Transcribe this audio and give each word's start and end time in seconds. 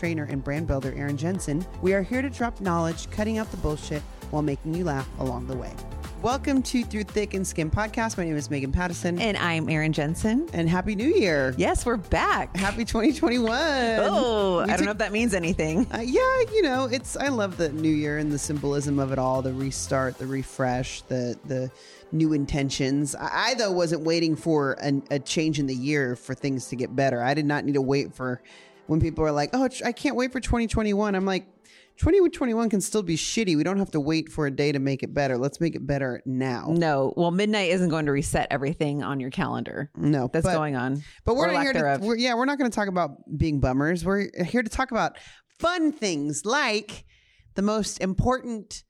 trainer, 0.00 0.24
and 0.30 0.42
brand 0.42 0.66
builder 0.66 0.94
Erin 0.96 1.18
Jensen, 1.18 1.62
we 1.82 1.92
are 1.92 2.00
here 2.00 2.22
to 2.22 2.30
drop 2.30 2.58
knowledge, 2.62 3.10
cutting 3.10 3.36
out 3.36 3.50
the 3.50 3.58
bullshit 3.58 4.00
while 4.30 4.40
making 4.40 4.72
you 4.74 4.82
laugh 4.82 5.06
along 5.18 5.46
the 5.46 5.54
way. 5.54 5.70
Welcome 6.22 6.62
to 6.62 6.82
Through 6.84 7.02
Thick 7.04 7.34
and 7.34 7.46
Skin 7.46 7.70
podcast. 7.70 8.16
My 8.16 8.24
name 8.24 8.34
is 8.36 8.48
Megan 8.48 8.72
Patterson. 8.72 9.18
And 9.20 9.36
I'm 9.36 9.68
Erin 9.68 9.92
Jensen. 9.92 10.48
And 10.54 10.70
Happy 10.70 10.94
New 10.94 11.08
Year. 11.08 11.54
Yes, 11.58 11.84
we're 11.84 11.98
back. 11.98 12.56
Happy 12.56 12.86
2021. 12.86 13.50
Oh, 14.00 14.56
We 14.58 14.62
I 14.62 14.66
don't 14.68 14.76
took- 14.78 14.84
know 14.86 14.92
if 14.92 14.98
that 14.98 15.12
means 15.12 15.34
anything. 15.34 15.86
Uh, 15.92 15.98
yeah, 15.98 16.40
you 16.54 16.62
know, 16.62 16.88
it's 16.90 17.18
I 17.18 17.28
love 17.28 17.58
the 17.58 17.68
new 17.70 17.90
year 17.90 18.16
and 18.16 18.32
the 18.32 18.38
symbolism 18.38 18.98
of 18.98 19.12
it 19.12 19.18
all, 19.18 19.42
the 19.42 19.52
restart, 19.52 20.16
the 20.16 20.26
refresh, 20.26 21.02
the 21.02 21.38
the 21.44 21.70
new 22.10 22.32
intentions. 22.32 23.14
I, 23.14 23.50
I 23.50 23.54
though 23.54 23.70
wasn't 23.72 24.02
waiting 24.04 24.34
for 24.34 24.72
an, 24.80 25.02
a 25.10 25.18
change 25.18 25.58
in 25.58 25.66
the 25.66 25.74
year 25.74 26.16
for 26.16 26.34
things 26.34 26.68
to 26.68 26.76
get 26.76 26.96
better. 26.96 27.22
I 27.22 27.34
did 27.34 27.44
not 27.44 27.66
need 27.66 27.74
to 27.74 27.82
wait 27.82 28.14
for 28.14 28.40
when 28.90 29.00
people 29.00 29.24
are 29.24 29.30
like, 29.30 29.50
"Oh, 29.52 29.68
I 29.84 29.92
can't 29.92 30.16
wait 30.16 30.32
for 30.32 30.40
2021." 30.40 31.14
I'm 31.14 31.24
like, 31.24 31.46
2021 31.98 32.68
can 32.68 32.80
still 32.80 33.04
be 33.04 33.16
shitty. 33.16 33.56
We 33.56 33.62
don't 33.62 33.78
have 33.78 33.92
to 33.92 34.00
wait 34.00 34.28
for 34.32 34.46
a 34.46 34.50
day 34.50 34.72
to 34.72 34.80
make 34.80 35.04
it 35.04 35.14
better. 35.14 35.38
Let's 35.38 35.60
make 35.60 35.76
it 35.76 35.86
better 35.86 36.20
now. 36.26 36.66
No, 36.70 37.14
well, 37.16 37.30
midnight 37.30 37.70
isn't 37.70 37.88
going 37.88 38.06
to 38.06 38.12
reset 38.12 38.48
everything 38.50 39.04
on 39.04 39.20
your 39.20 39.30
calendar. 39.30 39.92
No, 39.96 40.28
That's 40.32 40.44
but- 40.44 40.54
going 40.54 40.74
on. 40.74 41.04
But 41.24 41.36
we're 41.36 41.52
not 41.52 41.62
here 41.62 41.72
to. 41.72 41.98
We're, 42.02 42.16
yeah, 42.16 42.34
we're 42.34 42.46
not 42.46 42.58
going 42.58 42.68
to 42.68 42.74
talk 42.74 42.88
about 42.88 43.12
being 43.38 43.60
bummers. 43.60 44.04
We're 44.04 44.28
here 44.44 44.64
to 44.64 44.70
talk 44.70 44.90
about 44.90 45.18
fun 45.60 45.92
things 45.92 46.44
like 46.44 47.04
the 47.54 47.62
most 47.62 48.00
important 48.00 48.82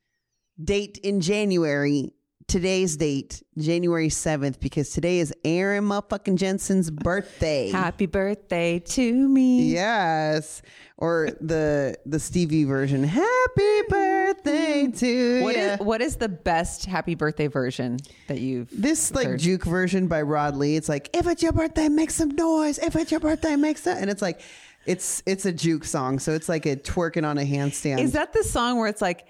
date 0.63 0.97
in 1.03 1.21
January. 1.21 2.13
Today's 2.47 2.97
date, 2.97 3.43
January 3.57 4.09
seventh, 4.09 4.59
because 4.59 4.89
today 4.89 5.19
is 5.19 5.33
Erin 5.43 5.83
motherfucking 5.83 6.35
Jensen's 6.35 6.89
birthday. 6.89 7.69
Happy 7.69 8.05
birthday 8.05 8.79
to 8.79 9.27
me. 9.27 9.71
Yes, 9.71 10.61
or 10.97 11.29
the 11.39 11.95
the 12.05 12.19
Stevie 12.19 12.63
version. 12.63 13.03
Happy 13.03 13.81
birthday 13.89 14.83
mm-hmm. 14.83 14.91
to 14.91 15.43
What 15.43 15.55
is 15.55 15.79
what 15.79 16.01
is 16.01 16.15
the 16.17 16.29
best 16.29 16.85
happy 16.85 17.15
birthday 17.15 17.47
version 17.47 17.97
that 18.27 18.39
you've 18.39 18.69
This 18.71 19.13
like 19.13 19.27
heard? 19.27 19.39
juke 19.39 19.65
version 19.65 20.07
by 20.07 20.21
Rod 20.21 20.55
Lee. 20.55 20.75
It's 20.75 20.89
like 20.89 21.09
if 21.13 21.27
it's 21.27 21.43
your 21.43 21.53
birthday, 21.53 21.89
make 21.89 22.11
some 22.11 22.29
noise. 22.29 22.77
If 22.77 22.95
it's 22.95 23.11
your 23.11 23.19
birthday, 23.19 23.55
make 23.55 23.77
some. 23.77 23.97
And 23.97 24.09
it's 24.09 24.21
like 24.21 24.41
it's 24.85 25.21
it's 25.25 25.45
a 25.45 25.51
juke 25.51 25.85
song, 25.85 26.19
so 26.19 26.33
it's 26.33 26.49
like 26.49 26.65
a 26.65 26.75
twerking 26.75 27.25
on 27.25 27.37
a 27.37 27.43
handstand. 27.43 27.99
Is 27.99 28.13
that 28.13 28.33
the 28.33 28.43
song 28.43 28.77
where 28.77 28.87
it's 28.87 29.01
like 29.01 29.27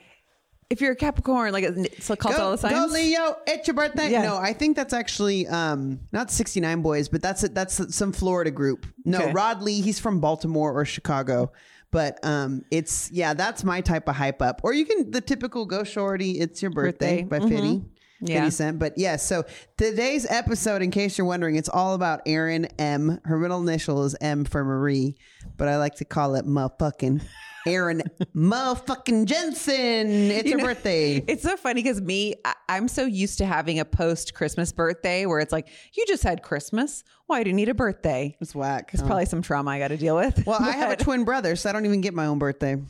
if 0.72 0.80
you're 0.82 0.94
a 0.94 0.96
Capricorn, 0.96 1.52
like 1.52 1.66
it's 1.66 2.08
called 2.08 2.36
all 2.36 2.56
Go, 2.56 2.56
the 2.56 2.70
go? 2.70 2.86
Leo, 2.90 3.36
it's 3.46 3.68
your 3.68 3.76
birthday. 3.76 4.10
Yeah. 4.10 4.24
No, 4.24 4.38
I 4.38 4.54
think 4.54 4.76
that's 4.76 4.94
actually 4.94 5.46
um 5.48 6.00
not 6.12 6.32
69 6.32 6.82
Boyz, 6.82 7.12
but 7.12 7.22
that's 7.22 7.42
that's 7.50 7.94
some 7.96 8.12
Florida 8.14 8.50
group. 8.52 8.86
No, 9.06 9.20
Okay. 9.22 9.32
Rod 9.34 9.62
Lee, 9.62 9.82
he's 9.82 10.00
from 10.00 10.20
Baltimore 10.20 10.74
or 10.74 10.86
Chicago. 10.86 11.52
But 11.92 12.20
um 12.24 12.64
it's 12.72 13.12
yeah, 13.12 13.34
that's 13.34 13.64
my 13.66 13.82
type 13.82 14.08
of 14.08 14.16
hype 14.16 14.42
up. 14.42 14.62
Or 14.64 14.74
you 14.74 14.86
can 14.86 15.12
the 15.12 15.20
typical 15.22 15.66
go 15.66 15.84
shorty, 15.84 16.40
it's 16.40 16.62
your 16.62 16.72
birthday, 16.72 17.24
Birthday. 17.24 17.46
by 17.46 17.50
50. 17.50 17.86
Yeah. 18.24 18.42
50 18.44 18.52
Cent. 18.52 18.80
But 18.80 18.98
yes, 18.98 19.26
so 19.26 19.44
today's 19.78 20.26
episode, 20.30 20.82
in 20.84 20.92
case 20.92 21.18
you're 21.18 21.26
wondering, 21.28 21.56
it's 21.56 21.68
all 21.70 21.96
about 21.96 22.22
Erin 22.28 22.66
M. 22.80 23.20
Her 23.26 23.38
middle 23.38 23.60
initial 23.68 24.06
is 24.06 24.16
M 24.22 24.46
for 24.46 24.64
Marie, 24.64 25.18
but 25.58 25.68
I 25.68 25.78
like 25.78 25.96
to 25.96 26.06
call 26.06 26.36
it 26.36 26.46
motherfucking 26.46 27.22
Erin 27.68 28.04
motherfucking 28.36 29.26
Jensen. 29.26 30.32
It's 30.32 30.46
You 30.46 30.54
her 30.54 30.58
know, 30.58 30.66
birthday. 30.66 31.24
It's 31.28 31.44
so 31.44 31.58
funny 31.58 31.84
because 31.84 32.02
me, 32.02 32.36
I, 32.46 32.54
I'm 32.70 32.88
so 32.88 33.06
used 33.06 33.38
to 33.40 33.46
having 33.46 33.80
a 33.80 33.86
post 33.86 34.34
Christmas 34.34 34.72
birthday 34.72 35.26
where 35.26 35.40
it's 35.40 35.52
like, 35.52 35.68
you 35.94 36.06
just 36.08 36.24
had 36.24 36.42
Christmas. 36.42 37.04
Why 37.32 37.44
do 37.44 37.50
you 37.50 37.56
need 37.56 37.70
a 37.70 37.74
birthday? 37.74 38.36
It's 38.42 38.54
whack. 38.54 38.90
It's 38.92 39.02
huh? 39.02 39.08
probably 39.08 39.26
some 39.26 39.42
trauma 39.42 39.72
I 39.72 39.80
got 39.80 39.88
to 39.88 39.96
deal 39.96 40.18
with. 40.18 40.46
Well, 40.46 40.62
I 40.62 40.72
have 40.72 40.92
a 40.92 40.96
twin 41.02 41.24
brother, 41.24 41.56
so 41.56 41.70
I 41.70 41.72
don't 41.72 41.86
even 41.86 42.02
get 42.02 42.14
my 42.14 42.26
own 42.26 42.40
birthday. 42.40 42.74
uh, 42.74 42.84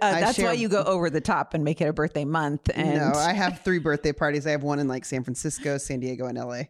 that's 0.00 0.34
share- 0.34 0.46
why 0.46 0.54
you 0.54 0.68
go 0.68 0.82
over 0.82 1.10
the 1.10 1.20
top 1.20 1.54
and 1.54 1.62
make 1.62 1.80
it 1.80 1.84
a 1.84 1.92
birthday 1.92 2.24
month. 2.24 2.68
And 2.74 2.98
no, 2.98 3.12
I 3.14 3.32
have 3.32 3.60
three 3.64 3.78
birthday 3.78 4.12
parties. 4.12 4.48
I 4.48 4.50
have 4.50 4.64
one 4.64 4.80
in 4.80 4.88
like 4.88 5.04
San 5.04 5.22
Francisco, 5.22 5.78
San 5.78 6.00
Diego, 6.00 6.26
and 6.26 6.36
LA. 6.36 6.62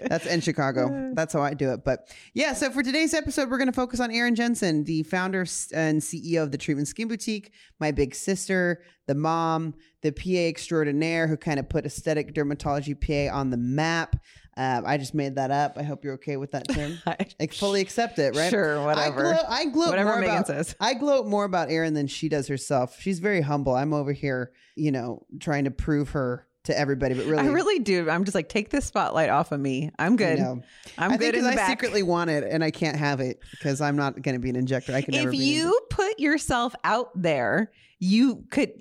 That's 0.00 0.24
in 0.24 0.40
Chicago. 0.40 1.10
That's 1.14 1.34
how 1.34 1.42
I 1.42 1.52
do 1.52 1.70
it. 1.70 1.84
But 1.84 2.10
yeah, 2.32 2.54
so 2.54 2.70
for 2.70 2.82
today's 2.82 3.12
episode, 3.12 3.50
we're 3.50 3.58
going 3.58 3.68
to 3.68 3.74
focus 3.74 4.00
on 4.00 4.10
Erin 4.10 4.34
Jensen, 4.34 4.84
the 4.84 5.02
founder 5.02 5.40
and 5.74 6.00
CEO 6.00 6.42
of 6.42 6.50
the 6.50 6.56
Treatment 6.56 6.88
Skin 6.88 7.08
Boutique, 7.08 7.52
my 7.78 7.90
big 7.90 8.14
sister, 8.14 8.82
the 9.06 9.14
mom, 9.14 9.74
the 10.00 10.12
PA 10.12 10.48
extraordinaire 10.48 11.26
who 11.26 11.36
kind 11.36 11.60
of 11.60 11.68
put 11.68 11.84
aesthetic 11.84 12.34
dermatology 12.34 12.94
PA 12.98 13.36
on 13.36 13.50
the 13.50 13.58
map. 13.58 14.16
Uh, 14.56 14.82
I 14.84 14.98
just 14.98 15.14
made 15.14 15.34
that 15.36 15.50
up. 15.50 15.76
I 15.76 15.82
hope 15.82 16.04
you're 16.04 16.14
okay 16.14 16.36
with 16.36 16.52
that 16.52 16.68
term. 16.68 16.98
I 17.06 17.46
fully 17.48 17.80
accept 17.80 18.18
it, 18.18 18.36
right? 18.36 18.50
Sure, 18.50 18.84
whatever. 18.84 19.26
I 19.26 19.32
gloat, 19.32 19.44
I 19.48 19.64
gloat 19.66 19.88
Whatever 19.90 20.10
more 20.10 20.20
Megan 20.20 20.34
about, 20.36 20.46
says. 20.46 20.76
I 20.80 20.94
gloat 20.94 21.26
more 21.26 21.44
about 21.44 21.70
Erin 21.70 21.94
than 21.94 22.06
she 22.06 22.28
does 22.28 22.46
herself. 22.48 23.00
She's 23.00 23.18
very 23.18 23.40
humble. 23.40 23.74
I'm 23.74 23.92
over 23.92 24.12
here, 24.12 24.52
you 24.76 24.92
know, 24.92 25.26
trying 25.40 25.64
to 25.64 25.70
prove 25.70 26.10
her 26.10 26.46
to 26.64 26.78
everybody, 26.78 27.14
but 27.14 27.26
really, 27.26 27.42
I 27.42 27.50
really 27.50 27.78
do. 27.80 28.08
I'm 28.08 28.24
just 28.24 28.34
like, 28.34 28.48
take 28.48 28.70
this 28.70 28.86
spotlight 28.86 29.28
off 29.28 29.52
of 29.52 29.60
me. 29.60 29.90
I'm 29.98 30.16
good. 30.16 30.38
I'm 30.38 30.62
I 30.96 31.08
good 31.08 31.20
think 31.20 31.34
in 31.34 31.40
'cause 31.40 31.48
the 31.48 31.52
I 31.52 31.56
back. 31.56 31.68
secretly 31.68 32.02
want 32.02 32.30
it 32.30 32.44
and 32.48 32.64
I 32.64 32.70
can't 32.70 32.96
have 32.96 33.20
it 33.20 33.40
because 33.50 33.80
I'm 33.82 33.96
not 33.96 34.22
going 34.22 34.34
to 34.34 34.38
be 34.40 34.48
an 34.50 34.56
injector. 34.56 34.94
I 34.94 35.02
can 35.02 35.12
never 35.14 35.28
if 35.28 35.32
be. 35.32 35.38
you 35.38 35.78
put 35.90 36.18
yourself 36.18 36.74
out 36.82 37.10
there, 37.14 37.70
you 37.98 38.44
could 38.50 38.72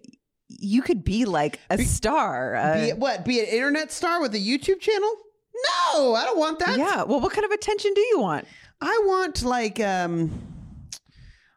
you 0.47 0.81
could 0.81 1.03
be 1.03 1.25
like 1.25 1.59
a 1.69 1.79
star. 1.83 2.55
Uh, 2.55 2.85
be 2.85 2.93
what? 2.93 3.25
Be 3.25 3.39
an 3.39 3.47
internet 3.47 3.91
star 3.91 4.21
with 4.21 4.33
a 4.35 4.39
YouTube 4.39 4.79
channel? 4.79 5.09
No, 5.55 6.15
I 6.15 6.25
don't 6.25 6.37
want 6.39 6.59
that. 6.59 6.77
yeah. 6.77 7.03
Well, 7.03 7.19
what 7.19 7.31
kind 7.33 7.45
of 7.45 7.51
attention 7.51 7.93
do 7.93 8.01
you 8.01 8.19
want? 8.19 8.47
I 8.81 9.01
want 9.05 9.43
like 9.43 9.79
um 9.79 10.31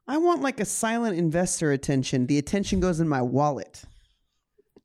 I 0.07 0.19
want 0.19 0.43
like 0.43 0.61
a 0.61 0.65
silent 0.65 1.19
investor 1.19 1.73
attention. 1.73 2.27
The 2.27 2.39
attention 2.39 2.81
goes 2.81 3.01
in 3.01 3.09
my 3.09 3.23
wallet. 3.23 3.83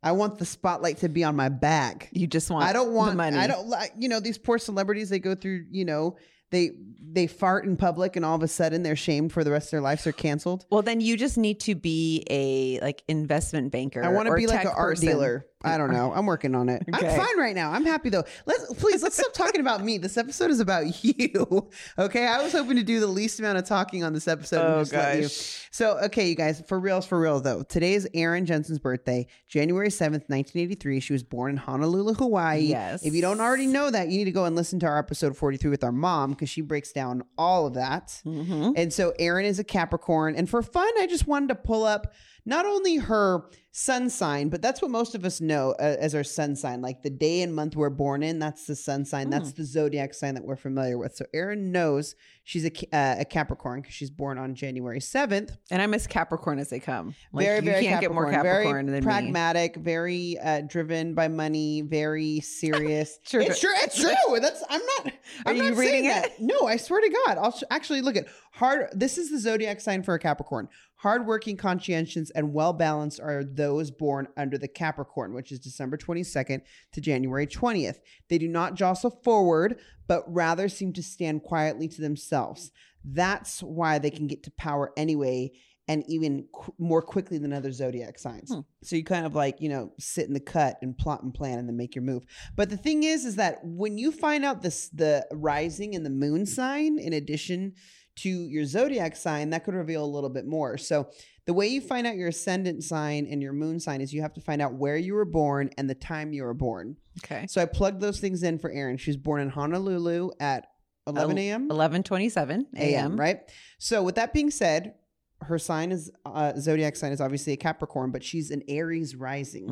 I 0.04 0.14
want 0.14 0.40
the 0.40 0.46
spotlight 0.46 0.98
to 1.00 1.10
be 1.10 1.24
on 1.24 1.36
my 1.36 1.50
back. 1.50 2.10
You 2.12 2.26
just 2.26 2.50
want. 2.50 2.66
I 2.66 2.74
don't 2.74 2.92
want 2.94 3.12
the 3.12 3.18
money. 3.18 3.38
I 3.38 3.46
don't 3.46 3.68
like 3.68 3.94
you 3.98 4.10
know 4.10 4.20
these 4.20 4.38
poor 4.38 4.58
celebrities 4.58 5.10
they 5.10 5.20
go 5.20 5.36
through, 5.36 5.66
you 5.70 5.86
know, 5.86 6.18
they 6.50 6.72
they 7.14 7.28
fart 7.28 7.66
in 7.66 7.78
public 7.78 8.16
and 8.16 8.26
all 8.26 8.36
of 8.36 8.42
a 8.42 8.48
sudden 8.48 8.82
they're 8.84 8.96
shamed 8.96 9.32
for 9.32 9.44
the 9.44 9.52
rest 9.52 9.68
of 9.68 9.72
their 9.72 9.82
lives. 9.82 10.04
They're 10.06 10.14
canceled. 10.14 10.66
Well, 10.72 10.82
then 10.82 11.02
you 11.02 11.18
just 11.18 11.38
need 11.38 11.60
to 11.62 11.76
be 11.76 12.26
a 12.30 12.80
like 12.80 13.04
investment 13.08 13.72
banker. 13.72 14.04
I 14.04 14.08
want 14.10 14.28
to 14.28 14.34
be 14.36 14.48
like 14.48 14.66
an 14.66 14.72
art 14.76 14.96
person. 14.96 15.08
dealer. 15.08 15.46
I 15.64 15.78
don't 15.78 15.92
know. 15.92 16.12
I'm 16.14 16.26
working 16.26 16.56
on 16.56 16.70
it. 16.70 16.84
Okay. 16.94 17.08
I'm 17.10 17.16
fine 17.18 17.38
right 17.40 17.56
now. 17.56 17.72
I'm 17.72 17.86
happy 17.86 18.10
though. 18.10 18.24
Let's 18.46 18.74
please 18.76 19.04
let's 19.04 19.16
stop 19.18 19.34
talking 19.34 19.62
about 19.62 19.84
me. 19.84 19.98
This 19.98 20.18
episode 20.18 20.52
is 20.52 20.60
about 20.60 21.04
you. 21.04 21.70
Okay. 21.98 22.26
I 22.28 22.42
was 22.42 22.52
hoping 22.52 22.78
to 22.78 22.84
do 22.84 23.00
the 23.00 23.08
least 23.08 23.40
amount 23.40 23.58
of 23.58 23.66
talking 23.66 24.04
on 24.04 24.14
this 24.14 24.28
episode. 24.28 24.62
and 24.62 24.74
Oh, 24.82 24.86
gosh. 24.86 25.68
So 25.72 25.98
okay, 26.06 26.28
you 26.30 26.36
guys, 26.36 26.62
for 26.68 26.80
reals, 26.80 27.06
for 27.06 27.20
real 27.20 27.40
though. 27.40 27.64
Today 27.64 27.94
is 27.94 28.08
Erin 28.14 28.46
Jensen's 28.46 28.80
birthday, 28.80 29.28
January 29.48 29.90
seventh, 29.90 30.24
nineteen 30.30 30.62
eighty 30.64 30.76
three. 30.76 31.00
She 31.00 31.14
was 31.14 31.24
born 31.24 31.52
in 31.52 31.58
Honolulu, 31.58 32.14
Hawaii. 32.16 32.62
Yes. 32.62 33.04
If 33.06 33.14
you 33.14 33.22
don't 33.22 33.40
already 33.40 33.68
know 33.68 33.90
that, 33.92 34.10
you 34.10 34.18
need 34.18 34.26
to 34.26 34.32
go 34.32 34.46
and 34.46 34.56
listen 34.56 34.80
to 34.80 34.86
our 34.88 34.98
episode 34.98 35.36
forty 35.38 35.58
three 35.58 35.70
with 35.72 35.84
our 35.84 35.92
mom 35.92 36.32
because 36.32 36.50
she 36.50 36.62
breaks 36.62 36.92
down 36.92 37.24
all 37.38 37.68
of 37.68 37.74
that. 37.76 38.22
Mm-hmm. 38.26 38.72
And 38.76 38.92
so 38.94 39.14
Erin 39.20 39.46
is 39.46 39.60
a 39.60 39.64
Capricorn. 39.64 40.36
And 40.36 40.50
for 40.50 40.62
fun, 40.62 40.90
I 41.00 41.08
just 41.08 41.28
wanted 41.28 41.50
to 41.50 41.56
pull 41.56 41.84
up 41.86 42.14
not 42.46 42.66
only 42.66 42.98
her 42.98 43.44
sun 43.72 44.10
sign, 44.10 44.50
but 44.50 44.62
that's 44.62 44.82
what 44.82 44.92
most 44.92 45.16
of 45.16 45.24
us 45.24 45.40
know 45.40 45.72
uh, 45.80 45.96
as 46.00 46.14
our 46.14 46.24
sun 46.24 46.56
sign. 46.56 46.82
Like 46.82 47.04
the 47.04 47.10
day 47.10 47.42
and 47.42 47.56
month 47.56 47.76
we're 47.76 47.90
born 47.90 48.22
in, 48.22 48.40
that's 48.40 48.66
the 48.66 48.76
sun 48.76 49.06
sign. 49.06 49.28
Hmm. 49.28 49.32
That's 49.32 49.54
the 49.54 49.64
zodiac 49.64 50.14
sign 50.14 50.36
that 50.36 50.44
we're 50.44 50.58
familiar 50.58 50.98
with. 50.98 51.16
So 51.16 51.26
Erin 51.34 51.72
knows 51.72 52.16
she's 52.44 52.66
a, 52.66 52.72
uh, 52.96 53.18
a 53.20 53.26
Capricorn 53.26 53.82
because 53.82 53.94
she's 53.94 54.10
born 54.10 54.38
on 54.38 54.56
January 54.56 55.00
7th. 55.00 55.58
And 55.70 55.82
I'm 55.82 55.94
as 55.94 56.08
Capricorn 56.08 56.60
as 56.60 56.70
they 56.70 56.80
come. 56.80 57.16
Like, 57.32 57.46
very, 57.46 57.56
you 57.58 57.62
very 57.62 57.86
can't 57.86 58.02
get 58.02 58.14
more 58.14 58.30
Capricorn 58.30 58.86
very 58.86 58.86
than 58.86 58.94
me. 58.94 59.02
pragmatic, 59.02 59.76
very 59.76 60.38
uh, 60.40 60.62
driven 60.62 61.14
by 61.14 61.28
money, 61.28 61.82
very 61.82 62.40
serious. 62.42 63.20
True. 63.26 63.42
It's 63.42 63.60
true. 63.60 63.72
It's 63.76 64.00
true. 64.00 64.40
That's 64.40 64.64
I'm 64.70 64.82
not. 64.98 65.14
I'm 65.46 65.56
you 65.56 65.64
not 65.64 65.78
reading 65.78 66.04
saying 66.04 66.06
it? 66.06 66.38
that. 66.38 66.42
No, 66.42 66.68
I 66.68 66.78
swear 66.78 67.02
to 67.02 67.16
God. 67.26 67.38
I'll 67.38 67.52
sh- 67.52 67.64
actually 67.70 68.02
look 68.02 68.16
at 68.16 68.28
hard. 68.54 68.88
This 68.94 69.18
is 69.18 69.30
the 69.30 69.40
zodiac 69.40 69.80
sign 69.80 70.04
for 70.04 70.14
a 70.14 70.20
Capricorn. 70.20 70.68
Hardworking, 70.98 71.58
conscientious, 71.58 72.30
and 72.32 72.54
well 72.54 72.74
balanced 72.74 73.20
are 73.20 73.44
those 73.44 73.90
born 73.90 74.28
under 74.38 74.58
the 74.60 74.68
Capricorn, 74.68 75.34
which 75.34 75.52
is 75.52 75.60
December 75.60 75.98
22nd 75.98 76.62
to 76.92 77.02
January 77.02 77.48
20th. 77.48 77.98
They 78.30 78.38
do 78.38 78.48
not 78.48 78.76
jostle 78.76 79.10
forward, 79.24 79.80
but 80.12 80.26
rather 80.28 80.68
seem 80.68 80.92
to 80.92 81.02
stand 81.02 81.42
quietly 81.42 81.88
to 81.88 82.02
themselves. 82.02 82.70
That's 83.06 83.64
why 83.64 83.98
they 83.98 84.10
can 84.10 84.28
get 84.28 84.44
to 84.44 84.52
power 84.52 84.92
anyway 84.98 85.54
and 85.88 86.04
even 86.10 86.50
qu- 86.52 86.74
more 86.78 87.02
quickly 87.02 87.38
than 87.38 87.54
other 87.54 87.72
zodiac 87.72 88.20
signs. 88.20 88.54
Hmm. 88.54 88.60
So 88.84 88.98
you 88.98 89.06
kind 89.06 89.26
of 89.26 89.36
like, 89.36 89.62
you 89.62 89.70
know, 89.70 89.94
sit 90.00 90.28
in 90.28 90.34
the 90.34 90.42
cut 90.42 90.78
and 90.82 90.98
plot 90.98 91.24
and 91.24 91.34
plan 91.34 91.60
and 91.60 91.70
then 91.70 91.78
make 91.78 91.96
your 91.96 92.04
move. 92.04 92.26
But 92.58 92.70
the 92.70 92.76
thing 92.76 93.04
is, 93.04 93.24
is 93.24 93.38
that 93.38 93.60
when 93.64 93.98
you 93.98 94.12
find 94.12 94.44
out 94.44 94.62
this, 94.62 94.90
the 94.90 95.26
rising 95.32 95.96
and 95.96 96.06
the 96.06 96.10
moon 96.10 96.46
sign, 96.46 97.00
in 97.00 97.14
addition 97.14 97.76
to 98.18 98.30
your 98.30 98.66
zodiac 98.66 99.16
sign, 99.16 99.50
that 99.52 99.64
could 99.64 99.74
reveal 99.74 100.04
a 100.04 100.06
little 100.06 100.30
bit 100.30 100.46
more. 100.46 100.78
So 100.78 101.10
the 101.46 101.54
way 101.54 101.68
you 101.68 101.82
find 101.82 102.06
out 102.06 102.16
your 102.16 102.28
ascendant 102.28 102.84
sign 102.84 103.28
and 103.30 103.42
your 103.42 103.54
moon 103.54 103.80
sign 103.80 104.02
is 104.02 104.14
you 104.14 104.22
have 104.22 104.34
to 104.34 104.42
find 104.42 104.62
out 104.62 104.74
where 104.74 104.98
you 104.98 105.14
were 105.14 105.26
born 105.26 105.70
and 105.78 105.90
the 105.90 105.96
time 105.96 106.34
you 106.34 106.44
were 106.44 106.54
born. 106.54 106.98
Okay. 107.24 107.48
So 107.48 107.62
I 107.62 107.66
plugged 107.66 108.02
those 108.02 108.20
things 108.20 108.44
in 108.44 108.60
for 108.60 108.70
Erin. 108.70 108.98
She 108.98 109.10
was 109.10 109.18
born 109.18 109.42
in 109.42 109.50
Honolulu 109.50 110.32
at 110.40 110.68
11 111.08 111.38
a.m. 111.38 111.70
11:27 111.70 112.66
a.m. 112.78 113.20
right? 113.20 113.40
So 113.80 114.04
with 114.04 114.16
that 114.16 114.34
being 114.34 114.52
said, 114.52 114.94
her 115.44 115.58
sign 115.60 115.92
is 115.92 116.12
uh, 116.26 116.54
zodiac 116.60 116.96
sign 116.96 117.12
is 117.12 117.20
obviously 117.22 117.54
a 117.54 117.58
Capricorn, 117.58 118.12
but 118.12 118.24
she's 118.24 118.52
an 118.52 118.62
Aries 118.68 119.16
rising, 119.16 119.66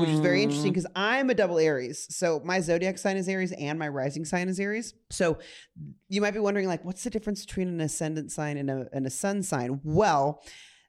which 0.00 0.08
is 0.10 0.20
very 0.20 0.40
Mm. 0.40 0.44
interesting 0.44 0.72
because 0.72 0.86
I'm 0.94 1.30
a 1.30 1.34
double 1.34 1.58
Aries. 1.58 2.06
So 2.14 2.40
my 2.44 2.60
zodiac 2.60 2.98
sign 2.98 3.16
is 3.16 3.28
Aries 3.28 3.52
and 3.52 3.78
my 3.78 3.88
rising 3.88 4.24
sign 4.24 4.48
is 4.48 4.58
Aries. 4.60 4.94
So 5.10 5.38
you 6.08 6.20
might 6.20 6.32
be 6.34 6.40
wondering, 6.40 6.68
like, 6.68 6.84
what's 6.84 7.04
the 7.04 7.10
difference 7.10 7.44
between 7.44 7.68
an 7.68 7.80
ascendant 7.80 8.30
sign 8.32 8.56
and 8.56 8.70
a, 8.70 8.88
and 8.92 9.06
a 9.06 9.10
sun 9.10 9.42
sign? 9.42 9.80
Well, 9.84 10.42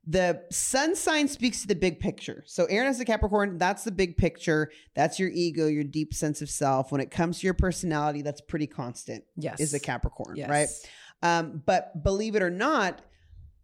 the 0.07 0.41
sun 0.51 0.95
sign 0.95 1.27
speaks 1.27 1.61
to 1.61 1.67
the 1.67 1.75
big 1.75 1.99
picture. 1.99 2.43
So 2.47 2.65
Erin 2.65 2.87
has 2.87 2.99
a 2.99 3.05
Capricorn. 3.05 3.57
That's 3.57 3.83
the 3.83 3.91
big 3.91 4.17
picture. 4.17 4.71
That's 4.95 5.19
your 5.19 5.29
ego, 5.29 5.67
your 5.67 5.83
deep 5.83 6.13
sense 6.13 6.41
of 6.41 6.49
self. 6.49 6.91
When 6.91 7.01
it 7.01 7.11
comes 7.11 7.39
to 7.39 7.47
your 7.47 7.53
personality, 7.53 8.21
that's 8.21 8.41
pretty 8.41 8.67
constant. 8.67 9.23
Yes. 9.35 9.59
Is 9.59 9.73
a 9.73 9.79
Capricorn, 9.79 10.35
Yes. 10.37 10.49
right? 10.49 10.69
Um, 11.21 11.61
but 11.65 12.01
believe 12.03 12.35
it 12.35 12.41
or 12.41 12.49
not, 12.49 13.01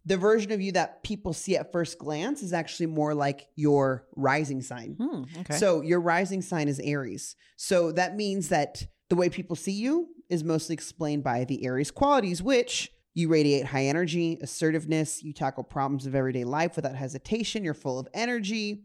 the 0.06 0.16
version 0.16 0.52
of 0.52 0.60
you 0.60 0.72
that 0.72 1.02
people 1.02 1.32
see 1.32 1.56
at 1.56 1.72
first 1.72 1.98
glance 1.98 2.42
is 2.42 2.52
actually 2.52 2.86
more 2.86 3.12
like 3.12 3.48
your 3.56 4.06
rising 4.14 4.62
sign. 4.62 4.94
Hmm, 4.98 5.24
okay. 5.40 5.56
So 5.56 5.80
your 5.82 6.00
rising 6.00 6.42
sign 6.42 6.68
is 6.68 6.78
Aries. 6.78 7.34
So 7.56 7.90
that 7.92 8.14
means 8.16 8.48
that 8.50 8.84
the 9.10 9.16
way 9.16 9.28
people 9.28 9.56
see 9.56 9.72
you 9.72 10.08
is 10.30 10.44
mostly 10.44 10.74
explained 10.74 11.24
by 11.24 11.44
the 11.44 11.64
Aries 11.66 11.90
qualities, 11.90 12.40
which 12.42 12.90
you 13.14 13.28
radiate 13.28 13.66
high 13.66 13.86
energy, 13.86 14.38
assertiveness, 14.42 15.22
you 15.24 15.32
tackle 15.32 15.64
problems 15.64 16.06
of 16.06 16.14
everyday 16.14 16.44
life 16.44 16.76
without 16.76 16.94
hesitation, 16.94 17.64
you're 17.64 17.74
full 17.74 17.98
of 17.98 18.06
energy. 18.14 18.84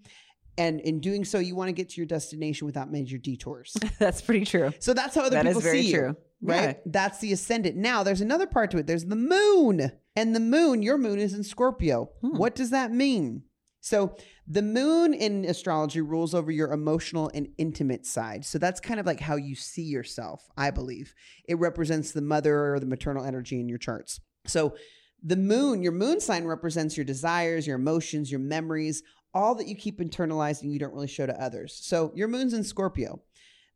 And 0.57 0.79
in 0.81 0.99
doing 0.99 1.23
so, 1.23 1.39
you 1.39 1.55
want 1.55 1.69
to 1.69 1.73
get 1.73 1.89
to 1.89 1.97
your 1.97 2.05
destination 2.05 2.65
without 2.65 2.91
major 2.91 3.17
detours. 3.17 3.75
That's 3.99 4.21
pretty 4.21 4.45
true. 4.45 4.71
So 4.79 4.93
that's 4.93 5.15
how 5.15 5.21
other 5.21 5.31
That 5.31 5.45
is 5.45 5.51
people 5.55 5.61
very 5.61 5.81
see 5.81 5.91
you. 5.91 5.97
true. 5.99 6.15
Right? 6.41 6.77
Yeah. 6.77 6.83
That's 6.85 7.19
the 7.19 7.33
ascendant. 7.33 7.77
Now, 7.77 8.03
there's 8.03 8.21
another 8.21 8.47
part 8.47 8.71
to 8.71 8.77
it. 8.77 8.87
There's 8.87 9.05
the 9.05 9.15
moon, 9.15 9.91
and 10.15 10.35
the 10.35 10.39
moon. 10.39 10.81
Your 10.81 10.97
moon 10.97 11.19
is 11.19 11.33
in 11.33 11.43
Scorpio. 11.43 12.09
Hmm. 12.21 12.37
What 12.37 12.55
does 12.55 12.69
that 12.71 12.91
mean? 12.91 13.43
So 13.81 14.15
the 14.47 14.61
moon 14.61 15.13
in 15.13 15.43
astrology 15.45 16.01
rules 16.01 16.35
over 16.35 16.51
your 16.51 16.71
emotional 16.71 17.31
and 17.33 17.47
intimate 17.57 18.05
side. 18.05 18.45
So 18.45 18.59
that's 18.59 18.79
kind 18.79 18.99
of 18.99 19.05
like 19.05 19.19
how 19.19 19.35
you 19.35 19.55
see 19.55 19.81
yourself. 19.83 20.47
I 20.55 20.69
believe 20.69 21.15
it 21.47 21.57
represents 21.57 22.11
the 22.11 22.21
mother 22.21 22.73
or 22.73 22.79
the 22.79 22.85
maternal 22.85 23.25
energy 23.25 23.59
in 23.59 23.67
your 23.67 23.79
charts. 23.79 24.19
So 24.45 24.75
the 25.23 25.35
moon, 25.35 25.81
your 25.81 25.91
moon 25.93 26.19
sign 26.19 26.45
represents 26.45 26.95
your 26.95 27.05
desires, 27.05 27.65
your 27.65 27.77
emotions, 27.77 28.29
your 28.29 28.39
memories, 28.39 29.03
all 29.33 29.55
that 29.55 29.67
you 29.67 29.75
keep 29.75 29.99
internalized 29.99 30.61
and 30.61 30.71
you 30.71 30.79
don't 30.79 30.93
really 30.93 31.07
show 31.07 31.25
to 31.25 31.41
others. 31.41 31.79
So 31.81 32.11
your 32.15 32.27
moon's 32.27 32.53
in 32.53 32.63
Scorpio. 32.63 33.21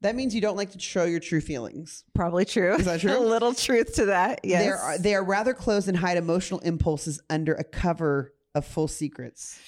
That 0.05 0.15
means 0.15 0.33
you 0.35 0.41
don't 0.41 0.55
like 0.55 0.71
to 0.71 0.79
show 0.79 1.05
your 1.05 1.19
true 1.19 1.41
feelings. 1.41 2.03
Probably 2.13 2.45
true. 2.45 2.75
Is 2.75 2.85
that 2.85 2.99
true? 3.01 3.17
a 3.17 3.19
little 3.19 3.53
truth 3.53 3.95
to 3.95 4.05
that. 4.05 4.41
Yes. 4.43 4.63
They 4.63 4.69
are 4.69 4.97
they 4.99 5.15
are 5.15 5.23
rather 5.23 5.53
closed 5.53 5.87
and 5.87 5.97
hide 5.97 6.17
emotional 6.17 6.59
impulses 6.61 7.19
under 7.29 7.53
a 7.55 7.63
cover 7.63 8.33
of 8.53 8.65
full 8.65 8.87
secrets. 8.87 9.59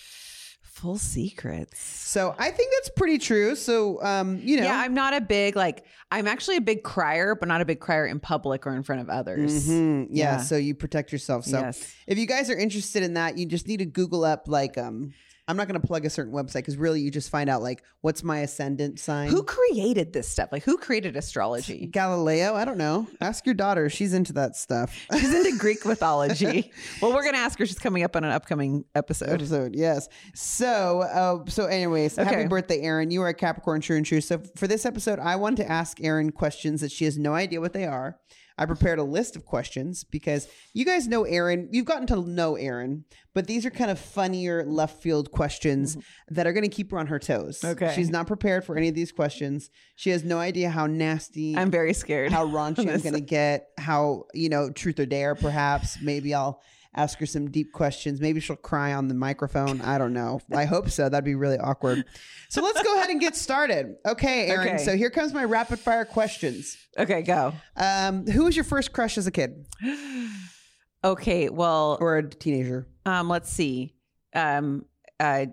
Full 0.61 0.99
secrets. 0.99 1.81
So 1.81 2.35
I 2.37 2.51
think 2.51 2.71
that's 2.77 2.89
pretty 2.89 3.17
true. 3.17 3.55
So 3.55 4.01
um, 4.03 4.39
you 4.43 4.57
know, 4.57 4.63
Yeah, 4.63 4.77
I'm 4.79 4.93
not 4.93 5.15
a 5.15 5.21
big 5.21 5.55
like 5.55 5.85
I'm 6.11 6.27
actually 6.27 6.57
a 6.57 6.61
big 6.61 6.83
crier, 6.83 7.33
but 7.33 7.47
not 7.47 7.61
a 7.61 7.65
big 7.65 7.79
crier 7.79 8.05
in 8.05 8.19
public 8.19 8.67
or 8.67 8.75
in 8.75 8.83
front 8.83 9.01
of 9.01 9.09
others. 9.09 9.67
Mhm. 9.67 10.07
yeah, 10.11 10.35
Yeah. 10.35 10.37
So 10.37 10.55
you 10.55 10.75
protect 10.75 11.11
yourself. 11.11 11.45
So 11.45 11.59
Yes. 11.59 11.91
if 12.05 12.19
you 12.19 12.27
guys 12.27 12.51
are 12.51 12.57
interested 12.57 13.01
in 13.01 13.15
that, 13.15 13.39
you 13.39 13.47
just 13.47 13.67
need 13.67 13.77
to 13.77 13.85
Google 13.85 14.23
up 14.23 14.43
like 14.47 14.77
um. 14.77 15.13
I'm 15.47 15.55
not 15.55 15.67
going 15.67 15.79
to 15.79 15.87
plug 15.87 16.05
a 16.05 16.09
certain 16.09 16.33
website 16.33 16.55
because 16.55 16.75
really 16.75 16.99
you 16.99 17.09
just 17.09 17.29
find 17.29 17.49
out 17.49 17.61
like 17.61 17.81
what's 18.01 18.21
my 18.21 18.39
ascendant 18.39 18.99
sign. 18.99 19.29
Who 19.29 19.43
created 19.43 20.11
this 20.11 20.27
stuff? 20.27 20.49
Like 20.51 20.63
who 20.63 20.77
created 20.77 21.15
astrology? 21.15 21.87
Galileo? 21.91 22.53
I 22.55 22.65
don't 22.65 22.77
know. 22.77 23.07
Ask 23.21 23.45
your 23.45 23.55
daughter. 23.55 23.89
She's 23.89 24.13
into 24.13 24.33
that 24.33 24.57
stuff. 24.57 24.93
She's 25.13 25.33
into 25.33 25.57
Greek 25.57 25.85
mythology. 25.85 26.73
well, 27.01 27.13
we're 27.13 27.23
gonna 27.23 27.37
ask 27.37 27.57
her. 27.59 27.65
She's 27.65 27.79
coming 27.79 28.03
up 28.03 28.15
on 28.15 28.25
an 28.25 28.31
upcoming 28.31 28.83
episode. 28.93 29.29
episode. 29.29 29.75
Yes. 29.75 30.09
So, 30.35 31.01
uh, 31.01 31.49
so 31.49 31.65
anyways, 31.65 32.17
happy 32.17 32.47
birthday, 32.47 32.81
Erin. 32.81 33.11
You 33.11 33.21
are 33.21 33.29
a 33.29 33.33
Capricorn, 33.33 33.79
true 33.79 33.95
and 33.95 34.05
true. 34.05 34.21
So 34.21 34.41
for 34.57 34.67
this 34.67 34.85
episode, 34.85 35.19
I 35.19 35.37
wanted 35.37 35.63
to 35.63 35.71
ask 35.71 36.03
Erin 36.03 36.31
questions 36.31 36.81
that 36.81 36.91
she 36.91 37.05
has 37.05 37.17
no 37.17 37.33
idea 37.33 37.61
what 37.61 37.73
they 37.73 37.85
are. 37.85 38.19
I 38.57 38.65
prepared 38.65 38.97
a 38.97 39.03
list 39.03 39.35
of 39.35 39.45
questions 39.45 40.03
because 40.03 40.47
you 40.73 40.83
guys 40.83 41.07
know 41.07 41.23
Erin. 41.23 41.69
You've 41.71 41.85
gotten 41.85 42.07
to 42.07 42.21
know 42.21 42.55
Erin, 42.55 43.05
but 43.35 43.45
these 43.45 43.65
are 43.65 43.69
kind 43.69 43.91
of 43.91 43.99
funnier 43.99 44.65
left 44.65 45.01
field 45.01 45.31
questions 45.31 45.95
that 46.29 46.47
are 46.47 46.53
going 46.53 46.63
to 46.63 46.75
keep 46.75 46.89
her 46.91 46.97
on 46.97 47.07
her 47.07 47.19
toes. 47.19 47.59
Mm-hmm. 47.59 47.83
Okay. 47.83 47.93
She's 47.95 48.09
not 48.09 48.25
prepared 48.25 48.65
for 48.65 48.75
any 48.75 48.87
of 48.89 48.95
these 48.95 49.11
questions. 49.11 49.69
She 49.95 50.09
has 50.09 50.23
no 50.23 50.39
idea 50.39 50.71
how 50.71 50.87
nasty 50.87 51.55
I'm 51.55 51.69
very 51.69 51.93
scared. 51.93 52.31
how 52.31 52.47
raunchy 52.47 52.91
I'm 52.91 53.01
going 53.01 53.13
to 53.13 53.21
get, 53.21 53.67
how, 53.77 54.23
you 54.33 54.49
know, 54.49 54.71
truth 54.71 54.99
or 54.99 55.05
dare, 55.05 55.35
perhaps. 55.35 55.99
Maybe 56.01 56.33
I'll 56.33 56.61
ask 56.97 57.19
her 57.19 57.25
some 57.25 57.49
deep 57.49 57.71
questions. 57.71 58.19
Maybe 58.19 58.39
she'll 58.41 58.55
cry 58.57 58.93
on 58.93 59.07
the 59.07 59.13
microphone. 59.13 59.79
I 59.81 59.97
don't 59.97 60.11
know. 60.13 60.41
I 60.51 60.65
hope 60.65 60.89
so. 60.89 61.07
That'd 61.07 61.23
be 61.23 61.35
really 61.35 61.57
awkward. 61.57 62.03
So 62.49 62.61
let's 62.61 62.81
go 62.81 62.95
ahead 62.97 63.09
and 63.09 63.21
get 63.21 63.35
started. 63.35 63.95
Okay, 64.05 64.47
Erin. 64.47 64.67
Okay. 64.75 64.77
So 64.79 64.97
here 64.97 65.09
comes 65.09 65.33
my 65.33 65.43
rapid 65.45 65.79
fire 65.79 66.03
questions. 66.05 66.75
okay, 66.97 67.21
go. 67.21 67.53
Um, 67.75 68.25
who 68.25 68.43
was 68.45 68.55
your 68.57 68.65
first 68.65 68.91
crush 68.91 69.17
as 69.17 69.27
a 69.27 69.31
kid 69.31 69.65
Okay, 71.03 71.49
well, 71.49 71.97
or 72.01 72.17
a 72.17 72.27
teenager? 72.29 72.87
um, 73.05 73.29
let's 73.29 73.49
see. 73.49 73.93
Um, 74.33 74.85
uh, 75.19 75.45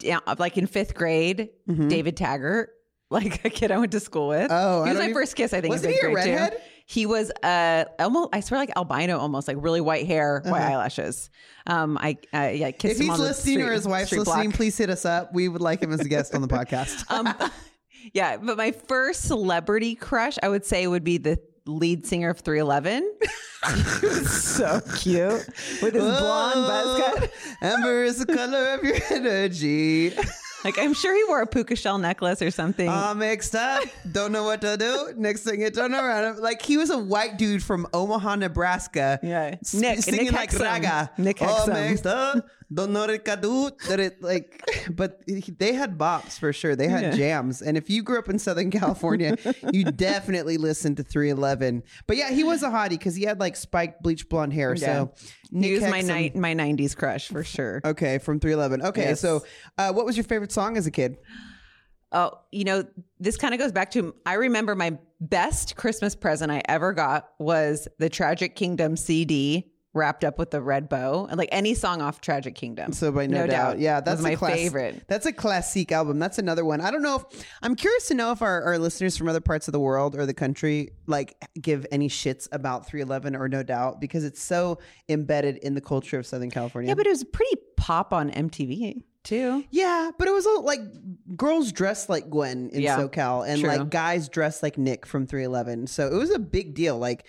yeah, 0.00 0.20
like 0.38 0.56
in 0.56 0.66
fifth 0.66 0.94
grade, 0.94 1.50
Mhm. 1.68 1.88
David 1.88 2.16
Taggart, 2.16 2.70
like 3.10 3.44
a 3.44 3.50
kid 3.50 3.70
I 3.70 3.78
went 3.78 3.92
to 3.92 4.00
school 4.00 4.28
with. 4.28 4.48
Oh, 4.50 4.84
he 4.84 4.90
was 4.90 4.98
my 4.98 5.04
even- 5.04 5.14
first 5.14 5.36
kiss. 5.36 5.52
I 5.52 5.60
think 5.60 5.72
Wasn't 5.72 5.92
he 5.92 6.00
a 6.00 6.10
redhead? 6.14 6.52
too. 6.52 6.58
He 6.86 7.06
was 7.06 7.30
uh 7.42 7.84
almost 7.98 8.28
I 8.34 8.40
swear 8.40 8.60
like 8.60 8.70
albino, 8.76 9.18
almost 9.18 9.48
like 9.48 9.56
really 9.60 9.80
white 9.80 10.06
hair, 10.06 10.42
white 10.44 10.60
Uh-huh. 10.60 10.72
eyelashes. 10.72 11.30
Um, 11.66 11.96
I 11.98 12.18
uh, 12.34 12.50
yeah 12.52 12.70
kissed 12.72 12.96
If 12.96 13.00
him 13.00 13.04
he's 13.06 13.10
on 13.12 13.18
the 13.20 13.24
listening 13.26 13.54
street, 13.54 13.64
or 13.68 13.72
his 13.72 13.88
wife's 13.88 14.12
listening, 14.12 14.50
block. 14.50 14.56
please 14.56 14.76
hit 14.76 14.90
us 14.90 15.04
up. 15.06 15.32
We 15.32 15.48
would 15.48 15.62
like 15.62 15.80
him 15.82 15.92
as 15.92 16.00
a 16.00 16.08
guest 16.08 16.34
on 16.34 16.42
the 16.42 16.48
podcast. 16.56 17.10
Um, 17.10 17.34
yeah, 18.12 18.36
but 18.36 18.58
my 18.58 18.70
first 18.72 19.22
celebrity 19.22 19.94
crush, 19.94 20.36
I 20.42 20.48
would 20.50 20.66
say, 20.66 20.86
would 20.86 21.04
be 21.04 21.16
the 21.16 21.38
lead 21.66 22.06
singer 22.06 22.28
of 22.28 22.40
311. 22.40 23.10
so 24.26 24.80
cute 24.98 25.46
with 25.82 25.94
his 25.94 26.02
blonde 26.02 26.66
buzz 26.66 27.00
cut. 27.00 27.32
Amber 27.62 28.04
is 28.04 28.18
the 28.18 28.26
color 28.26 28.74
of 28.74 28.84
your 28.84 28.98
energy. 29.10 30.12
Like 30.64 30.78
I'm 30.78 30.94
sure 30.94 31.14
he 31.14 31.22
wore 31.24 31.42
a 31.42 31.46
puka 31.46 31.76
shell 31.76 31.98
necklace 31.98 32.40
or 32.40 32.50
something. 32.50 32.88
All 32.88 33.14
mixed 33.14 33.54
up. 33.54 33.84
Don't 34.10 34.32
know 34.32 34.44
what 34.44 34.62
to 34.62 34.76
do. 34.76 35.12
Next 35.16 35.42
thing 35.42 35.60
you 35.60 35.70
turn 35.70 35.92
around, 35.94 36.38
like 36.38 36.62
he 36.62 36.76
was 36.78 36.90
a 36.90 36.98
white 36.98 37.36
dude 37.36 37.62
from 37.62 37.86
Omaha, 37.92 38.36
Nebraska. 38.36 39.18
Yeah. 39.22 39.56
Nick- 39.74 40.00
singing 40.02 40.24
Nick 40.24 40.32
like 40.32 40.50
Hexum. 40.50 40.60
raga. 40.62 41.10
Nick 41.18 41.42
All 41.42 41.66
mixed 41.66 42.06
up. 42.06 42.46
Don't 42.72 42.92
know 42.92 43.00
what 43.06 43.24
to 43.24 43.36
do. 43.36 43.70
That 43.88 44.00
it 44.00 44.22
like, 44.22 44.62
but 44.90 45.22
they 45.26 45.72
had 45.74 45.98
bops 45.98 46.38
for 46.38 46.52
sure. 46.52 46.74
They 46.74 46.88
had 46.88 47.02
Yeah. 47.02 47.10
jams. 47.16 47.60
And 47.62 47.76
if 47.76 47.90
you 47.90 48.02
grew 48.02 48.18
up 48.18 48.28
in 48.28 48.38
Southern 48.38 48.70
California, 48.70 49.36
you 49.72 49.84
definitely 49.92 50.56
listened 50.56 50.96
to 50.96 51.02
311. 51.02 51.82
But 52.06 52.16
yeah, 52.16 52.30
he 52.30 52.42
was 52.44 52.62
a 52.62 52.68
hottie 52.70 52.90
because 52.90 53.14
he 53.14 53.24
had 53.24 53.38
like 53.40 53.56
spiked 53.56 54.02
bleach 54.02 54.28
blonde 54.28 54.52
hair. 54.52 54.76
So 54.76 55.12
Nick 55.50 55.64
he 55.70 55.74
was 55.74 55.82
my 55.90 56.00
night 56.00 56.34
my 56.36 56.54
90s 56.54 56.96
crush 56.96 57.28
for 57.28 57.44
sure. 57.44 57.80
Okay, 57.84 58.18
from 58.18 58.40
311. 58.40 58.86
Okay, 58.88 59.02
Yes. 59.10 59.20
so 59.20 59.44
uh, 59.78 59.92
what 59.92 60.06
was 60.06 60.16
your 60.16 60.24
favorite 60.24 60.52
song 60.52 60.76
as 60.76 60.86
a 60.86 60.90
kid? 60.90 61.16
Oh, 62.12 62.30
you 62.52 62.62
know, 62.64 62.84
this 63.18 63.36
kind 63.36 63.54
of 63.54 63.60
goes 63.60 63.72
back 63.72 63.90
to 63.92 64.14
I 64.24 64.34
remember 64.34 64.74
my 64.76 64.98
best 65.20 65.74
Christmas 65.76 66.14
present 66.14 66.52
I 66.52 66.62
ever 66.68 66.92
got 66.92 67.28
was 67.40 67.88
the 67.98 68.08
Tragic 68.08 68.54
Kingdom 68.54 68.96
CD 68.96 69.72
wrapped 69.94 70.24
up 70.24 70.38
with 70.38 70.50
the 70.50 70.60
red 70.60 70.88
bow. 70.88 71.26
And 71.26 71.38
like 71.38 71.48
any 71.52 71.72
song 71.74 72.02
off 72.02 72.20
Tragic 72.20 72.54
Kingdom. 72.54 72.92
So 72.92 73.10
by 73.12 73.26
no, 73.26 73.46
doubt. 73.46 73.78
yeah, 73.78 74.00
that's 74.00 74.20
my 74.20 74.34
class- 74.34 74.54
favorite. 74.56 75.04
That's 75.08 75.24
a 75.24 75.32
classic 75.32 75.90
album. 75.92 76.18
That's 76.18 76.38
another 76.38 76.64
one. 76.64 76.80
I 76.80 76.90
don't 76.90 77.02
know 77.02 77.16
if 77.30 77.46
I'm 77.62 77.76
curious 77.76 78.08
to 78.08 78.14
know 78.14 78.32
if 78.32 78.42
our, 78.42 78.62
our 78.64 78.78
listeners 78.78 79.16
from 79.16 79.28
other 79.28 79.40
parts 79.40 79.68
of 79.68 79.72
the 79.72 79.80
world 79.80 80.14
or 80.16 80.26
the 80.26 80.34
country 80.34 80.90
like 81.06 81.36
give 81.60 81.86
any 81.90 82.08
shits 82.08 82.48
about 82.52 82.86
311 82.86 83.36
or 83.36 83.48
no 83.48 83.62
doubt 83.62 84.00
because 84.00 84.24
it's 84.24 84.42
so 84.42 84.78
embedded 85.08 85.56
in 85.58 85.74
the 85.74 85.80
culture 85.80 86.18
of 86.18 86.26
Southern 86.26 86.50
California. 86.50 86.88
Yeah, 86.88 86.94
but 86.94 87.06
it 87.06 87.10
was 87.10 87.24
pretty 87.24 87.56
pop 87.76 88.12
on 88.12 88.30
MTV 88.30 89.02
too. 89.22 89.64
yeah, 89.70 90.10
but 90.18 90.28
it 90.28 90.32
was 90.32 90.44
all, 90.46 90.62
like 90.64 90.80
girls 91.36 91.72
dressed 91.72 92.08
like 92.08 92.28
Gwen 92.28 92.68
in 92.72 92.82
Yeah, 92.82 92.98
SoCal 92.98 93.48
and 93.48 93.60
true. 93.60 93.70
like 93.70 93.88
guys 93.90 94.28
dressed 94.28 94.62
like 94.62 94.76
Nick 94.76 95.06
from 95.06 95.26
311. 95.26 95.86
So 95.86 96.08
it 96.08 96.16
was 96.18 96.30
a 96.30 96.38
big 96.38 96.74
deal. 96.74 96.98
Like 96.98 97.24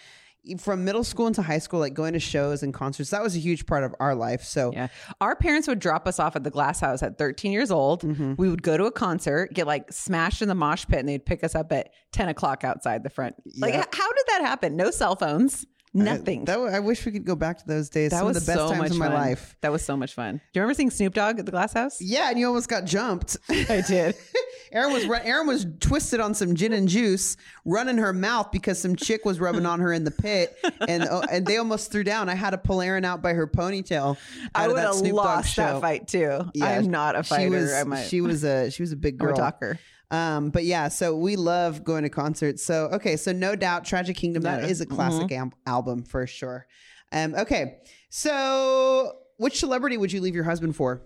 from 0.60 0.84
middle 0.86 1.04
school 1.04 1.28
into 1.28 1.42
high 1.42 1.58
school, 1.60 1.80
like 1.80 1.94
going 1.94 2.14
to 2.14 2.20
shows 2.20 2.64
and 2.64 2.74
concerts, 2.74 3.10
that 3.10 3.22
was 3.24 3.36
a 3.36 3.40
huge 3.40 3.66
part 3.66 3.84
of 3.84 3.94
our 4.00 4.16
life. 4.16 4.44
So 4.44 4.72
Yeah. 4.74 4.88
Our 5.22 5.36
parents 5.36 5.68
would 5.68 5.80
drop 5.80 6.08
us 6.08 6.20
off 6.20 6.36
at 6.36 6.44
the 6.44 6.52
glass 6.52 6.80
house 6.80 7.02
at 7.04 7.18
13 7.18 7.52
years 7.52 7.72
old. 7.72 8.02
Mm-hmm. 8.04 8.34
We 8.38 8.50
would 8.50 8.64
go 8.64 8.78
to 8.78 8.86
a 8.86 8.92
concert, 8.92 9.54
get 9.54 9.68
like 9.68 9.92
smashed 9.92 10.42
in 10.42 10.48
the 10.48 10.56
mosh 10.56 10.86
pit, 10.88 11.00
and 11.00 11.10
they'd 11.10 11.26
pick 11.26 11.44
us 11.44 11.56
up 11.56 11.72
at 11.72 11.90
10 12.12 12.30
o'clock 12.30 12.64
outside 12.64 13.04
the 13.04 13.10
front. 13.10 13.36
Like, 13.58 13.74
h- 13.74 13.86
how 13.92 14.08
did 14.14 14.26
that 14.28 14.42
happen? 14.42 14.76
No 14.76 14.92
cell 14.92 15.16
phones, 15.16 15.66
nothing. 15.96 16.46
that, 16.46 16.60
I 16.60 16.80
wish 16.80 17.06
we 17.06 17.12
could 17.12 17.26
go 17.26 17.36
back 17.36 17.60
to 17.60 17.68
those 17.68 17.90
days. 17.90 18.12
That 18.12 18.20
Some 18.20 18.28
was 18.28 18.38
of 18.38 18.46
the 18.46 18.52
best 18.52 18.60
so 18.60 18.70
times 18.70 18.80
much 18.80 18.92
of 18.92 18.98
my 18.98 19.06
fun. 19.08 19.14
life. 19.14 19.56
That 19.62 19.72
was 19.72 19.84
so 19.84 19.96
much 19.98 20.14
fun. 20.14 20.36
Do 20.36 20.42
you 20.54 20.62
remember 20.62 20.74
seeing 20.76 20.90
Snoop 20.92 21.14
Dogg 21.14 21.40
at 21.40 21.46
the 21.46 21.52
glass 21.52 21.74
house? 21.74 22.02
Yeah, 22.02 22.30
and 22.30 22.40
you 22.40 22.48
almost 22.48 22.70
got 22.70 22.86
jumped. 22.86 23.38
I 23.50 23.84
did. 23.88 24.16
Erin 24.72 24.92
was 24.92 25.06
Erin 25.06 25.48
was 25.48 25.66
twisted 25.80 26.20
on 26.20 26.34
some 26.34 26.56
gin 26.56 26.74
and 26.74 26.90
juice, 26.90 27.38
running 27.64 27.98
her 27.98 28.12
mouth 28.12 28.52
because 28.52 28.78
some 28.78 28.96
chick 28.96 29.24
was 29.24 29.40
rubbing 29.40 29.66
on 29.66 29.80
her 29.80 29.94
in 29.94 30.04
the 30.04 30.12
pit, 30.12 30.58
and 30.88 31.08
oh, 31.10 31.24
and 31.32 31.46
they 31.46 31.58
almost 31.58 31.92
threw 31.92 32.04
down. 32.04 32.28
I 32.28 32.36
had 32.36 32.50
to 32.50 32.58
pull 32.58 32.82
Erin 32.82 33.06
out 33.06 33.22
by 33.22 33.34
her 33.34 33.48
ponytail. 33.48 34.18
I 34.54 34.64
out 34.64 34.66
of 34.66 34.74
would 34.74 34.78
that 34.82 35.06
have 35.06 35.14
lost 35.14 35.56
that 35.56 35.80
fight 35.80 36.08
too. 36.08 36.50
Yeah, 36.54 36.66
I'm 36.66 36.92
not 36.92 37.16
a 37.16 37.24
fighter. 37.24 37.44
She 37.44 37.86
was, 37.88 38.08
she 38.10 38.22
was 38.22 38.44
a 38.44 38.70
she 38.72 38.84
was 38.84 38.92
a 38.92 38.98
big 38.98 39.18
girl. 39.18 39.36
talker. 39.36 39.80
Um, 40.12 40.50
but 40.52 40.64
yeah, 40.66 40.88
so 40.88 41.16
we 41.16 41.36
love 41.36 41.84
going 41.84 42.04
to 42.04 42.10
concerts. 42.10 42.64
So 42.64 42.90
okay, 42.94 43.18
so 43.18 43.32
no 43.32 43.56
doubt, 43.56 43.86
Tragic 43.86 44.16
Kingdom 44.18 44.44
that 44.44 44.64
Yeah. 44.64 44.70
is 44.70 44.82
a 44.82 44.86
classic 44.86 45.24
Mm-hmm. 45.28 45.34
am- 45.42 45.52
album 45.66 46.04
for 46.04 46.28
sure. 46.28 46.68
Um, 47.12 47.34
okay, 47.36 47.78
so 48.10 49.14
which 49.38 49.60
celebrity 49.60 49.98
would 49.98 50.12
you 50.12 50.22
leave 50.22 50.36
your 50.36 50.44
husband 50.44 50.76
for? 50.76 51.02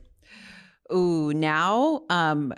Ooh, 0.93 1.31
now 1.33 2.03
um, 2.09 2.53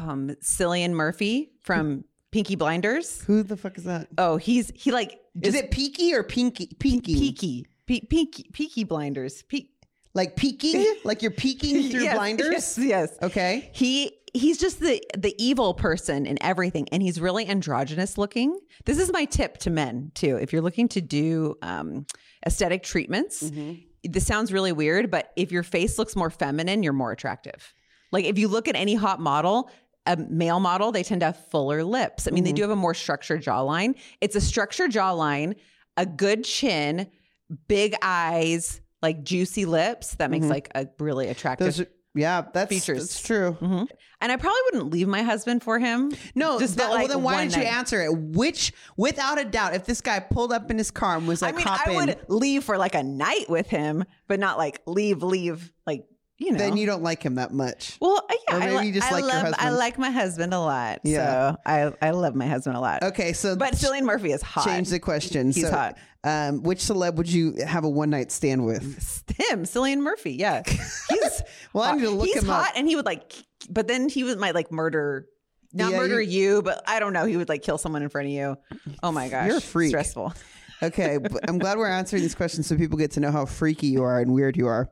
um 0.00 0.30
Cillian 0.42 0.90
Murphy 0.92 1.50
from 1.62 2.04
Pinky 2.30 2.54
Blinders. 2.56 3.22
Who 3.22 3.42
the 3.42 3.56
fuck 3.56 3.76
is 3.76 3.84
that? 3.84 4.08
Oh, 4.18 4.36
he's 4.36 4.70
he 4.74 4.92
like 4.92 5.18
Is 5.42 5.54
it 5.54 5.70
Peaky 5.70 6.14
or 6.14 6.22
Pinky? 6.22 6.68
Pinky. 6.78 7.14
Peaky. 7.14 7.66
Pe- 7.86 8.00
Peaky 8.08 8.46
Peaky 8.52 8.84
Blinders. 8.84 9.42
Pe- 9.42 9.66
like 10.14 10.36
peeking, 10.36 10.94
like 11.04 11.22
you're 11.22 11.30
peeking 11.30 11.90
through 11.90 12.02
Yes, 12.02 12.14
blinders. 12.14 12.50
Yes, 12.52 12.78
yes. 12.78 13.18
Okay. 13.22 13.70
He 13.72 14.12
he's 14.34 14.58
just 14.58 14.80
the 14.80 15.02
the 15.16 15.34
evil 15.42 15.74
person 15.74 16.26
in 16.26 16.38
everything, 16.42 16.88
and 16.92 17.02
he's 17.02 17.20
really 17.20 17.46
androgynous 17.48 18.18
looking. 18.18 18.58
This 18.84 18.98
is 18.98 19.12
my 19.12 19.24
tip 19.24 19.58
to 19.58 19.70
men 19.70 20.12
too. 20.14 20.36
If 20.36 20.52
you're 20.52 20.62
looking 20.62 20.88
to 20.88 21.00
do 21.00 21.56
um, 21.62 22.06
aesthetic 22.46 22.82
treatments, 22.82 23.50
this 24.04 24.26
sounds 24.26 24.52
really 24.52 24.72
weird, 24.72 25.10
but 25.10 25.32
if 25.36 25.52
your 25.52 25.62
face 25.62 25.98
looks 25.98 26.16
more 26.16 26.30
feminine, 26.30 26.82
you're 26.82 26.92
more 26.92 27.12
attractive. 27.12 27.72
Like 28.10 28.24
if 28.24 28.38
you 28.38 28.48
look 28.48 28.68
at 28.68 28.76
any 28.76 28.94
hot 28.94 29.20
model. 29.20 29.70
A 30.04 30.16
male 30.16 30.58
model, 30.58 30.90
they 30.90 31.04
tend 31.04 31.20
to 31.20 31.26
have 31.26 31.36
fuller 31.50 31.84
lips. 31.84 32.26
I 32.26 32.32
mean, 32.32 32.42
they 32.42 32.50
do 32.50 32.62
have 32.62 32.72
a 32.72 32.74
more 32.74 32.92
structured 32.92 33.40
jawline. 33.40 33.94
It's 34.20 34.34
a 34.34 34.40
structured 34.40 34.90
jawline, 34.90 35.54
a 35.96 36.04
good 36.04 36.42
chin, 36.42 37.06
big 37.68 37.94
eyes, 38.02 38.80
like 39.02 39.24
juicy 39.24 39.64
lips. 39.66 40.14
That 40.14 40.30
makes 40.30 40.46
like 40.46 40.70
a 40.74 40.86
really 40.98 41.28
attractive 41.28 41.66
Those 41.66 41.86
yeah, 42.14 42.44
that's 42.52 42.68
Features. 42.68 42.98
That's 42.98 43.22
true. 43.22 43.56
Mhm. 43.60 43.88
And 44.20 44.30
I 44.30 44.36
probably 44.36 44.60
wouldn't 44.66 44.92
leave 44.92 45.08
my 45.08 45.22
husband 45.22 45.62
for 45.62 45.78
him. 45.78 46.12
No, 46.34 46.60
Just 46.60 46.76
that, 46.76 46.90
like, 46.90 46.98
well, 46.98 47.08
then 47.08 47.22
why 47.22 47.44
didn't 47.44 47.56
you 47.56 47.68
answer 47.68 48.02
it? 48.02 48.14
Which, 48.14 48.72
without 48.96 49.40
a 49.40 49.44
doubt, 49.44 49.74
if 49.74 49.84
this 49.84 50.00
guy 50.00 50.20
pulled 50.20 50.52
up 50.52 50.70
in 50.70 50.78
his 50.78 50.90
car 50.90 51.16
and 51.16 51.26
was 51.26 51.42
like, 51.42 51.54
I 51.54 51.56
mean, 51.56 51.66
I 51.66 51.90
in, 51.90 51.96
would 51.96 52.18
leave 52.28 52.64
for 52.64 52.76
like 52.76 52.94
a 52.94 53.02
night 53.02 53.46
with 53.48 53.66
him, 53.66 54.04
but 54.28 54.38
not 54.38 54.58
like 54.58 54.80
leave, 54.86 55.22
leave, 55.22 55.72
like 55.86 56.04
you 56.42 56.52
know. 56.52 56.58
then 56.58 56.76
you 56.76 56.86
don't 56.86 57.02
like 57.02 57.22
him 57.22 57.36
that 57.36 57.52
much. 57.52 57.96
well, 58.00 58.22
uh, 58.28 58.34
yeah, 58.48 58.56
Or 58.56 58.60
maybe 58.60 58.76
I, 58.76 58.82
you 58.82 58.92
just 58.92 59.08
I 59.10 59.12
like 59.20 59.22
your 59.32 59.42
love, 59.44 59.54
I 59.58 59.70
like 59.70 59.98
my 59.98 60.10
husband 60.10 60.52
a 60.52 60.58
lot. 60.60 61.00
Yeah. 61.04 61.52
so 61.52 61.56
I, 61.64 61.92
I 62.00 62.10
love 62.10 62.34
my 62.34 62.46
husband 62.46 62.76
a 62.76 62.80
lot. 62.80 63.02
Okay, 63.02 63.32
so 63.32 63.56
But 63.56 63.74
Cillian 63.74 64.02
Murphy 64.02 64.32
is 64.32 64.42
hot. 64.42 64.64
change 64.64 64.88
the 64.90 64.98
question. 64.98 65.46
He's 65.52 65.62
so, 65.68 65.70
hot. 65.70 65.98
Um, 66.24 66.62
which 66.62 66.78
celeb 66.80 67.16
would 67.16 67.30
you 67.30 67.54
have 67.66 67.84
a 67.84 67.88
one 67.88 68.10
night 68.10 68.30
stand 68.30 68.64
with? 68.64 68.82
him, 69.50 69.64
Cillian 69.64 69.98
Murphy. 69.98 70.32
Yeah, 70.34 70.62
he's 70.66 71.42
Well, 71.72 71.84
I 71.84 71.96
need 71.96 72.02
to 72.02 72.10
look 72.10 72.26
he's 72.28 72.42
him 72.42 72.50
up. 72.50 72.64
hot, 72.66 72.72
and 72.76 72.86
he 72.86 72.94
would 72.96 73.06
like, 73.06 73.32
but 73.68 73.88
then 73.88 74.08
he 74.08 74.22
would 74.24 74.38
might 74.38 74.54
like 74.54 74.70
murder. 74.70 75.26
Not 75.72 75.90
Yeah, 75.92 75.96
murder 75.98 76.20
you- 76.20 76.54
you, 76.56 76.62
but 76.62 76.82
I 76.86 77.00
don't 77.00 77.12
know. 77.14 77.24
He 77.24 77.36
would 77.38 77.48
like 77.48 77.62
kill 77.62 77.78
someone 77.78 78.02
in 78.02 78.08
front 78.10 78.26
of 78.26 78.32
you. 78.32 78.56
Oh 79.02 79.10
my 79.10 79.28
gosh, 79.28 79.48
You're 79.48 79.56
a 79.56 79.60
freak. 79.60 79.88
Stressful. 79.88 80.34
Okay, 80.82 81.18
but 81.18 81.48
I'm 81.48 81.58
glad 81.58 81.78
we're 81.78 81.86
answering 81.86 82.22
these 82.22 82.34
questions 82.34 82.66
so 82.66 82.76
people 82.76 82.98
get 82.98 83.12
to 83.12 83.20
know 83.20 83.30
how 83.30 83.44
freaky 83.44 83.86
you 83.86 84.02
are 84.02 84.20
and 84.20 84.32
weird 84.32 84.56
you 84.56 84.66
are. 84.66 84.90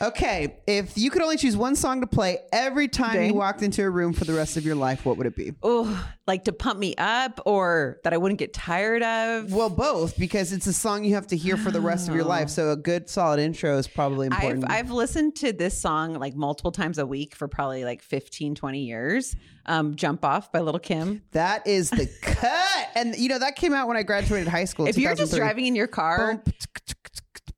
Okay, 0.00 0.56
if 0.66 0.96
you 0.96 1.10
could 1.10 1.22
only 1.22 1.36
choose 1.36 1.56
one 1.56 1.74
song 1.76 2.00
to 2.00 2.06
play 2.06 2.38
every 2.52 2.88
time 2.88 3.22
you 3.22 3.34
walked 3.34 3.62
into 3.62 3.82
a 3.82 3.90
room 3.90 4.12
for 4.12 4.24
the 4.24 4.34
rest 4.34 4.56
of 4.56 4.64
your 4.64 4.74
life, 4.74 5.04
what 5.04 5.16
would 5.16 5.26
it 5.26 5.36
be? 5.36 5.52
oh, 5.62 6.08
like 6.26 6.44
to 6.44 6.52
pump 6.52 6.78
me 6.78 6.94
up 6.96 7.40
or 7.46 7.98
that 8.04 8.12
I 8.12 8.16
wouldn't 8.16 8.38
get 8.38 8.52
tired 8.52 9.02
of. 9.02 9.52
Well, 9.52 9.70
both 9.70 10.18
because 10.18 10.52
it's 10.52 10.66
a 10.66 10.72
song 10.72 11.04
you 11.04 11.14
have 11.14 11.26
to 11.28 11.36
hear 11.36 11.56
for 11.56 11.70
the 11.70 11.80
rest 11.80 12.08
of 12.08 12.14
your 12.14 12.24
life. 12.24 12.48
So 12.48 12.70
a 12.70 12.76
good 12.76 13.08
solid 13.08 13.40
intro 13.40 13.76
is 13.78 13.88
probably 13.88 14.28
I've, 14.28 14.34
important. 14.34 14.70
I've 14.70 14.90
listened 14.90 15.36
to 15.36 15.52
this 15.52 15.78
song 15.78 16.14
like 16.14 16.34
multiple 16.34 16.72
times 16.72 16.98
a 16.98 17.06
week 17.06 17.34
for 17.34 17.48
probably 17.48 17.84
like 17.84 18.02
15, 18.02 18.54
20 18.54 18.80
years. 18.80 19.36
Um, 19.66 19.94
Jump 19.94 20.24
Off 20.24 20.50
by 20.52 20.60
Lil' 20.60 20.78
Kim. 20.78 21.22
that 21.32 21.66
is 21.66 21.90
the 21.90 22.06
cut, 22.22 22.88
and 22.94 23.14
you 23.16 23.28
know 23.28 23.38
that 23.38 23.56
came 23.56 23.72
out 23.72 23.88
when 23.88 23.96
I 23.96 24.02
graduated 24.02 24.48
high 24.48 24.64
school. 24.64 24.86
If 24.86 24.98
you're 24.98 25.14
just 25.14 25.34
driving 25.34 25.66
in 25.66 25.74
your 25.76 25.86
car, 25.86 26.42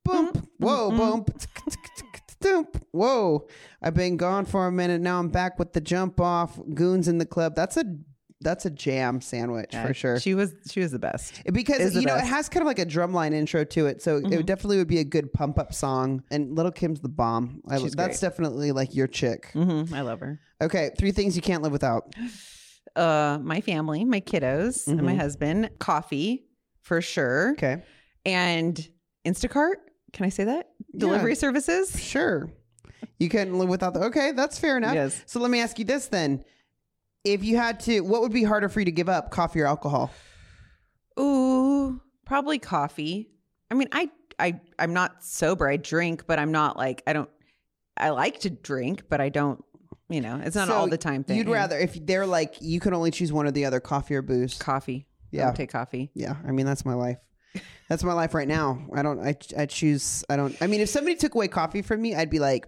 Boom, 0.03 0.25
boom, 0.31 0.47
whoa, 0.59 0.91
boom, 0.91 1.25
whoa. 2.91 3.47
I've 3.81 3.93
been 3.93 4.17
gone 4.17 4.45
for 4.45 4.67
a 4.67 4.71
minute. 4.71 5.01
Now 5.01 5.19
I'm 5.19 5.29
back 5.29 5.57
with 5.59 5.73
the 5.73 5.81
jump 5.81 6.19
off. 6.19 6.59
Goons 6.73 7.07
in 7.07 7.17
the 7.17 7.25
club. 7.25 7.55
That's 7.55 7.77
a 7.77 7.85
that's 8.41 8.65
a 8.65 8.69
jam 8.69 9.21
sandwich 9.21 9.73
for 9.73 9.93
sure. 9.93 10.19
she 10.19 10.35
was 10.35 10.53
she 10.69 10.79
was 10.81 10.91
the 10.91 10.99
best. 10.99 11.41
because 11.51 11.79
is 11.79 11.95
you 11.95 12.01
know 12.01 12.13
it 12.13 12.17
best. 12.17 12.25
Mm-hmm. 12.25 12.35
has 12.35 12.49
kind 12.49 12.61
of 12.61 12.67
like 12.67 12.79
a 12.79 12.85
drumline 12.85 13.33
intro 13.33 13.63
to 13.63 13.87
it, 13.87 14.03
so 14.03 14.17
it 14.17 14.45
definitely 14.45 14.77
would 14.77 14.87
be 14.87 14.99
a 14.99 15.03
good 15.03 15.33
pump 15.33 15.57
up 15.57 15.73
song. 15.73 16.23
And 16.29 16.55
Lil' 16.55 16.71
Kim's 16.71 16.99
the 16.99 17.09
bomb. 17.09 17.61
I, 17.67 17.79
that's 17.79 18.19
definitely 18.19 18.71
like 18.71 18.93
your 18.93 19.07
chick. 19.07 19.49
hmm 19.53 19.83
I 19.93 20.01
love 20.01 20.19
her. 20.19 20.39
Okay, 20.61 20.91
three 20.97 21.11
things 21.11 21.35
you 21.35 21.41
can't 21.41 21.63
live 21.63 21.71
without. 21.71 22.13
Uh, 22.95 23.37
my 23.41 23.59
family, 23.59 24.05
my 24.05 24.21
kiddos, 24.21 24.87
and 24.87 25.01
my 25.03 25.15
husband. 25.15 25.69
Coffee 25.79 26.45
for 26.81 27.01
sure, 27.01 27.51
Okay, 27.53 27.83
and 28.25 28.87
Instacart. 29.25 29.73
Can 30.13 30.25
I 30.25 30.29
say 30.29 30.45
that? 30.45 30.69
Delivery 30.95 31.35
services. 31.35 31.99
sure. 32.01 32.49
You 33.19 33.27
couldn't 33.27 33.57
live 33.59 33.67
without 33.67 33.93
the. 33.95 34.03
Okay, 34.05 34.31
that's 34.31 34.57
fair 34.57 34.77
enough. 34.77 34.93
Yes. 34.95 35.21
So 35.25 35.41
let 35.41 35.51
me 35.51 35.59
ask 35.59 35.77
you 35.77 35.83
this 35.83 36.07
then: 36.07 36.45
If 37.25 37.43
you 37.43 37.57
had 37.57 37.81
to, 37.81 37.99
what 37.99 38.21
would 38.21 38.31
be 38.31 38.43
harder 38.43 38.69
for 38.69 38.79
you 38.79 38.85
to 38.85 38.91
give 38.93 39.09
up, 39.09 39.29
coffee 39.29 39.59
or 39.59 39.65
alcohol? 39.67 40.11
Ooh, 41.19 41.99
probably 42.25 42.59
coffee. 42.59 43.29
I 43.69 43.73
mean, 43.73 43.89
I 43.91 44.09
I 44.39 44.61
I'm 44.79 44.93
not 44.93 45.21
sober. 45.21 45.67
I 45.67 45.75
drink, 45.75 46.27
but 46.27 46.39
I'm 46.39 46.51
not 46.53 46.77
like 46.77 47.03
I 47.07 47.11
don't. 47.11 47.29
I 47.97 48.11
like 48.11 48.39
to 48.41 48.49
drink, 48.49 49.03
but 49.09 49.19
I 49.19 49.27
don't. 49.27 49.61
You 50.09 50.21
know, 50.21 50.39
it's 50.43 50.55
not 50.55 50.67
So 50.67 50.75
all 50.75 50.87
the 50.87 50.97
time 50.97 51.23
thing. 51.23 51.37
You'd 51.37 51.49
rather 51.49 51.77
if 51.79 51.93
they're 52.05 52.27
like 52.27 52.55
you 52.61 52.79
can 52.79 52.93
only 52.93 53.11
choose 53.11 53.33
one 53.33 53.47
or 53.47 53.51
the 53.51 53.65
other, 53.65 53.79
coffee 53.79 54.15
or 54.15 54.21
booze. 54.21 54.57
coffee. 54.57 55.07
Yeah. 55.31 55.51
take 55.51 55.71
coffee. 55.71 56.11
Yeah, 56.13 56.35
I 56.47 56.51
mean 56.51 56.65
that's 56.65 56.85
my 56.85 56.93
life. 56.93 57.17
That's 57.89 58.03
my 58.03 58.13
life 58.13 58.33
right 58.33 58.47
now. 58.47 58.85
I 58.93 59.01
don't. 59.01 59.19
I 59.19 59.35
I 59.57 59.65
choose. 59.65 60.23
I 60.29 60.35
don't. 60.35 60.55
I 60.61 60.67
mean, 60.67 60.81
if 60.81 60.89
somebody 60.89 61.15
took 61.15 61.35
away 61.35 61.47
coffee 61.47 61.81
from 61.81 62.01
me, 62.01 62.13
I'd 62.15 62.29
be 62.29 62.39
like, 62.39 62.65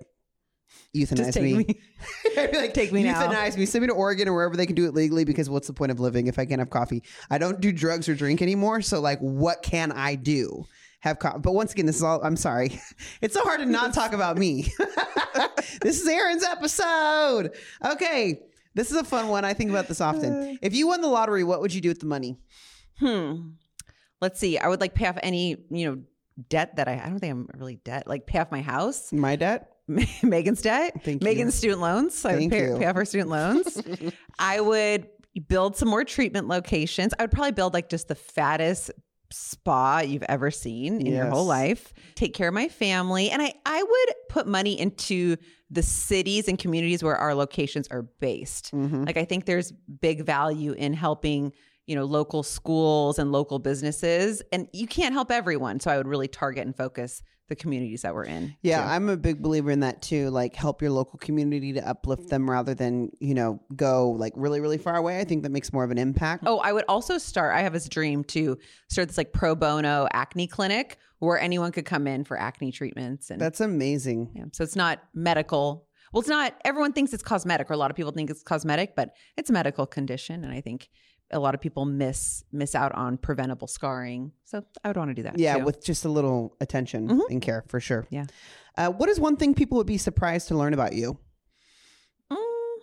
euthanize 0.96 1.18
Just 1.18 1.34
take 1.34 1.44
me. 1.44 1.54
me. 1.56 1.82
I'd 2.38 2.52
be 2.52 2.58
like, 2.58 2.74
Take 2.74 2.92
me 2.92 3.04
now. 3.04 3.22
euthanize 3.28 3.58
me. 3.58 3.66
Send 3.66 3.82
me 3.82 3.88
to 3.88 3.94
Oregon 3.94 4.28
or 4.28 4.34
wherever 4.34 4.56
they 4.56 4.66
can 4.66 4.76
do 4.76 4.86
it 4.86 4.94
legally. 4.94 5.26
Because 5.26 5.50
what's 5.50 5.68
the 5.68 5.74
point 5.74 5.92
of 5.92 6.00
living 6.00 6.28
if 6.28 6.40
I 6.40 6.46
can't 6.46 6.60
have 6.60 6.70
coffee? 6.70 7.04
I 7.30 7.38
don't 7.38 7.60
do 7.60 7.72
drugs 7.72 8.08
or 8.10 8.16
drink 8.16 8.42
anymore. 8.42 8.82
So 8.82 9.00
like, 9.02 9.20
what 9.20 9.62
can 9.64 9.92
I 9.92 10.16
do? 10.16 10.66
Have 11.00 11.20
coffee. 11.20 11.40
But 11.40 11.54
once 11.54 11.74
again, 11.74 11.86
this 11.86 11.98
is 11.98 12.04
all. 12.04 12.22
I'm 12.24 12.36
sorry. 12.36 12.80
It's 13.22 13.34
so 13.34 13.42
hard 13.44 13.60
to 13.60 13.66
not 13.66 13.94
talk 13.94 14.14
about 14.14 14.38
me. 14.38 14.72
this 15.82 16.02
is 16.02 16.08
Erin's 16.08 16.44
episode. 16.44 17.56
Okay. 17.86 18.42
This 18.74 18.92
is 18.92 18.98
a 18.98 19.04
fun 19.04 19.28
one. 19.28 19.44
I 19.46 19.54
think 19.54 19.70
about 19.72 19.88
this 19.88 20.02
often. 20.02 20.60
If 20.62 20.76
you 20.76 20.88
won 20.88 21.02
the 21.02 21.08
lottery, 21.08 21.44
what 21.44 21.62
would 21.62 21.74
you 21.74 21.82
do 21.82 21.90
with 21.90 22.00
the 22.00 22.06
money? 22.06 22.38
Hmm. 23.00 23.50
Let's 24.22 24.40
see. 24.40 24.58
I 24.58 24.68
would 24.68 24.82
like 24.82 24.94
pay 24.94 25.08
off 25.08 25.18
any 25.24 25.58
you 25.70 25.86
know 25.90 26.02
debt 26.50 26.76
that 26.76 26.88
I. 26.88 27.02
I 27.04 27.10
don't 27.10 27.20
think 27.20 27.32
I'm 27.32 27.50
really 27.56 27.76
debt. 27.76 28.08
Like 28.08 28.26
pay 28.28 28.40
off 28.40 28.52
my 28.52 28.62
house, 28.62 29.12
My 29.12 29.36
debt? 29.36 29.72
Megan's 30.24 30.62
debt, 30.62 31.02
Thank 31.04 31.22
you. 31.22 31.26
Megan's 31.26 31.56
student 31.56 31.80
loans. 31.80 32.26
I 32.26 32.32
would 32.34 32.40
Thank 32.40 32.52
pay, 32.52 32.68
you. 32.68 32.78
pay 32.78 32.86
off 32.88 32.96
her 32.96 33.06
student 33.06 33.30
loans. 33.30 33.82
I 34.38 34.60
would 34.60 35.08
build 35.48 35.78
some 35.78 35.88
more 35.88 36.04
treatment 36.04 36.48
locations. 36.48 37.14
I 37.18 37.24
would 37.24 37.32
probably 37.32 37.54
build 37.54 37.74
like 37.74 37.88
just 37.90 38.10
the 38.10 38.16
fattest 38.16 38.92
spa 39.32 40.00
you've 40.00 40.24
ever 40.24 40.52
seen 40.52 41.02
in 41.02 41.08
your 41.08 41.28
whole 41.28 41.46
life. 41.46 41.94
Take 42.16 42.34
care 42.34 42.48
of 42.48 42.54
my 42.54 42.68
family, 42.68 43.30
and 43.30 43.42
I 43.42 43.54
I 43.66 43.84
would 43.84 44.16
put 44.30 44.48
money 44.48 44.80
into 44.80 45.38
the 45.70 45.84
cities 45.84 46.48
and 46.48 46.58
communities 46.58 47.04
where 47.04 47.16
our 47.16 47.36
locations 47.36 47.88
are 47.90 48.04
based. 48.04 48.72
Mm-hmm. 48.74 49.04
Like 49.04 49.18
I 49.18 49.26
think 49.26 49.46
there's 49.46 49.72
big 49.72 50.26
value 50.26 50.72
in 50.72 50.94
helping, 50.94 51.52
you 51.86 51.96
know, 51.96 52.06
local 52.06 52.44
schools 52.44 53.20
and 53.20 53.32
local 53.32 53.60
businesses. 53.60 54.42
And 54.52 54.68
you 54.72 54.88
can't 54.88 55.14
help 55.14 55.32
everyone. 55.32 55.80
So 55.80 55.92
I 55.92 55.98
would 55.98 56.08
really 56.08 56.28
target 56.28 56.66
and 56.66 56.76
focus 56.76 57.22
the 57.48 57.56
communities 57.56 58.02
that 58.02 58.14
we're 58.14 58.26
in. 58.26 58.56
Yeah, 58.62 58.84
too. 58.84 58.90
I'm 58.90 59.10
a 59.10 59.18
big 59.18 59.42
believer 59.42 59.72
in 59.72 59.80
that 59.82 60.02
too. 60.02 60.30
Like 60.30 60.56
help 60.56 60.82
your 60.82 60.92
local 60.92 61.18
community 61.20 61.74
to 61.74 61.88
uplift 61.88 62.30
them 62.30 62.50
rather 62.50 62.74
than, 62.74 63.12
you 63.20 63.34
know, 63.34 63.62
go 63.76 64.12
like 64.12 64.34
really, 64.36 64.60
really 64.60 64.78
far 64.78 64.96
away. 64.96 65.20
I 65.20 65.24
think 65.24 65.44
that 65.44 65.52
makes 65.52 65.72
more 65.72 65.84
of 65.84 65.92
an 65.92 65.98
impact. 65.98 66.44
Oh, 66.46 66.60
I 66.60 66.74
would 66.74 66.86
also 66.88 67.18
start. 67.18 67.56
I 67.56 67.62
have 67.62 67.74
this 67.74 67.88
dream 67.88 68.24
to 68.26 68.58
start 68.90 69.08
this 69.08 69.18
like 69.18 69.32
pro 69.32 69.56
bono 69.56 70.08
acne 70.12 70.48
clinic 70.48 70.98
where 71.20 71.40
anyone 71.40 71.72
could 71.72 71.86
come 71.86 72.06
in 72.08 72.24
for 72.24 72.38
acne 72.40 72.72
treatments. 72.72 73.30
And 73.30 73.40
That's 73.42 73.62
amazing. 73.62 74.32
yeah, 74.36 74.46
so 74.52 74.64
it's 74.64 74.76
not 74.76 75.00
medical. 75.14 75.88
Well, 76.14 76.22
it's 76.22 76.30
not. 76.30 76.54
Everyone 76.64 76.94
thinks 76.94 77.12
it's 77.14 77.24
cosmetic, 77.24 77.70
or 77.70 77.74
a 77.74 77.78
lot 77.78 77.92
of 77.92 77.98
people 77.98 78.12
think 78.12 78.30
it's 78.30 78.44
cosmetic, 78.44 78.96
but 78.96 79.14
it's 79.36 79.50
a 79.50 79.54
medical 79.54 79.86
condition, 79.86 80.44
and 80.44 80.54
I 80.54 80.62
think 80.62 80.90
a 81.32 81.40
lot 81.40 81.54
of 81.56 81.62
people 81.62 81.86
miss 81.86 82.44
miss 82.52 82.74
out 82.76 82.94
on 82.94 83.18
preventable 83.18 83.68
scarring. 83.68 84.32
So 84.46 84.64
I 84.84 84.88
would 84.90 84.98
want 84.98 85.10
to 85.10 85.14
do 85.14 85.24
that. 85.24 85.38
Yeah, 85.38 85.58
too. 85.58 85.66
with 85.66 85.84
just 85.84 86.06
a 86.06 86.10
little 86.10 86.56
attention 86.62 87.08
Mhm. 87.10 87.30
and 87.30 87.42
care 87.42 87.64
for 87.68 87.80
sure. 87.80 88.08
Yeah. 88.10 88.26
Uh, 88.78 88.90
what 88.92 89.10
is 89.10 89.20
one 89.20 89.36
thing 89.38 89.54
people 89.54 89.78
would 89.78 89.88
be 89.88 89.98
surprised 89.98 90.48
to 90.50 90.56
learn 90.58 90.74
about 90.74 90.94
you? 90.94 91.18
Mm, 92.32 92.78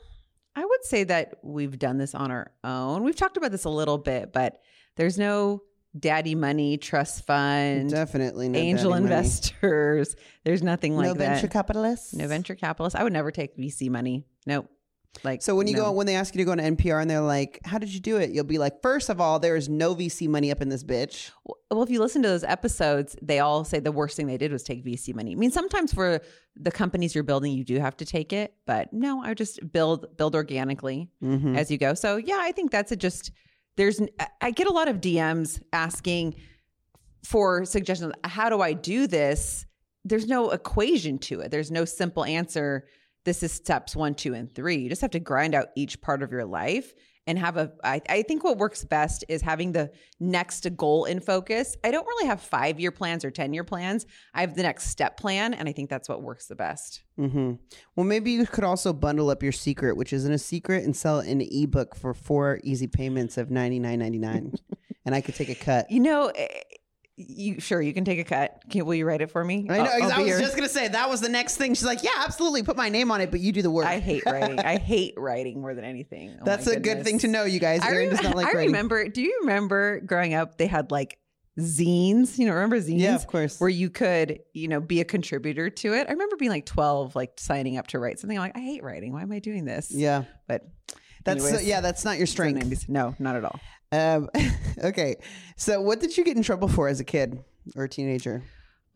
I 0.57 0.65
would 0.65 0.85
say 0.85 1.05
that 1.05 1.35
we've 1.43 1.79
done 1.79 1.99
this 1.99 2.15
on 2.15 2.31
our 2.31 2.51
own. 2.63 3.03
We've 3.05 3.17
talked 3.17 3.37
about 3.37 3.51
this 3.51 3.65
a 3.65 3.71
little 3.71 3.99
bit, 3.99 4.33
but 4.33 4.61
there's 4.97 5.19
no 5.19 5.63
daddy 5.99 6.35
money 6.35 6.77
trust 6.77 7.25
fund, 7.25 7.91
Definitely 7.91 8.49
no 8.49 8.59
angel 8.59 8.91
daddy 8.91 9.05
money. 9.05 9.15
investors. 9.17 10.17
There's 10.45 10.63
nothing 10.63 10.97
like 10.97 11.07
no 11.07 11.15
that. 11.15 11.35
venture 11.35 11.49
capitalists. 11.49 12.13
no 12.15 12.27
venture 12.27 12.55
capitalists. 12.57 12.99
I 12.99 13.05
would 13.05 13.13
never 13.13 13.31
take 13.31 13.57
VC 13.57 13.89
money. 13.89 14.27
Nope. 14.47 14.69
Like 15.23 15.43
So 15.43 15.55
when 15.55 15.67
you 15.69 15.75
no. 15.75 15.85
go 15.85 15.93
when 15.93 16.07
they 16.07 16.17
ask 16.17 16.35
you 16.35 16.41
to 16.41 16.45
go 16.45 16.53
on 16.53 16.59
NPR 16.59 17.01
and 17.01 17.09
they're 17.09 17.21
like, 17.21 17.61
"How 17.65 17.79
did 17.79 17.95
you 17.95 18.01
do 18.01 18.17
it?" 18.17 18.31
You'll 18.31 18.45
be 18.45 18.59
like, 18.59 18.83
first 18.83 19.09
of 19.09 19.21
all, 19.21 19.39
there 19.39 19.55
is 19.57 19.69
no 19.69 19.95
VC 19.95 20.29
money 20.29 20.51
up 20.51 20.61
in 20.61 20.69
this 20.69 20.83
bitch." 20.83 21.31
Well, 21.71 21.83
if 21.83 21.91
you 21.91 22.01
listen 22.01 22.21
to 22.23 22.29
those 22.29 22.43
episodes, 22.45 23.17
they 23.23 23.39
all 23.39 23.65
say 23.65 23.79
the 23.79 23.93
worst 23.93 24.17
thing 24.17 24.27
they 24.27 24.37
did 24.37 24.51
was 24.53 24.63
take 24.65 24.85
VC 24.85 25.15
money. 25.15 25.33
I 25.33 25.35
mean, 25.37 25.51
sometimes 25.53 25.95
for 25.95 26.21
the 26.57 26.71
companies 26.71 27.15
you're 27.15 27.25
building, 27.25 27.53
you 27.53 27.65
do 27.65 27.79
have 27.79 27.97
to 27.99 28.05
take 28.05 28.33
it, 28.33 28.55
but 28.67 28.93
no, 28.93 29.23
I 29.23 29.35
just 29.35 29.61
build 29.73 30.17
build 30.17 30.35
organically 30.35 31.11
Mhm. 31.23 31.57
as 31.57 31.71
you 31.71 31.79
go. 31.79 31.95
So 31.95 32.17
yeah, 32.17 32.39
I 32.41 32.53
think 32.53 32.71
that's 32.71 32.91
a 32.93 32.97
just. 32.97 33.31
There's 33.77 34.01
I 34.41 34.51
get 34.51 34.67
a 34.67 34.73
lot 34.73 34.89
of 34.89 35.01
DMs 35.01 35.61
asking 35.73 36.35
for 37.25 37.65
suggestions. 37.65 38.13
How 38.25 38.49
do 38.49 38.61
I 38.61 38.73
do 38.73 39.07
this? 39.07 39.67
There's 40.05 40.27
no 40.27 40.51
equation 40.51 41.19
to 41.21 41.41
it. 41.41 41.51
There's 41.51 41.71
no 41.71 41.85
simple 41.85 42.25
answer. 42.25 42.85
This 43.25 43.43
is 43.43 43.53
steps 43.53 43.97
one, 43.97 44.15
two, 44.15 44.35
and 44.35 44.55
three. 44.55 44.77
You 44.77 44.89
just 44.89 45.03
have 45.03 45.13
to 45.13 45.21
grind 45.21 45.55
out 45.55 45.69
each 45.77 46.01
part 46.01 46.23
of 46.23 46.31
your 46.31 46.45
life 46.45 46.95
and 47.27 47.39
have 47.39 47.57
a. 47.57 47.73
I, 47.83 48.01
I 48.09 48.23
think 48.23 48.45
what 48.45 48.59
works 48.59 48.85
best 48.85 49.25
is 49.29 49.41
having 49.41 49.73
the 49.73 49.91
next 50.21 50.67
goal 50.77 51.07
in 51.07 51.21
focus. 51.21 51.77
I 51.83 51.91
don't 51.91 52.07
really 52.07 52.27
have 52.27 52.41
five 52.41 52.79
year 52.79 52.91
plans 52.91 53.25
or 53.25 53.31
10 53.31 53.55
year 53.55 53.65
plans. 53.65 54.07
I 54.35 54.43
have 54.43 54.55
the 54.55 54.63
next 54.63 54.89
step 54.89 55.17
plan. 55.19 55.55
And 55.55 55.69
I 55.69 55.73
think 55.73 55.89
that's 55.89 56.09
what 56.09 56.23
works 56.23 56.47
the 56.47 56.55
best. 56.55 57.03
Mm-hmm. 57.19 57.55
Well, 57.97 58.05
maybe 58.05 58.33
you 58.33 58.47
could 58.47 58.65
also 58.65 58.93
bundle 58.93 59.31
up 59.31 59.43
your 59.43 59.53
secret, 59.53 59.97
which 59.97 60.13
isn't 60.13 60.33
a 60.33 60.39
secret, 60.39 60.85
and 60.85 60.95
sell 60.95 61.21
it 61.21 61.29
in 61.29 61.41
an 61.41 61.49
ebook 61.51 61.95
for 61.95 62.13
four 62.13 62.61
easy 62.63 62.87
payments 62.87 63.39
of 63.39 63.51
ninety 63.51 63.79
nine 63.79 64.01
ninety 64.01 64.19
nine, 64.19 64.53
and 65.07 65.15
I 65.15 65.21
could 65.21 65.35
take 65.35 65.49
a 65.49 65.55
cut. 65.55 65.91
You 65.91 66.01
know, 66.01 66.33
eh, 66.35 66.47
you 67.17 67.61
sure 67.61 67.81
you 67.81 67.95
can 67.95 68.05
take 68.05 68.19
a 68.19 68.25
cut. 68.25 68.61
Can, 68.71 68.85
will 68.87 68.95
you 68.95 69.07
write 69.07 69.21
it 69.21 69.31
for 69.31 69.45
me? 69.45 69.67
I 69.71 69.77
know. 69.79 69.85
I'll- 69.85 69.91
I'll 69.93 70.01
'cause 70.01 70.11
I 70.11 70.19
was 70.19 70.29
your- 70.29 70.41
just 70.41 70.57
gonna 70.57 70.69
say 70.69 70.89
that 70.89 71.09
was 71.09 71.21
the 71.21 71.29
next 71.29 71.57
thing. 71.57 71.75
She's 71.75 71.85
like, 71.85 72.03
"Yeah, 72.03 72.11
absolutely, 72.25 72.63
put 72.65 72.77
my 72.77 72.89
name 72.89 73.11
on 73.13 73.21
it, 73.21 73.31
but 73.31 73.39
you 73.41 73.53
do 73.53 73.63
the 73.63 73.71
work." 73.71 73.87
I 73.87 74.01
hate 74.01 74.25
writing. 74.27 74.59
I 74.59 74.79
hate 74.79 75.15
writing 75.17 75.61
more 75.61 75.75
than 75.75 75.85
anything. 75.85 76.37
Oh 76.41 76.45
That's 76.45 76.67
a 76.67 76.79
good 76.81 77.05
thing 77.05 77.19
to 77.21 77.29
know, 77.29 77.45
you 77.45 77.61
guys. 77.61 77.83
I, 77.83 77.91
rem- 77.93 78.13
not 78.15 78.35
like 78.35 78.47
I 78.47 78.53
writing. 78.53 78.67
remember. 78.73 79.09
Do 79.09 79.23
you 79.23 79.39
remember 79.43 80.01
growing 80.01 80.35
up? 80.35 80.59
They 80.59 80.67
had 80.67 80.91
like 80.91 81.19
zines. 81.61 82.39
You 82.39 82.47
know, 82.47 82.53
remember 82.55 82.81
zines? 82.81 82.99
Yeah, 83.01 83.15
of 83.15 83.27
course. 83.27 83.61
Where 83.61 83.71
you 83.71 83.91
could, 83.91 84.41
you 84.53 84.67
know, 84.69 84.81
be 84.81 85.01
a 85.01 85.05
contributor 85.05 85.71
to 85.71 85.95
it. 85.95 86.07
I 86.09 86.13
remember 86.13 86.37
being 86.37 86.51
like 86.51 86.67
twelve, 86.67 87.15
like 87.15 87.33
signing 87.37 87.77
up 87.77 87.87
to 87.89 87.99
write 87.99 88.19
something. 88.19 88.37
I'm 88.37 88.43
like, 88.45 88.57
I 88.57 88.61
hate 88.61 88.83
writing. 88.83 89.13
Why 89.13 89.23
am 89.23 89.33
I 89.33 89.39
doing 89.39 89.65
this? 89.65 89.93
Yeah, 89.93 90.25
but 90.49 90.63
that's 91.25 91.45
anyways, 91.45 91.67
yeah, 91.67 91.81
that's 91.81 92.05
not 92.05 92.19
your 92.19 92.27
strength. 92.27 92.63
maybe- 92.63 92.77
No, 92.89 93.15
not 93.19 93.37
at 93.37 93.45
all. 93.45 93.61
Um, 93.93 94.29
okay, 94.85 95.17
so 95.57 95.81
what 95.81 96.01
did 96.01 96.17
you 96.17 96.25
get 96.25 96.37
in 96.37 96.43
trouble 96.43 96.69
for 96.69 96.89
as 96.89 97.01
a 97.01 97.05
kid 97.05 97.43
or 97.77 97.85
a 97.85 97.89
teenager? 97.89 98.43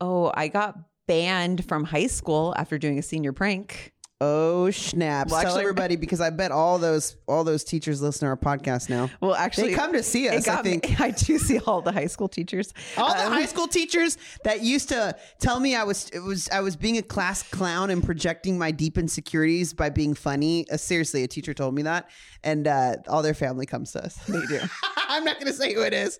Oh, 0.01 0.31
I 0.35 0.47
got 0.47 0.77
banned 1.07 1.65
from 1.65 1.83
high 1.85 2.07
school 2.07 2.53
after 2.57 2.77
doing 2.77 2.99
a 2.99 3.01
senior 3.01 3.33
prank. 3.33 3.93
Oh 4.21 4.69
snap! 4.69 5.29
Well, 5.29 5.39
Tell 5.41 5.51
actually- 5.51 5.61
everybody 5.69 5.95
because 5.95 6.19
I 6.19 6.29
bet 6.29 6.51
all 6.51 6.77
those 6.77 7.15
all 7.25 7.45
those 7.45 7.63
teachers 7.63 8.01
listen 8.01 8.21
to 8.21 8.25
our 8.27 8.35
podcast 8.35 8.89
now. 8.89 9.09
Well, 9.21 9.33
actually, 9.33 9.69
They 9.69 9.75
come 9.75 9.93
to 9.93 10.03
see 10.03 10.27
us. 10.27 10.45
I 10.45 10.55
got 10.55 10.65
me- 10.65 10.71
think 10.77 10.99
I 11.01 11.11
do 11.11 11.37
see 11.37 11.59
all 11.59 11.81
the 11.81 11.93
high 11.93 12.07
school 12.07 12.27
teachers. 12.27 12.73
all 12.97 13.13
the 13.15 13.25
Um, 13.27 13.31
high 13.31 13.45
school 13.53 13.67
teachers 13.69 14.17
that 14.43 14.61
used 14.61 14.89
to 14.89 15.15
tell 15.39 15.61
me 15.61 15.73
I 15.73 15.85
was 15.85 16.09
it 16.09 16.19
was 16.19 16.49
I 16.49 16.59
was 16.59 16.75
being 16.75 16.97
a 16.97 17.01
class 17.01 17.43
clown 17.43 17.89
and 17.91 18.03
projecting 18.03 18.57
my 18.57 18.71
deep 18.71 18.97
insecurities 18.97 19.73
by 19.73 19.89
being 19.89 20.13
funny. 20.13 20.69
Uh, 20.69 20.75
seriously, 20.75 21.23
a 21.23 21.27
teacher 21.29 21.53
told 21.53 21.73
me 21.73 21.83
that, 21.83 22.09
and 22.43 22.67
uh, 22.67 22.95
all 23.07 23.21
their 23.21 23.33
family 23.33 23.65
comes 23.65 23.93
to 23.93 24.03
us. 24.03 24.15
They 24.27 24.41
do. 24.47 24.59
I'm 25.07 25.23
not 25.23 25.35
going 25.39 25.47
to 25.51 25.57
say 25.57 25.73
who 25.73 25.81
it 25.83 25.93
is, 25.93 26.19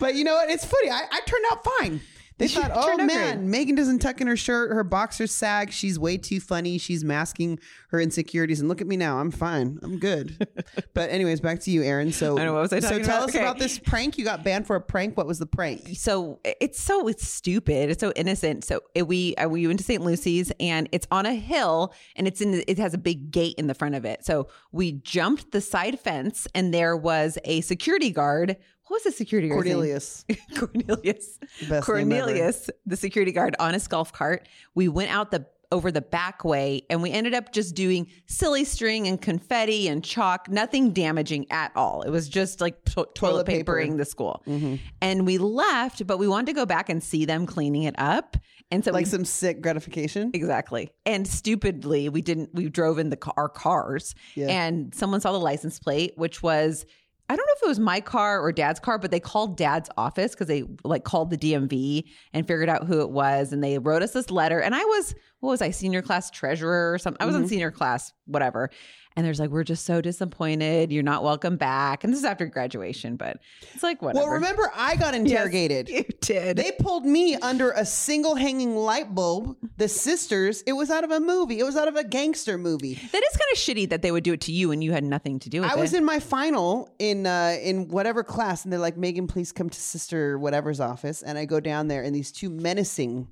but 0.00 0.14
you 0.14 0.24
know 0.24 0.34
what? 0.34 0.48
It's 0.48 0.64
funny. 0.64 0.90
I, 0.90 1.02
I 1.12 1.20
turned 1.26 1.44
out 1.52 1.62
fine. 1.78 2.00
They 2.36 2.48
thought, 2.48 2.72
oh 2.74 2.96
man, 2.96 3.36
great." 3.38 3.46
Megan 3.48 3.74
doesn't 3.76 4.00
tuck 4.00 4.20
in 4.20 4.26
her 4.26 4.36
shirt. 4.36 4.72
Her 4.72 4.82
boxers 4.82 5.30
sag. 5.30 5.70
She's 5.72 5.98
way 5.98 6.16
too 6.16 6.40
funny. 6.40 6.78
She's 6.78 7.04
masking 7.04 7.60
her 7.90 8.00
insecurities. 8.00 8.58
And 8.58 8.68
look 8.68 8.80
at 8.80 8.88
me 8.88 8.96
now. 8.96 9.18
I'm 9.18 9.30
fine. 9.30 9.78
I'm 9.82 9.98
good. 10.00 10.48
but 10.94 11.10
anyways, 11.10 11.40
back 11.40 11.60
to 11.60 11.70
you, 11.70 11.82
Erin. 11.84 12.10
So, 12.12 12.36
I 12.36 12.44
know, 12.44 12.52
what 12.54 12.62
was 12.62 12.72
I 12.72 12.80
so 12.80 12.98
tell 12.98 13.18
about? 13.18 13.22
us 13.28 13.28
Okay. 13.30 13.38
about 13.38 13.58
this 13.58 13.78
prank. 13.78 14.18
You 14.18 14.24
got 14.24 14.42
banned 14.42 14.66
for 14.66 14.74
a 14.74 14.80
prank. 14.80 15.16
What 15.16 15.26
was 15.28 15.38
the 15.38 15.46
prank? 15.46 15.90
so 15.94 16.40
it's 16.44 16.80
so 16.80 17.06
it's 17.06 17.26
stupid. 17.26 17.90
It's 17.90 18.00
so 18.00 18.12
innocent. 18.16 18.64
So 18.64 18.80
it, 18.94 19.06
we 19.06 19.36
uh, 19.36 19.48
we 19.48 19.66
went 19.66 19.78
to 19.78 19.84
St. 19.84 20.02
Lucy's 20.02 20.50
and 20.58 20.88
it's 20.90 21.06
on 21.12 21.26
a 21.26 21.34
hill 21.34 21.94
and 22.16 22.26
it's 22.26 22.40
in 22.40 22.64
it 22.66 22.78
has 22.78 22.94
a 22.94 22.98
big 22.98 23.30
gate 23.30 23.54
in 23.58 23.68
the 23.68 23.74
front 23.74 23.94
of 23.94 24.04
it. 24.04 24.24
So 24.24 24.48
we 24.72 24.92
jumped 24.92 25.52
the 25.52 25.60
side 25.60 26.00
fence 26.00 26.48
and 26.54 26.74
there 26.74 26.96
was 26.96 27.38
a 27.44 27.60
security 27.60 28.10
guard. 28.10 28.56
What 28.86 28.96
was 28.96 29.02
the 29.04 29.12
security 29.12 29.48
guard? 29.48 29.64
Cornelius. 29.64 30.24
Cornelius. 30.56 31.38
Best. 31.68 31.86
Cornelius, 31.86 32.70
the 32.86 32.96
security 32.96 33.32
guard 33.32 33.56
on 33.58 33.72
his 33.74 33.88
golf 33.88 34.12
cart. 34.12 34.48
We 34.74 34.88
went 34.88 35.10
out 35.10 35.30
the 35.30 35.46
over 35.72 35.90
the 35.90 36.02
back 36.02 36.44
way 36.44 36.82
and 36.88 37.02
we 37.02 37.10
ended 37.10 37.34
up 37.34 37.50
just 37.50 37.74
doing 37.74 38.06
silly 38.26 38.64
string 38.64 39.08
and 39.08 39.20
confetti 39.20 39.88
and 39.88 40.04
chalk, 40.04 40.48
nothing 40.48 40.92
damaging 40.92 41.46
at 41.50 41.72
all. 41.74 42.02
It 42.02 42.10
was 42.10 42.28
just 42.28 42.60
like 42.60 42.84
to- 42.84 42.92
toilet, 42.94 43.14
Toilet 43.16 43.46
paper. 43.46 43.72
papering 43.74 43.96
the 43.96 44.04
school. 44.04 44.42
Mm-hmm. 44.46 44.76
And 45.00 45.26
we 45.26 45.38
left, 45.38 46.06
but 46.06 46.18
we 46.18 46.28
wanted 46.28 46.46
to 46.46 46.52
go 46.52 46.64
back 46.66 46.88
and 46.90 47.02
see 47.02 47.24
them 47.24 47.44
cleaning 47.46 47.84
it 47.84 47.94
up. 47.98 48.36
And 48.70 48.84
so 48.84 48.92
Like 48.92 49.06
we 49.06 49.10
some 49.10 49.24
sick 49.24 49.62
gratification. 49.62 50.30
Exactly. 50.32 50.90
And 51.06 51.26
stupidly, 51.26 52.08
we 52.08 52.22
didn't, 52.22 52.50
we 52.54 52.68
drove 52.68 52.98
in 53.00 53.10
the 53.10 53.16
car, 53.16 53.34
our 53.36 53.48
cars 53.48 54.14
Yeah. 54.36 54.48
and 54.48 54.94
someone 54.94 55.20
saw 55.20 55.32
the 55.32 55.40
license 55.40 55.80
plate, 55.80 56.12
which 56.16 56.40
was, 56.42 56.86
I 57.28 57.36
don't 57.36 57.46
know 57.46 57.52
if 57.56 57.62
it 57.62 57.68
was 57.68 57.80
my 57.80 58.00
car 58.00 58.40
or 58.40 58.52
dad's 58.52 58.78
car, 58.78 58.98
but 58.98 59.10
they 59.10 59.20
called 59.20 59.56
dad's 59.56 59.88
office 59.96 60.32
because 60.32 60.46
they 60.46 60.64
like 60.84 61.04
called 61.04 61.30
the 61.30 61.38
DMV 61.38 62.04
and 62.34 62.46
figured 62.46 62.68
out 62.68 62.84
who 62.86 63.00
it 63.00 63.10
was. 63.10 63.52
And 63.52 63.64
they 63.64 63.78
wrote 63.78 64.02
us 64.02 64.12
this 64.12 64.30
letter. 64.30 64.60
And 64.60 64.74
I 64.74 64.84
was, 64.84 65.14
what 65.40 65.50
was 65.50 65.62
I, 65.62 65.70
senior 65.70 66.02
class 66.02 66.30
treasurer 66.30 66.92
or 66.92 66.98
something? 66.98 67.22
I 67.22 67.24
was 67.24 67.34
Mm-hmm. 67.34 67.44
in 67.44 67.48
senior 67.48 67.70
class, 67.70 68.12
whatever. 68.26 68.68
And 69.16 69.24
there's 69.24 69.38
like, 69.38 69.50
we're 69.50 69.62
just 69.62 69.84
so 69.86 70.00
disappointed. 70.00 70.90
You're 70.90 71.04
not 71.04 71.22
welcome 71.22 71.56
back. 71.56 72.02
And 72.02 72.12
this 72.12 72.18
is 72.18 72.24
after 72.24 72.46
graduation, 72.46 73.16
but 73.16 73.38
it's 73.72 73.82
like, 73.82 74.02
whatever. 74.02 74.24
Well, 74.24 74.34
remember, 74.34 74.72
I 74.74 74.96
got 74.96 75.14
interrogated. 75.14 75.88
you 75.88 76.04
did. 76.20 76.56
They 76.56 76.72
pulled 76.72 77.06
me 77.06 77.36
under 77.36 77.70
a 77.70 77.86
single 77.86 78.34
hanging 78.34 78.76
light 78.76 79.14
bulb. 79.14 79.56
The 79.76 79.88
sisters. 79.88 80.62
It 80.66 80.72
was 80.72 80.90
out 80.90 81.04
of 81.04 81.12
a 81.12 81.20
movie. 81.20 81.60
It 81.60 81.64
was 81.64 81.76
out 81.76 81.86
of 81.86 81.94
a 81.94 82.02
gangster 82.02 82.58
movie. 82.58 82.94
that 82.94 83.22
is 83.22 83.36
kind 83.36 83.52
of 83.52 83.58
shitty 83.58 83.88
that 83.90 84.02
they 84.02 84.10
would 84.10 84.24
do 84.24 84.32
it 84.32 84.40
to 84.42 84.52
you 84.52 84.72
and 84.72 84.82
you 84.82 84.90
had 84.90 85.04
nothing 85.04 85.38
to 85.40 85.48
do 85.48 85.60
with 85.60 85.70
I 85.70 85.74
it. 85.74 85.78
I 85.78 85.80
was 85.80 85.94
in 85.94 86.04
my 86.04 86.18
final 86.18 86.92
in 86.98 87.26
uh, 87.26 87.56
in 87.62 87.88
whatever 87.88 88.24
class, 88.24 88.64
and 88.64 88.72
they're 88.72 88.80
like, 88.80 88.96
"Megan, 88.96 89.26
please 89.28 89.52
come 89.52 89.70
to 89.70 89.80
Sister 89.80 90.38
whatever's 90.38 90.80
office." 90.80 91.22
And 91.22 91.38
I 91.38 91.44
go 91.44 91.60
down 91.60 91.88
there, 91.88 92.02
and 92.02 92.14
these 92.14 92.32
two 92.32 92.50
menacing 92.50 93.28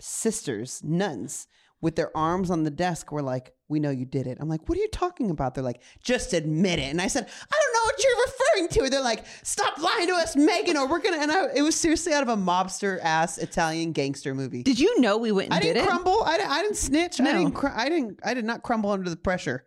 sisters, 0.00 0.80
nuns, 0.84 1.46
with 1.82 1.96
their 1.96 2.16
arms 2.16 2.50
on 2.50 2.62
the 2.62 2.70
desk, 2.70 3.12
were 3.12 3.20
like, 3.20 3.52
"We 3.68 3.78
know 3.80 3.90
you 3.90 4.06
did 4.06 4.26
it." 4.26 4.38
I'm 4.40 4.48
like, 4.48 4.66
"What 4.68 4.78
are 4.78 4.80
you 4.80 4.88
talking 4.88 5.30
about?" 5.30 5.54
They're 5.54 5.62
like, 5.62 5.82
"Just 6.02 6.32
admit 6.32 6.78
it." 6.78 6.84
And 6.90 7.02
I 7.02 7.08
said, 7.08 7.26
"I 7.26 7.56
don't 7.62 7.74
know 7.74 7.84
what 7.84 8.02
you're 8.02 8.24
referring 8.26 8.68
to." 8.68 8.84
And 8.84 8.92
They're 8.92 9.02
like, 9.02 9.26
"Stop 9.42 9.76
lying 9.78 10.06
to 10.06 10.14
us, 10.14 10.34
Megan, 10.36 10.78
or 10.78 10.88
we're 10.88 11.00
gonna." 11.00 11.18
And 11.18 11.30
I, 11.30 11.48
it 11.54 11.62
was 11.62 11.74
seriously 11.74 12.14
out 12.14 12.22
of 12.22 12.28
a 12.30 12.36
mobster 12.36 12.98
ass 13.02 13.36
Italian 13.36 13.92
gangster 13.92 14.34
movie. 14.34 14.62
Did 14.62 14.78
you 14.80 15.00
know 15.00 15.18
we 15.18 15.32
went 15.32 15.48
and 15.48 15.54
I 15.54 15.60
did 15.60 15.74
didn't 15.74 15.82
it? 15.82 15.88
crumble. 15.88 16.22
I, 16.24 16.38
I 16.38 16.62
didn't 16.62 16.76
snitch. 16.78 17.20
I 17.20 17.24
didn't. 17.24 17.52
Cr- 17.52 17.68
I 17.74 17.88
didn't. 17.88 18.20
I 18.24 18.32
did 18.32 18.46
not 18.46 18.62
crumble 18.62 18.90
under 18.90 19.10
the 19.10 19.16
pressure. 19.16 19.64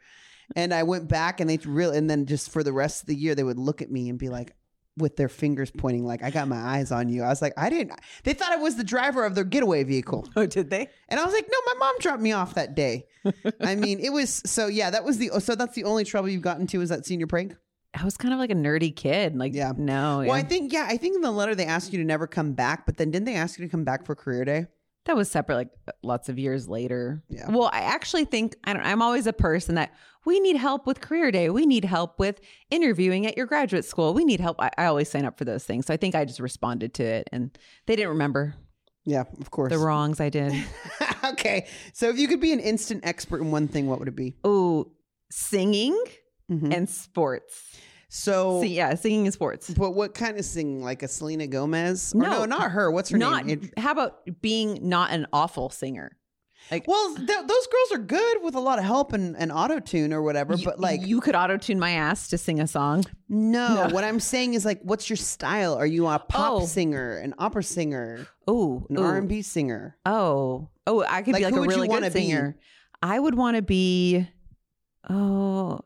And 0.55 0.73
I 0.73 0.83
went 0.83 1.09
back, 1.09 1.39
and 1.39 1.49
they 1.49 1.57
really. 1.57 1.97
And 1.97 2.09
then 2.09 2.25
just 2.25 2.49
for 2.49 2.63
the 2.63 2.73
rest 2.73 3.01
of 3.01 3.07
the 3.07 3.15
year, 3.15 3.35
they 3.35 3.43
would 3.43 3.59
look 3.59 3.81
at 3.81 3.91
me 3.91 4.09
and 4.09 4.17
be 4.17 4.29
like, 4.29 4.55
with 4.97 5.17
their 5.17 5.27
fingers 5.29 5.71
pointing, 5.71 6.05
like, 6.05 6.23
"I 6.23 6.29
got 6.31 6.47
my 6.47 6.57
eyes 6.57 6.91
on 6.91 7.09
you." 7.09 7.23
I 7.23 7.27
was 7.29 7.41
like, 7.41 7.53
"I 7.57 7.69
didn't." 7.69 7.99
They 8.23 8.33
thought 8.33 8.51
I 8.51 8.55
was 8.57 8.75
the 8.75 8.83
driver 8.83 9.25
of 9.25 9.35
their 9.35 9.43
getaway 9.43 9.83
vehicle, 9.83 10.27
Oh, 10.35 10.45
did 10.45 10.69
they? 10.69 10.87
and 11.09 11.19
I 11.19 11.25
was 11.25 11.33
like, 11.33 11.47
"No, 11.51 11.57
my 11.73 11.79
mom 11.79 11.95
dropped 11.99 12.21
me 12.21 12.31
off 12.31 12.53
that 12.55 12.75
day." 12.75 13.07
I 13.61 13.75
mean, 13.75 13.99
it 13.99 14.11
was 14.11 14.41
so. 14.45 14.67
Yeah, 14.67 14.89
that 14.91 15.03
was 15.03 15.17
the. 15.17 15.31
So 15.39 15.55
that's 15.55 15.75
the 15.75 15.83
only 15.83 16.03
trouble 16.03 16.29
you've 16.29 16.41
gotten 16.41 16.67
to 16.67 16.81
is 16.81 16.89
that 16.89 17.05
senior 17.05 17.27
prank. 17.27 17.55
I 17.97 18.03
was 18.03 18.17
kind 18.17 18.33
of 18.33 18.39
like 18.39 18.51
a 18.51 18.55
nerdy 18.55 18.93
kid. 18.93 19.37
Like, 19.37 19.53
Yeah. 19.53 19.71
no. 19.77 20.17
Well, 20.17 20.25
yeah. 20.27 20.33
I 20.33 20.41
think 20.43 20.73
yeah, 20.73 20.85
I 20.87 20.97
think 20.97 21.15
in 21.15 21.21
the 21.21 21.31
letter 21.31 21.55
they 21.55 21.65
asked 21.65 21.93
you 21.93 21.99
to 21.99 22.05
never 22.05 22.27
come 22.27 22.51
back, 22.51 22.85
but 22.85 22.97
then 22.97 23.09
didn't 23.09 23.25
they 23.25 23.35
ask 23.35 23.57
you 23.57 23.65
to 23.65 23.71
come 23.71 23.83
back 23.85 24.05
for 24.05 24.15
career 24.15 24.43
day? 24.43 24.67
That 25.05 25.15
was 25.15 25.29
separate 25.29 25.55
like 25.55 25.69
lots 26.03 26.29
of 26.29 26.37
years 26.39 26.67
later. 26.67 27.23
Yeah. 27.29 27.49
Well, 27.49 27.69
I 27.71 27.79
actually 27.81 28.25
think 28.25 28.55
I 28.63 28.73
don't 28.73 28.83
I'm 28.83 29.01
always 29.01 29.27
a 29.27 29.33
person 29.33 29.75
that 29.75 29.93
we 30.25 30.39
need 30.39 30.55
help 30.55 30.87
with 30.87 31.01
career 31.01 31.31
day. 31.31 31.49
We 31.49 31.65
need 31.65 31.85
help 31.85 32.17
with 32.19 32.41
interviewing 32.71 33.27
at 33.27 33.37
your 33.37 33.45
graduate 33.45 33.85
school. 33.85 34.13
We 34.13 34.25
need 34.25 34.39
help. 34.39 34.59
I, 34.59 34.71
I 34.77 34.85
always 34.85 35.09
sign 35.09 35.25
up 35.25 35.37
for 35.37 35.45
those 35.45 35.63
things. 35.63 35.85
So 35.85 35.93
I 35.93 35.97
think 35.97 36.15
I 36.15 36.25
just 36.25 36.39
responded 36.39 36.93
to 36.95 37.03
it 37.03 37.29
and 37.31 37.55
they 37.85 37.95
didn't 37.95 38.09
remember 38.09 38.55
Yeah, 39.05 39.25
of 39.39 39.51
course. 39.51 39.71
the 39.71 39.77
wrongs 39.77 40.19
I 40.19 40.29
did. 40.29 40.51
okay. 41.23 41.67
So 41.93 42.09
if 42.09 42.17
you 42.17 42.27
could 42.27 42.41
be 42.41 42.53
an 42.53 42.59
instant 42.59 43.05
expert 43.05 43.41
in 43.41 43.51
one 43.51 43.67
thing, 43.67 43.87
what 43.87 43.99
would 43.99 44.07
it 44.07 44.15
be? 44.15 44.35
oh, 44.43 44.91
singing 45.31 45.95
Mhm. 46.51 46.73
and 46.75 46.87
sports. 46.89 47.77
So, 48.09 48.61
See, 48.61 48.75
yeah, 48.75 48.95
singing 48.95 49.25
in 49.25 49.31
sports. 49.31 49.73
but 49.75 49.91
what 49.91 50.13
kind 50.13 50.37
of 50.37 50.45
singing? 50.45 50.83
Like 50.83 51.03
a 51.03 51.07
Selena 51.07 51.47
Gomez? 51.47 52.13
Or 52.15 52.21
no, 52.21 52.29
No. 52.29 52.45
not 52.45 52.71
her. 52.71 52.89
What's 52.91 53.09
her 53.09 53.17
Not 53.17 53.45
name? 53.45 53.61
It- 53.75 53.79
how 53.79 53.91
about 53.91 54.21
being 54.41 54.87
not 54.87 55.11
an 55.11 55.27
awful 55.33 55.69
singer? 55.69 56.17
Like 56.71 56.87
well, 56.87 57.13
th- 57.15 57.27
those 57.27 57.67
girls 57.67 57.91
are 57.93 57.99
good 57.99 58.41
with 58.41 58.55
a 58.55 58.59
lot 58.59 58.79
of 58.79 58.85
help 58.85 59.13
and, 59.13 59.35
and 59.37 59.51
auto 59.51 59.79
tune 59.79 60.11
or 60.11 60.23
whatever. 60.23 60.57
but 60.57 60.79
like, 60.79 61.05
you 61.05 61.21
could 61.21 61.35
auto 61.35 61.57
tune 61.57 61.77
my 61.79 61.91
ass 61.91 62.29
to 62.29 62.39
sing 62.39 62.59
a 62.59 62.65
song. 62.65 63.03
no, 63.29 63.87
No. 63.87 63.93
What 63.93 64.03
I'm 64.03 64.19
saying 64.19 64.55
is 64.55 64.65
like, 64.65 64.81
what's 64.81 65.07
your 65.07 65.17
style? 65.17 65.75
Are 65.75 65.85
you 65.85 66.07
a 66.07 66.17
pop 66.17 66.53
Oh. 66.53 66.65
singer, 66.65 67.17
an 67.17 67.35
opera 67.37 67.61
singer, 67.63 68.25
Oh, 68.47 68.83
an. 68.89 68.97
R 68.97 69.15
and 69.17 69.29
B 69.29 69.43
singer? 69.43 69.95
Oh, 70.07 70.69
oh, 70.87 71.05
I 71.07 71.21
could 71.21 71.33
Like, 71.33 71.41
be 71.41 71.45
like 71.45 71.53
who 71.53 71.59
a 71.59 71.61
would 71.61 71.69
you 71.71 71.75
really 71.77 71.87
wanna 71.89 72.07
good 72.09 72.13
be? 72.13 72.21
singer. 72.29 72.57
I 73.03 73.19
would 73.19 73.35
want 73.35 73.57
to 73.57 73.61
be. 73.61 74.27
Oh, 75.07 75.81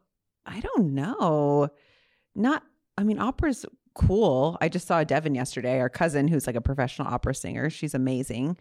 I 0.45 0.61
don't 0.61 0.93
know. 0.93 1.69
Not. 2.39 2.63
I 2.97 3.03
mean, 3.03 3.19
opera's 3.19 3.65
cool. 3.93 4.57
I 4.61 4.69
just 4.69 4.87
saw 4.87 5.03
Devin 5.03 5.35
yesterday, 5.35 5.79
our 5.79 5.89
cousin, 5.89 6.27
who's 6.27 6.47
like 6.47 6.55
a 6.55 6.61
professional 6.61 7.07
opera 7.07 7.35
singer. 7.35 7.69
She's 7.69 7.93
amazing. 7.93 8.57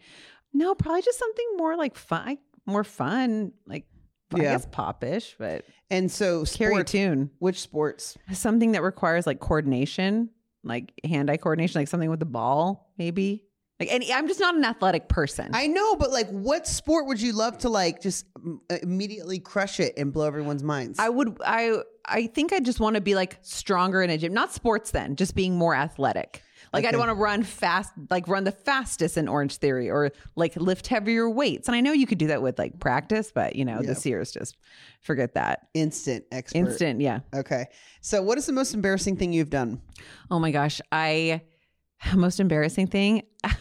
No, 0.53 0.75
probably 0.75 1.01
just 1.01 1.17
something 1.19 1.45
more 1.57 1.75
like 1.77 1.95
fun, 1.95 2.37
more 2.65 2.83
fun, 2.83 3.53
like 3.65 3.85
I 4.33 4.37
Yeah. 4.37 4.51
guess 4.53 4.67
popish, 4.71 5.35
but 5.39 5.65
And 5.89 6.11
so, 6.11 6.43
carry 6.45 6.73
sports. 6.75 6.91
tune. 6.91 7.31
Which 7.39 7.59
sports? 7.59 8.17
Something 8.31 8.73
that 8.73 8.83
requires 8.83 9.25
like 9.25 9.39
coordination, 9.39 10.29
like 10.63 10.91
hand-eye 11.03 11.37
coordination, 11.37 11.79
like 11.81 11.87
something 11.87 12.09
with 12.09 12.19
the 12.19 12.25
ball, 12.25 12.91
maybe. 12.97 13.45
Like, 13.79 13.91
and 13.93 14.03
I'm 14.13 14.27
just 14.27 14.41
not 14.41 14.55
an 14.55 14.65
athletic 14.65 15.07
person. 15.07 15.51
I 15.53 15.67
know, 15.67 15.95
but 15.95 16.11
like, 16.11 16.27
what 16.29 16.67
sport 16.67 17.07
would 17.07 17.21
you 17.21 17.31
love 17.31 17.57
to 17.59 17.69
like 17.69 18.01
just 18.01 18.25
mm, 18.33 18.59
immediately 18.83 19.39
crush 19.39 19.79
it 19.79 19.93
and 19.97 20.11
blow 20.11 20.25
everyone's 20.27 20.63
minds? 20.63 20.99
I 20.99 21.07
would 21.07 21.37
I 21.45 21.77
I 22.05 22.27
think 22.27 22.51
I 22.51 22.59
just 22.59 22.79
want 22.81 22.95
to 22.95 23.01
be 23.01 23.15
like 23.15 23.37
stronger 23.41 24.01
in 24.01 24.09
a 24.09 24.17
gym. 24.17 24.33
Not 24.33 24.51
sports 24.53 24.91
then, 24.91 25.15
just 25.15 25.33
being 25.33 25.55
more 25.55 25.73
athletic. 25.75 26.41
Like 26.73 26.83
I'd 26.83 26.89
Okay. 26.89 26.97
want 26.97 27.09
to 27.09 27.15
run 27.15 27.41
fast, 27.43 27.91
like 28.11 28.27
run 28.27 28.43
the 28.43 28.51
fastest 28.51 29.17
in 29.17 29.25
Orangetheory 29.27 29.87
or 29.91 30.11
like 30.35 30.55
lift 30.57 30.85
heavier 30.87 31.27
weights. 31.29 31.67
And 31.69 31.73
I 31.75 31.79
know 31.81 31.93
you 31.93 32.05
could 32.05 32.17
do 32.19 32.27
that 32.27 32.41
with 32.43 32.59
like 32.59 32.79
practice, 32.79 33.31
but 33.33 33.55
you 33.55 33.63
know, 33.65 33.79
Yeah. 33.81 33.87
this 33.87 34.05
year 34.05 34.19
is 34.19 34.31
just 34.31 34.57
forget 35.01 35.33
that. 35.35 35.67
Instant 35.73 36.25
expert. 36.33 36.57
Instant, 36.59 36.99
yeah. 37.01 37.21
Okay. 37.33 37.67
So, 38.01 38.21
what 38.21 38.37
is 38.37 38.45
the 38.45 38.53
most 38.53 38.73
embarrassing 38.73 39.15
thing 39.15 39.31
you've 39.31 39.49
done? 39.49 39.81
Oh 40.29 40.37
my 40.37 40.51
gosh. 40.51 40.81
I 40.91 41.41
most 42.15 42.39
embarrassing 42.39 42.87
thing. 42.87 43.23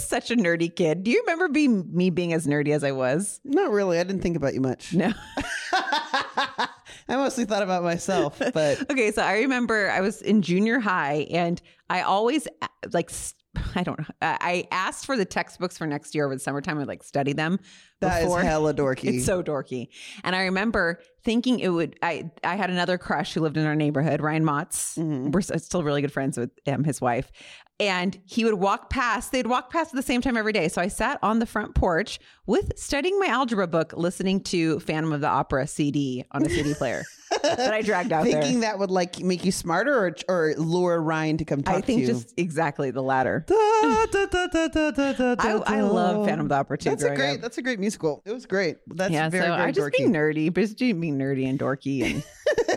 Was 0.00 0.08
such 0.08 0.30
a 0.30 0.36
nerdy 0.36 0.74
kid. 0.74 1.04
Do 1.04 1.10
you 1.10 1.20
remember 1.20 1.48
being 1.48 1.86
me 1.94 2.08
being 2.10 2.32
as 2.32 2.46
nerdy 2.46 2.74
as 2.74 2.82
I 2.82 2.92
was? 2.92 3.38
Not 3.44 3.70
really. 3.70 3.98
I 3.98 4.04
didn't 4.04 4.22
think 4.22 4.36
about 4.36 4.54
you 4.54 4.60
much. 4.60 4.94
No. 4.94 5.12
I 5.72 6.68
mostly 7.08 7.44
thought 7.44 7.62
about 7.62 7.82
myself, 7.82 8.38
but 8.38 8.80
Okay, 8.90 9.10
so 9.12 9.22
I 9.22 9.40
remember 9.40 9.90
I 9.90 10.00
was 10.00 10.22
in 10.22 10.40
junior 10.42 10.78
high 10.80 11.26
and 11.30 11.60
I 11.90 12.02
always 12.02 12.46
uh, 12.62 12.68
like 12.92 13.10
I 13.74 13.82
don't 13.82 13.98
know. 13.98 14.06
I 14.22 14.68
asked 14.70 15.06
for 15.06 15.16
the 15.16 15.24
textbooks 15.24 15.76
for 15.76 15.86
next 15.86 16.14
year 16.14 16.24
over 16.24 16.34
the 16.34 16.40
summertime. 16.40 16.78
I'd 16.78 16.86
like 16.86 17.02
study 17.02 17.32
them 17.32 17.58
that 18.00 18.18
is 18.18 18.24
before. 18.24 18.40
hella 18.42 18.72
dorky. 18.72 19.16
It's 19.16 19.26
so 19.26 19.42
dorky. 19.42 19.88
And 20.24 20.34
I 20.36 20.44
remember 20.44 21.00
thinking 21.24 21.60
it 21.60 21.68
would 21.68 21.96
I 22.02 22.30
I 22.44 22.56
had 22.56 22.70
another 22.70 22.98
crush 22.98 23.34
who 23.34 23.40
lived 23.40 23.56
in 23.56 23.66
our 23.66 23.74
neighborhood, 23.76 24.20
Ryan 24.20 24.44
Motz. 24.44 24.96
Mhm. 24.98 25.32
We're 25.32 25.40
still 25.58 25.82
really 25.82 26.00
good 26.02 26.12
friends 26.12 26.38
with 26.38 26.50
him, 26.64 26.84
his 26.84 27.00
wife. 27.00 27.30
And 27.78 28.18
he 28.26 28.44
would 28.44 28.54
walk 28.54 28.90
past, 28.90 29.32
they'd 29.32 29.46
walk 29.46 29.70
past 29.70 29.94
at 29.94 29.96
the 29.96 30.02
same 30.02 30.20
time 30.20 30.36
every 30.36 30.52
day. 30.52 30.68
So 30.68 30.82
I 30.82 30.88
sat 30.88 31.18
on 31.22 31.38
the 31.38 31.46
front 31.46 31.74
porch 31.74 32.20
with 32.46 32.72
studying 32.78 33.18
my 33.18 33.28
algebra 33.28 33.66
book, 33.66 33.94
listening 33.96 34.42
to 34.44 34.80
Phantom 34.80 35.14
of 35.14 35.22
the 35.22 35.28
Opera 35.28 35.66
CD 35.66 36.22
on 36.32 36.44
a 36.44 36.50
CD 36.50 36.74
player 36.74 37.04
that 37.42 37.72
I 37.72 37.80
dragged 37.80 38.12
out 38.12 38.24
there. 38.30 38.42
Thinking 38.42 38.60
that 38.60 38.78
would 38.78 38.90
like 38.90 39.20
make 39.20 39.46
you 39.46 39.52
smarter 39.52 39.94
or, 39.94 40.14
or 40.28 40.54
lure 40.58 41.00
Ryan 41.00 41.38
to 41.38 41.46
come 41.46 41.62
talk 41.62 41.76
I 41.76 41.80
think 41.80 42.04
just 42.04 42.34
exactly 42.36 42.90
the 42.90 43.02
latter. 43.02 43.46
Da, 43.46 44.06
da, 44.12 44.26
da, 44.26 45.36
I, 45.38 45.62
I 45.78 45.80
love 45.80 46.26
Phantom 46.26 46.44
of 46.46 46.48
the 46.50 46.56
Opera 46.56 46.76
too. 46.76 46.90
That's 46.90 47.02
a 47.04 47.14
great. 47.14 47.36
up. 47.36 47.40
That's 47.40 47.56
a 47.56 47.62
great 47.62 47.80
musical. 47.80 48.22
It 48.26 48.32
was 48.32 48.44
great. 48.44 48.76
That's 48.88 49.10
yeah, 49.10 49.30
very 49.30 49.44
so 49.44 49.50
very 49.56 49.62
I 49.68 49.72
just 49.72 49.86
dorky. 49.88 49.96
being 49.98 50.12
nerdy, 50.12 50.52
but 50.52 50.60
just 50.62 50.76
being 50.76 51.09
nerdy 51.18 51.48
and 51.48 51.58
dorky, 51.58 52.02
and 52.04 52.22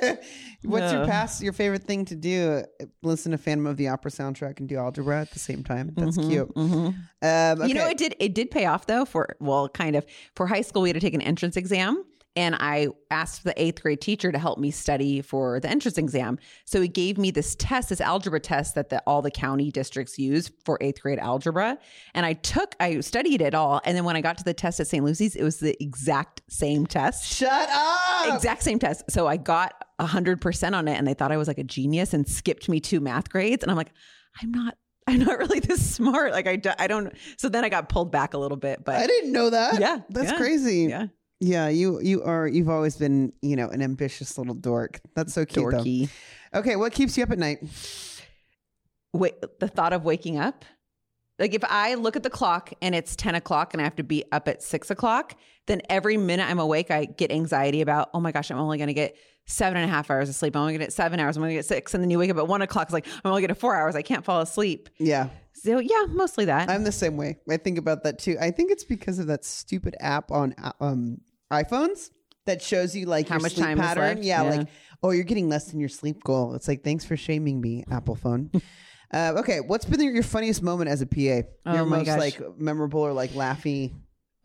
What's 0.63 0.93
your 0.93 1.05
past? 1.05 1.41
Your 1.41 1.51
favorite 1.53 1.83
thing 1.83 2.05
to 2.05 2.15
do? 2.15 2.63
Listen 3.01 3.31
to 3.33 3.37
Phantom 3.37 3.67
of 3.67 3.75
the 3.77 3.89
Opera 3.89 4.11
soundtrack 4.11 4.59
and 4.59 4.69
do 4.69 4.77
algebra 4.77 5.19
at 5.21 5.31
the 5.31 5.39
same 5.39 5.63
time. 5.63 5.91
That's 5.95 6.17
Mhm, 6.17 6.29
cute. 6.29 6.55
mhm. 6.55 6.95
Um, 7.21 7.67
You 7.67 7.73
know, 7.73 7.87
it 7.87 7.97
did 7.97 8.15
it 8.19 8.33
did 8.33 8.49
pay 8.49 8.65
off 8.65 8.87
though. 8.87 9.05
For 9.05 9.35
well, 9.39 9.67
kind 9.69 9.95
of 9.95 10.05
for 10.35 10.47
high 10.47 10.61
school, 10.61 10.81
we 10.83 10.89
had 10.89 10.93
to 10.95 10.99
take 11.01 11.13
an 11.13 11.21
entrance 11.21 11.57
exam. 11.57 12.03
And 12.35 12.55
I 12.55 12.87
asked 13.11 13.43
the 13.43 13.59
eighth 13.61 13.83
grade 13.83 14.01
teacher 14.01 14.31
to 14.31 14.39
help 14.39 14.57
me 14.57 14.71
study 14.71 15.21
for 15.21 15.59
the 15.59 15.69
entrance 15.69 15.97
exam. 15.97 16.39
So 16.65 16.81
he 16.81 16.87
gave 16.87 17.17
me 17.17 17.29
this 17.29 17.55
test, 17.55 17.89
this 17.89 18.01
algebra 18.01 18.39
test 18.39 18.75
that 18.75 18.89
the, 18.89 19.03
all 19.05 19.21
the 19.21 19.29
county 19.31 19.69
districts 19.71 20.17
use 20.17 20.51
for 20.65 20.77
eighth 20.81 21.01
grade 21.01 21.19
algebra. 21.19 21.77
And 22.15 22.25
I 22.25 22.33
took, 22.33 22.75
I 22.79 23.01
studied 23.01 23.41
it 23.41 23.53
all. 23.53 23.81
And 23.85 23.95
then 23.95 24.03
when 24.03 24.15
I 24.15 24.21
got 24.21 24.37
to 24.39 24.43
the 24.43 24.53
test 24.53 24.79
at 24.79 24.87
St. 24.87 25.05
Lucy's, 25.05 25.35
it 25.35 25.43
was 25.43 25.59
the 25.59 25.75
exact 25.81 26.41
same 26.49 26.87
test. 26.87 27.31
Shut 27.31 27.69
up. 27.69 28.35
exact 28.35 28.63
same 28.63 28.79
test. 28.79 29.03
So 29.09 29.27
I 29.27 29.37
got 29.37 29.73
a 29.99 30.05
hundred 30.05 30.41
percent 30.41 30.75
on 30.75 30.87
it, 30.87 30.97
and 30.97 31.07
they 31.07 31.13
thought 31.13 31.31
I 31.31 31.37
was 31.37 31.47
like 31.47 31.57
a 31.57 31.63
genius 31.63 32.13
and 32.13 32.27
skipped 32.27 32.67
me 32.69 32.79
two 32.79 32.99
math 32.99 33.29
grades. 33.29 33.63
And 33.63 33.71
I'm 33.71 33.77
like, 33.77 33.91
I'm 34.41 34.51
not. 34.51 34.77
I'm 35.05 35.19
not 35.19 35.37
really 35.39 35.59
this 35.59 35.95
smart. 35.95 36.31
Like 36.31 36.47
I, 36.47 36.61
I 36.79 36.87
don't. 36.87 37.13
So 37.37 37.49
then 37.49 37.65
I 37.65 37.69
got 37.69 37.89
pulled 37.89 38.11
back 38.11 38.33
a 38.33 38.37
little 38.37 38.57
bit, 38.57 38.85
but 38.85 38.95
I 38.95 39.05
didn't 39.05 39.33
know 39.33 39.49
that. 39.49 39.79
Yeah, 39.79 39.99
that's 40.09 40.31
yeah, 40.31 40.37
crazy. 40.37 40.85
yeah, 40.89 41.07
Yeah, 41.43 41.67
you 41.67 41.99
you 42.01 42.23
are 42.23 42.47
you've 42.47 42.69
always 42.69 42.95
been 42.95 43.33
you 43.41 43.57
know 43.57 43.67
an 43.67 43.81
ambitious 43.81 44.37
little 44.37 44.53
dork. 44.53 45.01
That's 45.13 45.33
so 45.33 45.45
cute. 45.45 45.65
dorky. 45.65 46.09
Though. 46.53 46.59
Okay, 46.59 46.75
what 46.77 46.93
keeps 46.93 47.17
you 47.17 47.23
up 47.23 47.31
at 47.31 47.39
night? 47.39 47.59
Wait, 49.11 49.35
the 49.59 49.67
thought 49.67 49.91
of 49.91 50.05
waking 50.05 50.37
up. 50.37 50.63
Like 51.39 51.53
if 51.53 51.63
I 51.65 51.95
look 51.95 52.15
at 52.15 52.23
the 52.23 52.29
clock 52.29 52.71
and 52.81 52.95
it's 52.95 53.15
10 53.15 53.35
o'clock 53.35 53.73
and 53.73 53.81
I 53.81 53.83
have 53.83 53.95
to 53.97 54.03
be 54.03 54.23
up 54.31 54.47
at 54.47 54.61
six 54.61 54.89
o'clock, 54.89 55.35
then 55.65 55.81
every 55.89 56.15
minute 56.15 56.47
I'm 56.47 56.59
awake, 56.59 56.91
I 56.91 57.05
get 57.05 57.31
anxiety 57.31 57.81
about, 57.81 58.11
oh 58.13 58.19
my 58.19 58.31
gosh, 58.31 58.51
I'm 58.51 58.59
only 58.59 58.77
going 58.77 58.87
to 58.87 58.93
get 58.93 59.17
seven 59.45 59.77
and 59.77 59.89
a 59.89 59.93
half 59.93 60.09
hours 60.11 60.29
of 60.29 60.35
sleep. 60.35 60.55
I'm 60.55 60.61
only 60.61 60.73
going 60.73 60.81
to 60.81 60.85
get 60.85 60.93
seven 60.93 61.19
hours. 61.19 61.35
I'm 61.35 61.41
going 61.41 61.49
to 61.49 61.55
get 61.55 61.65
six. 61.65 61.93
And 61.93 62.03
then 62.03 62.11
you 62.11 62.19
wake 62.19 62.29
up 62.29 62.37
at 62.37 62.47
one 62.47 62.61
o'clock. 62.61 62.85
It's 62.85 62.93
like, 62.93 63.07
I'm 63.07 63.31
only 63.31 63.41
getting 63.41 63.55
four 63.55 63.75
hours. 63.75 63.95
I 63.95 64.03
can't 64.03 64.23
fall 64.23 64.41
asleep. 64.41 64.89
Yeah, 64.99 65.29
So 65.53 65.79
yeah, 65.79 66.05
mostly 66.09 66.45
that. 66.45 66.69
I'm 66.69 66.83
the 66.83 66.91
same 66.91 67.17
way. 67.17 67.39
I 67.49 67.57
think 67.57 67.77
about 67.79 68.03
that 68.03 68.19
too. 68.19 68.37
I 68.39 68.51
think 68.51 68.71
it's 68.71 68.83
because 68.83 69.17
of 69.17 69.27
that 69.27 69.43
stupid 69.43 69.95
app 69.99 70.31
on 70.31 70.55
um, 70.79 71.17
iPhones 71.51 72.09
that 72.45 72.61
shows 72.61 72.95
you 72.95 73.05
like 73.05 73.27
How 73.29 73.35
your 73.35 73.41
much 73.43 73.53
sleep 73.53 73.65
time 73.65 73.77
pattern. 73.77 74.21
Yeah, 74.23 74.43
Yeah. 74.43 74.49
like 74.57 74.67
oh, 75.01 75.11
you're 75.11 75.23
getting 75.25 75.49
less 75.49 75.65
than 75.65 75.79
your 75.79 75.89
sleep 75.89 76.23
goal. 76.23 76.53
It's 76.55 76.67
like 76.67 76.83
thanks 76.83 77.03
for 77.05 77.17
shaming 77.17 77.59
me, 77.61 77.83
Apple 77.91 78.15
phone. 78.15 78.49
uh, 79.13 79.33
okay, 79.37 79.59
what's 79.59 79.85
been 79.85 80.01
your 80.01 80.23
funniest 80.23 80.61
moment 80.63 80.89
as 80.89 81.01
a 81.01 81.05
PA? 81.05 81.19
Your 81.19 81.45
Oh 81.65 81.85
my 81.85 81.97
most 81.97 82.05
gosh. 82.07 82.19
like 82.19 82.41
memorable 82.57 83.01
or 83.01 83.13
like 83.13 83.31
laughy, 83.31 83.93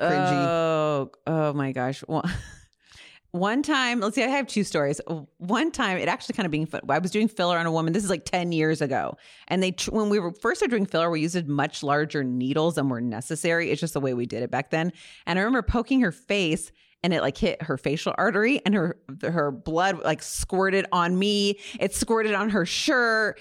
cringy. 0.01 0.47
Oh, 0.47 1.11
oh 1.27 1.53
my 1.55 1.73
gosh. 1.73 2.01
One, 2.01 2.29
one 3.31 3.63
time, 3.63 4.01
let's 4.01 4.15
see, 4.15 4.25
I 4.25 4.29
have 4.29 4.47
two 4.47 4.65
stories. 4.65 5.01
One 5.37 5.71
time, 5.71 5.99
it 5.99 6.09
actually 6.09 6.35
kind 6.35 6.47
of 6.47 6.51
being, 6.51 6.67
fi- 6.67 6.81
I 6.89 6.99
was 6.99 7.11
doing 7.11 7.29
filler 7.29 7.59
on 7.59 7.67
a 7.67 7.73
woman. 7.73 7.93
This 7.93 8.03
is 8.05 8.11
like 8.11 8.25
10 8.25 8.53
years 8.53 8.81
ago. 8.81 9.17
And 9.49 9.63
they, 9.63 9.75
when 9.91 10.09
we 10.09 10.19
were 10.19 10.33
first 10.33 10.61
started 10.61 10.71
doing 10.71 10.87
filler, 10.87 11.11
we 11.11 11.21
used 11.21 11.47
much 11.47 11.83
larger 11.83 12.25
needles 12.25 12.77
than 12.77 12.89
were 12.89 13.01
necessary. 13.01 13.71
It's 13.71 13.81
just 13.81 13.95
the 13.95 14.01
way 14.01 14.15
we 14.15 14.27
did 14.27 14.43
it 14.43 14.51
back 14.51 14.71
then. 14.71 14.93
And 15.27 15.39
I 15.39 15.43
remember 15.43 15.63
poking 15.63 16.01
her 16.01 16.13
face 16.13 16.73
and 17.03 17.13
it 17.15 17.21
like 17.23 17.37
hit 17.39 17.63
her 17.63 17.77
facial 17.79 18.15
artery 18.19 18.61
and 18.67 18.75
her 18.75 18.99
her 19.23 19.51
blood 19.51 20.03
like 20.05 20.23
squirted 20.23 20.87
on 20.93 21.19
me. 21.19 21.59
It 21.79 21.95
squirted 21.95 22.35
on 22.35 22.51
her 22.51 22.67
shirt. 22.67 23.41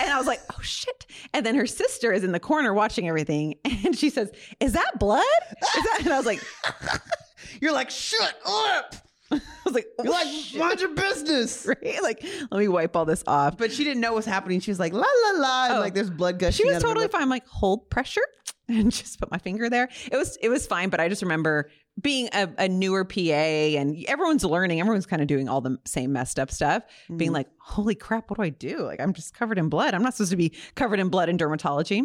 And 0.00 0.10
I 0.10 0.18
was 0.18 0.26
like, 0.26 0.40
oh 0.52 0.60
shit. 0.62 1.06
And 1.32 1.44
then 1.44 1.54
her 1.56 1.66
sister 1.66 2.12
is 2.12 2.22
in 2.24 2.32
the 2.32 2.40
corner 2.40 2.72
watching 2.74 3.08
everything. 3.08 3.54
And 3.64 3.96
she 3.96 4.10
says, 4.10 4.30
Is 4.60 4.72
that 4.74 4.98
blood? 4.98 5.24
Is 5.50 5.84
that? 5.84 5.98
And 6.04 6.08
I 6.12 6.16
was 6.16 6.26
like, 6.26 6.40
You're 7.60 7.72
like 7.72 7.90
shut 7.90 8.34
up. 8.46 8.94
I 9.32 9.40
was 9.64 9.74
like, 9.74 9.86
oh, 9.98 10.02
like 10.02 10.26
shit. 10.26 10.58
mind 10.58 10.80
your 10.80 10.90
business. 10.94 11.64
right? 11.64 12.02
Like, 12.02 12.24
let 12.50 12.58
me 12.58 12.66
wipe 12.68 12.96
all 12.96 13.04
this 13.04 13.22
off. 13.28 13.56
But 13.56 13.70
she 13.72 13.84
didn't 13.84 14.00
know 14.00 14.12
what's 14.14 14.26
happening. 14.26 14.58
She 14.60 14.70
was 14.72 14.80
like 14.80 14.92
la 14.92 15.00
la 15.00 15.38
la, 15.40 15.64
and 15.66 15.74
Oh. 15.76 15.80
like 15.80 15.94
there's 15.94 16.10
blood 16.10 16.38
gushing. 16.40 16.66
she 16.66 16.72
was 16.72 16.82
totally 16.82 17.06
fine. 17.08 17.22
I'm 17.22 17.28
like, 17.28 17.46
hold 17.46 17.88
pressure 17.90 18.24
and 18.68 18.90
just 18.90 19.20
put 19.20 19.30
my 19.30 19.38
finger 19.38 19.70
there. 19.70 19.88
It 20.10 20.16
was 20.16 20.36
it 20.42 20.48
was 20.48 20.66
fine, 20.66 20.88
but 20.90 20.98
I 21.00 21.08
just 21.08 21.22
remember 21.22 21.70
being 22.00 22.28
a, 22.32 22.48
a 22.58 22.68
newer 22.68 23.04
PA 23.04 23.20
and 23.20 24.04
everyone's 24.06 24.44
learning, 24.44 24.80
everyone's 24.80 25.06
kind 25.06 25.22
of 25.22 25.28
doing 25.28 25.48
all 25.48 25.60
the 25.60 25.78
same 25.84 26.12
messed 26.12 26.38
up 26.38 26.50
stuff, 26.50 26.82
being 27.08 27.28
mm-hmm. 27.28 27.34
like, 27.34 27.48
holy 27.70 27.94
crap, 27.94 28.28
what 28.30 28.36
do 28.36 28.42
I 28.42 28.48
do? 28.48 28.80
Like, 28.80 29.00
I'm 29.00 29.12
just 29.12 29.32
covered 29.32 29.58
in 29.58 29.68
blood. 29.68 29.94
I'm 29.94 30.02
not 30.02 30.14
supposed 30.14 30.32
to 30.32 30.36
be 30.36 30.52
covered 30.74 30.98
in 30.98 31.08
blood 31.08 31.28
in 31.28 31.38
dermatology. 31.38 32.02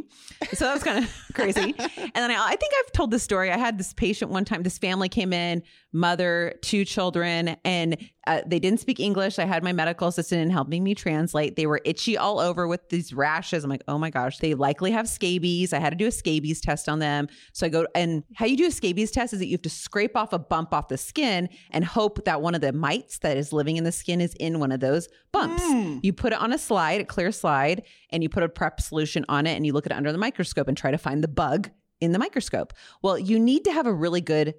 So 0.54 0.66
that 0.66 0.74
was 0.74 0.84
kind 0.84 1.04
of 1.04 1.12
crazy. 1.34 1.74
And 1.78 2.14
then 2.14 2.32
I, 2.32 2.36
I 2.40 2.56
think 2.56 2.74
I've 2.80 2.92
told 2.92 3.12
this 3.12 3.24
story. 3.24 3.52
I 3.52 3.58
had 3.58 3.78
this 3.78 3.94
patient 3.94 4.32
one 4.32 4.46
time, 4.46 4.64
this 4.64 4.78
family 4.78 5.10
came 5.10 5.34
in, 5.34 5.64
mother, 5.92 6.54
two 6.62 6.86
children, 6.86 7.56
and 7.64 7.98
uh, 8.28 8.42
they 8.46 8.60
didn't 8.60 8.80
speak 8.80 9.00
English. 9.00 9.40
I 9.40 9.46
had 9.46 9.64
my 9.64 9.72
medical 9.72 10.08
assistant 10.08 10.42
in 10.42 10.50
helping 10.50 10.84
me 10.84 10.94
translate. 10.94 11.56
They 11.56 11.68
were 11.68 11.80
itchy 11.86 12.18
all 12.18 12.40
over 12.40 12.68
with 12.68 12.90
these 12.90 13.14
rashes. 13.14 13.64
I'm 13.64 13.70
like, 13.70 13.84
oh 13.88 13.98
my 13.98 14.10
gosh, 14.10 14.40
they 14.40 14.56
likely 14.56 14.92
have 14.92 15.08
scabies. 15.08 15.74
I 15.74 15.80
had 15.80 15.92
to 15.92 15.96
do 15.96 16.08
a 16.08 16.12
scabies 16.12 16.60
test 16.60 16.90
on 16.90 17.00
them. 17.00 17.28
So 17.54 17.66
I 17.66 17.70
go, 17.70 17.88
and 17.96 18.24
how 18.36 18.46
you 18.46 18.58
do 18.58 18.68
a 18.68 18.72
scabies 18.72 19.12
test 19.12 19.34
is 19.34 19.40
that 19.40 19.48
you 19.48 19.54
have 19.54 19.62
to 19.62 19.70
scrape 19.70 20.18
off 20.18 20.34
a 20.34 20.40
bump 20.40 20.74
off 20.74 20.90
the 20.90 20.98
skin 20.98 21.50
and 21.72 21.86
hope 21.86 22.26
that 22.26 22.42
one 22.42 22.56
of 22.56 22.62
the 22.62 22.74
mites 22.74 23.20
that 23.20 23.38
is 23.38 23.54
living 23.54 23.78
in 23.78 23.84
the 23.84 23.92
skin 23.92 24.22
is 24.22 24.34
in 24.36 24.60
one 24.60 24.72
of 24.72 24.80
those 24.82 25.08
bumps. 25.32 25.55
Mm. 25.60 26.00
You 26.04 26.14
put 26.14 26.34
it 26.34 26.40
on 26.40 26.54
a 26.54 26.58
slide, 26.58 27.02
a 27.02 27.06
clear 27.06 27.32
slide, 27.32 27.84
and 28.10 28.24
you 28.24 28.30
put 28.30 28.44
a 28.44 28.50
prep 28.50 28.82
solution 28.82 29.26
on 29.30 29.48
it 29.48 29.56
and 29.56 29.66
you 29.66 29.74
look 29.74 29.86
at 29.86 29.92
it 29.92 29.96
under 29.96 30.12
the 30.12 30.18
microscope 30.18 30.68
and 30.68 30.78
try 30.78 30.92
to 30.92 30.98
find 30.98 31.24
the 31.24 31.28
bug 31.28 31.70
in 32.02 32.12
the 32.12 32.20
microscope. 32.20 32.74
Well, 33.02 33.18
you 33.18 33.40
need 33.40 33.64
to 33.66 33.72
have 33.72 33.88
a 33.88 33.94
really 33.94 34.22
good 34.22 34.56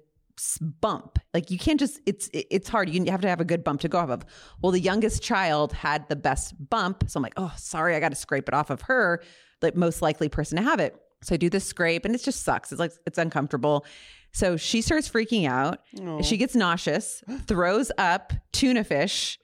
bump. 0.81 1.19
Like 1.33 1.49
you 1.49 1.57
can't 1.57 1.79
just 1.79 1.99
it's 2.05 2.29
it's 2.33 2.69
hard. 2.69 2.89
You 2.89 3.09
have 3.11 3.21
to 3.21 3.29
have 3.29 3.41
a 3.41 3.45
good 3.45 3.63
bump 3.63 3.81
to 3.81 3.89
go 3.89 3.97
off 3.97 4.09
of. 4.09 4.23
Well, 4.61 4.71
the 4.71 4.79
youngest 4.79 5.23
child 5.23 5.73
had 5.73 6.07
the 6.09 6.15
best 6.15 6.53
bump, 6.69 7.03
so 7.07 7.17
I'm 7.17 7.23
like, 7.23 7.33
"Oh, 7.37 7.51
sorry, 7.57 7.95
I 7.95 7.99
got 7.99 8.09
to 8.09 8.15
scrape 8.15 8.47
it 8.47 8.53
off 8.53 8.69
of 8.69 8.81
her, 8.81 9.21
the 9.61 9.71
most 9.75 10.01
likely 10.01 10.29
person 10.29 10.57
to 10.57 10.63
have 10.63 10.79
it." 10.79 10.95
So 11.23 11.33
I 11.33 11.37
do 11.37 11.49
this 11.49 11.65
scrape 11.65 12.05
and 12.05 12.13
it 12.13 12.21
just 12.21 12.43
sucks. 12.43 12.71
It's 12.71 12.79
like 12.79 12.91
it's 13.07 13.17
uncomfortable. 13.17 13.85
So 14.31 14.57
she 14.57 14.81
starts 14.81 15.09
freaking 15.09 15.47
out. 15.47 15.79
She 16.21 16.37
gets 16.37 16.53
nauseous, 16.53 17.23
throws 17.47 17.91
up 17.97 18.33
tuna 18.51 18.83
fish 18.83 19.39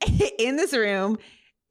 in 0.38 0.56
this 0.56 0.72
room 0.72 1.18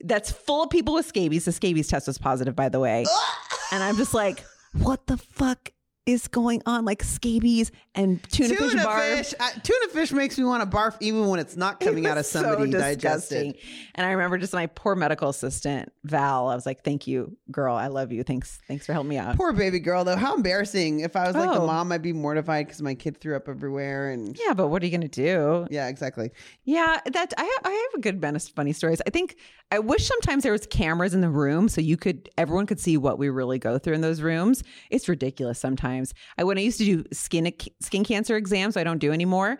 that's 0.01 0.31
full 0.31 0.63
of 0.63 0.69
people 0.69 0.93
with 0.93 1.05
scabies. 1.05 1.45
The 1.45 1.51
scabies 1.51 1.87
test 1.87 2.07
was 2.07 2.17
positive, 2.17 2.55
by 2.55 2.69
the 2.69 2.79
way. 2.79 3.05
and 3.71 3.83
I'm 3.83 3.97
just 3.97 4.13
like, 4.13 4.43
what 4.73 5.07
the 5.07 5.17
fuck 5.17 5.71
is 6.07 6.27
going 6.27 6.63
on? 6.65 6.85
Like 6.85 7.03
scabies 7.03 7.71
and 7.93 8.23
tuna, 8.31 8.55
Tuna 8.55 8.71
fish 8.71 8.83
bar. 8.83 8.99
fish. 9.01 9.33
Tuna 9.61 9.87
fish 9.91 10.11
makes 10.11 10.37
me 10.37 10.45
want 10.45 10.63
to 10.69 10.75
barf 10.75 10.95
even 11.01 11.27
when 11.27 11.39
it's 11.39 11.55
not 11.55 11.79
coming 11.81 12.07
out 12.07 12.17
of 12.17 12.25
so 12.25 12.41
somebody 12.41 12.71
disgusting. 12.71 13.51
digested. 13.51 13.55
And 13.95 14.05
I 14.07 14.11
remember 14.11 14.37
just 14.39 14.53
my 14.53 14.65
poor 14.67 14.95
medical 14.95 15.29
assistant, 15.29 15.91
Val. 16.05 16.47
I 16.47 16.55
was 16.55 16.65
like, 16.65 16.83
thank 16.83 17.05
you, 17.05 17.35
girl. 17.51 17.75
I 17.75 17.87
love 17.87 18.11
you. 18.11 18.23
Thanks. 18.23 18.59
Thanks 18.67 18.85
for 18.85 18.93
helping 18.93 19.09
me 19.09 19.17
out. 19.17 19.35
Poor 19.35 19.51
baby 19.53 19.79
girl, 19.79 20.03
though. 20.03 20.15
How 20.15 20.33
embarrassing. 20.35 21.01
If 21.01 21.15
I 21.15 21.27
was 21.27 21.35
like 21.35 21.51
the 21.51 21.59
Oh. 21.61 21.67
mom, 21.67 21.91
I'd 21.91 22.01
be 22.01 22.13
mortified 22.13 22.67
because 22.67 22.81
my 22.81 22.95
kid 22.95 23.19
threw 23.19 23.35
up 23.35 23.49
everywhere. 23.49 24.09
And 24.11 24.37
yeah, 24.43 24.53
but 24.53 24.69
what 24.69 24.81
are 24.81 24.85
you 24.85 24.91
going 24.91 25.01
to 25.01 25.07
do? 25.09 25.67
yeah, 25.69 25.87
exactly. 25.89 26.31
Yeah, 26.63 26.99
that 27.05 27.33
I 27.37 27.43
have, 27.43 27.61
I 27.65 27.71
have 27.71 27.99
a 27.99 28.01
good 28.01 28.15
amount 28.15 28.37
of 28.37 28.43
funny 28.43 28.71
stories. 28.73 29.01
I 29.05 29.09
think 29.09 29.35
I 29.71 29.79
wish 29.79 30.07
sometimes 30.07 30.43
there 30.43 30.53
was 30.53 30.65
cameras 30.67 31.13
in 31.13 31.19
the 31.19 31.29
room 31.29 31.67
so 31.67 31.81
you 31.81 31.97
could 31.97 32.29
everyone 32.37 32.65
could 32.65 32.79
see 32.79 32.95
what 32.95 33.19
we 33.19 33.27
really 33.27 33.59
go 33.59 33.77
through 33.77 33.95
in 33.95 34.01
those 34.01 34.21
rooms. 34.21 34.63
It's 34.89 35.09
ridiculous 35.09 35.59
sometimes. 35.59 35.96
I 36.37 36.43
when 36.43 36.57
I 36.57 36.61
used 36.61 36.77
to 36.79 36.85
do 36.85 37.03
skin 37.11 37.51
skin 37.81 38.03
cancer 38.03 38.35
exams, 38.35 38.77
I 38.77 38.83
don't 38.83 38.99
do 38.99 39.11
anymore. 39.11 39.57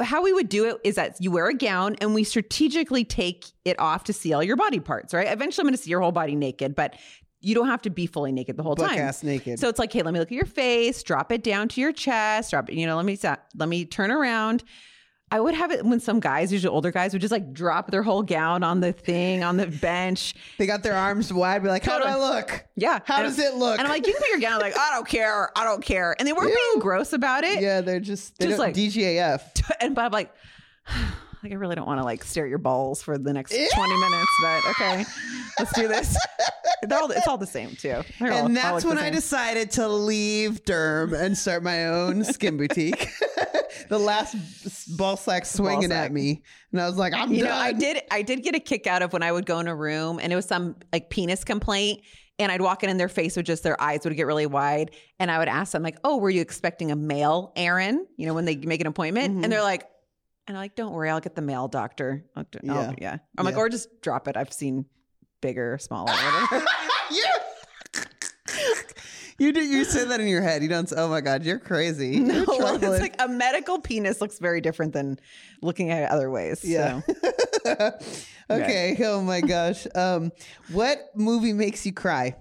How 0.00 0.22
we 0.22 0.32
would 0.32 0.48
do 0.48 0.64
it 0.68 0.76
is 0.84 0.94
that 0.94 1.16
you 1.18 1.30
wear 1.30 1.48
a 1.48 1.54
gown 1.54 1.96
and 2.00 2.14
we 2.14 2.22
strategically 2.22 3.04
take 3.04 3.46
it 3.64 3.78
off 3.80 4.04
to 4.04 4.12
see 4.12 4.32
all 4.32 4.42
your 4.44 4.56
body 4.56 4.78
parts, 4.78 5.12
right? 5.12 5.26
Eventually 5.26 5.62
I'm 5.62 5.66
going 5.66 5.76
to 5.76 5.82
see 5.82 5.90
your 5.90 6.00
whole 6.00 6.12
body 6.12 6.36
naked, 6.36 6.76
but 6.76 6.94
you 7.40 7.54
don't 7.54 7.66
have 7.68 7.82
to 7.82 7.90
be 7.90 8.06
fully 8.06 8.32
naked 8.32 8.56
the 8.56 8.62
whole 8.62 8.74
Buck 8.74 8.90
time. 8.90 8.98
ass 8.98 9.22
naked. 9.22 9.58
So 9.58 9.68
it's 9.68 9.78
like, 9.78 9.92
hey, 9.92 10.02
let 10.02 10.12
me 10.12 10.20
look 10.20 10.28
at 10.28 10.36
your 10.36 10.46
face, 10.46 11.02
drop 11.02 11.32
it 11.32 11.42
down 11.42 11.68
to 11.68 11.80
your 11.80 11.92
chest, 11.92 12.50
drop 12.50 12.68
it, 12.68 12.74
you 12.74 12.86
know, 12.86 12.96
let 12.96 13.04
me 13.04 13.18
let 13.56 13.68
me 13.68 13.84
turn 13.84 14.10
around. 14.10 14.64
I 15.30 15.40
would 15.40 15.54
have 15.54 15.70
it 15.70 15.84
when 15.84 16.00
some 16.00 16.20
guys, 16.20 16.50
usually 16.52 16.72
older 16.72 16.90
guys, 16.90 17.12
would 17.12 17.20
just 17.20 17.32
like 17.32 17.52
drop 17.52 17.90
their 17.90 18.02
whole 18.02 18.22
gown 18.22 18.62
on 18.62 18.80
the 18.80 18.92
thing 18.92 19.44
on 19.44 19.56
the 19.58 19.66
bench. 19.66 20.34
they 20.56 20.66
got 20.66 20.82
their 20.82 20.94
arms 20.94 21.32
wide. 21.32 21.62
Be 21.62 21.68
like, 21.68 21.84
how 21.84 21.98
do 21.98 22.04
I 22.04 22.16
look? 22.16 22.64
Yeah. 22.76 23.00
How 23.04 23.16
And- 23.18 23.24
does 23.26 23.38
it 23.38 23.54
look? 23.54 23.78
And 23.78 23.86
I'm 23.86 23.92
like, 23.92 24.06
you 24.06 24.12
can 24.14 24.22
put 24.22 24.30
your 24.30 24.40
gown. 24.40 24.54
on. 24.54 24.60
like, 24.60 24.78
I 24.78 24.90
don't 24.94 25.06
care. 25.06 25.50
I 25.58 25.64
don't 25.64 25.84
care. 25.84 26.16
And 26.18 26.26
they 26.26 26.32
weren't 26.32 26.54
being 26.54 26.80
gross 26.80 27.12
about 27.12 27.44
it. 27.44 27.60
yeah, 27.60 27.82
they're 27.82 28.00
just, 28.00 28.38
they 28.38 28.46
Just 28.46 28.58
like- 28.58 28.74
DGAF. 28.74 29.42
And 29.80 29.98
I'm 29.98 30.12
like, 30.12 30.32
like 31.42 31.52
I 31.52 31.56
really 31.56 31.76
don't 31.76 31.86
want 31.86 32.00
to 32.00 32.04
like 32.04 32.24
stare 32.24 32.44
at 32.44 32.48
your 32.48 32.58
balls 32.58 33.02
for 33.02 33.18
the 33.18 33.32
next 33.32 33.50
20 33.52 33.68
minutes, 33.96 34.32
but 34.42 34.66
okay, 34.70 35.04
let's 35.58 35.72
do 35.74 35.88
this. 35.88 36.16
All, 36.92 37.10
it's 37.10 37.26
all 37.26 37.36
the 37.36 37.46
same 37.46 37.70
too. 37.70 38.02
They're 38.20 38.32
all- 38.32 38.38
all 38.38 38.46
And 38.46 38.56
that's 38.56 38.82
the 38.84 38.88
when 38.88 38.98
I 38.98 39.10
decided 39.10 39.72
to 39.72 39.88
leave 39.88 40.64
Derm 40.64 41.12
and 41.12 41.36
start 41.36 41.62
my 41.64 41.86
own 41.88 42.22
skin 42.24 42.56
boutique. 42.56 43.08
the 43.88 43.98
last 43.98 44.34
ball 44.96 45.16
sack 45.16 45.44
swinging 45.46 45.90
sack. 45.90 46.06
at 46.06 46.12
me, 46.12 46.42
and 46.72 46.80
I 46.80 46.86
was 46.86 46.96
like, 46.96 47.12
"I'm 47.14 47.32
you 47.32 47.44
done." 47.44 47.50
know 47.50 47.56
i 47.56 47.72
did 47.72 48.02
i 48.10 48.22
did 48.22 48.42
get 48.42 48.54
a 48.54 48.60
kick 48.60 48.86
out 48.86 49.02
of 49.02 49.12
when 49.12 49.22
i 49.22 49.30
would 49.32 49.46
go 49.46 49.58
in 49.60 49.68
a 49.68 49.74
room 49.74 50.18
and 50.22 50.32
it 50.32 50.36
was 50.36 50.46
some 50.46 50.76
like 50.92 51.10
penis 51.10 51.44
complaint. 51.44 52.00
And 52.40 52.52
i'd 52.52 52.60
walk 52.60 52.84
in 52.84 52.90
and 52.90 53.00
their 53.00 53.08
face 53.08 53.34
would 53.36 53.46
just 53.46 53.64
their 53.64 53.80
eyes 53.82 54.00
would 54.04 54.14
get 54.16 54.26
really 54.26 54.46
wide. 54.46 54.92
And 55.18 55.30
i 55.30 55.38
would 55.38 55.48
ask 55.48 55.72
them 55.72 55.82
like 55.82 55.98
oh 56.04 56.18
were 56.18 56.30
you 56.30 56.40
expecting 56.40 56.92
a 56.92 56.96
male 56.96 57.52
aaron 57.56 58.06
you 58.16 58.26
know 58.26 58.34
when 58.34 58.44
they 58.44 58.54
make 58.56 58.80
an 58.80 58.86
appointment. 58.86 59.34
Mhm. 59.38 59.42
and 59.44 59.52
they're 59.52 59.62
like 59.62 59.88
and 60.46 60.56
i'm 60.56 60.62
like 60.62 60.76
don't 60.76 60.92
worry 60.92 61.10
i'll 61.10 61.20
get 61.20 61.34
the 61.34 61.42
male 61.42 61.66
doctor. 61.68 62.24
I'll 62.36 62.46
Yeah. 62.62 62.74
yeah. 62.74 62.94
yeah. 63.00 63.16
I'm 63.36 63.44
like 63.44 63.56
or 63.56 63.68
just 63.68 63.88
drop 64.02 64.28
it. 64.28 64.36
I've 64.36 64.52
seen 64.52 64.84
bigger 65.40 65.78
smaller 65.78 66.12
whatever 66.12 66.64
you, 68.56 69.46
you 69.46 69.52
do. 69.52 69.60
You 69.60 69.84
say 69.84 70.04
that 70.04 70.20
in 70.20 70.28
your 70.28 70.42
head. 70.42 70.62
You 70.62 70.68
don't. 70.68 70.88
say, 70.88 70.96
Oh 70.98 71.08
my 71.08 71.20
god, 71.20 71.44
you're 71.44 71.58
crazy. 71.58 72.18
no 72.20 72.34
You're 72.34 72.46
well, 72.46 72.74
it's 72.82 73.00
like 73.00 73.16
a 73.18 73.28
medical 73.28 73.80
penis 73.80 74.20
looks 74.20 74.38
very 74.38 74.60
different 74.60 74.92
than 74.92 75.18
looking 75.62 75.90
at 75.90 76.04
it 76.04 76.10
other 76.10 76.30
ways 76.30 76.64
Yeah. 76.64 77.00
so. 77.64 77.90
okay. 78.50 78.96
Oh 79.04 79.20
my 79.22 79.40
gosh. 79.40 79.86
Um, 79.94 80.32
what 80.72 81.10
movie 81.14 81.52
makes 81.52 81.84
you 81.86 81.92
cry? 81.92 82.36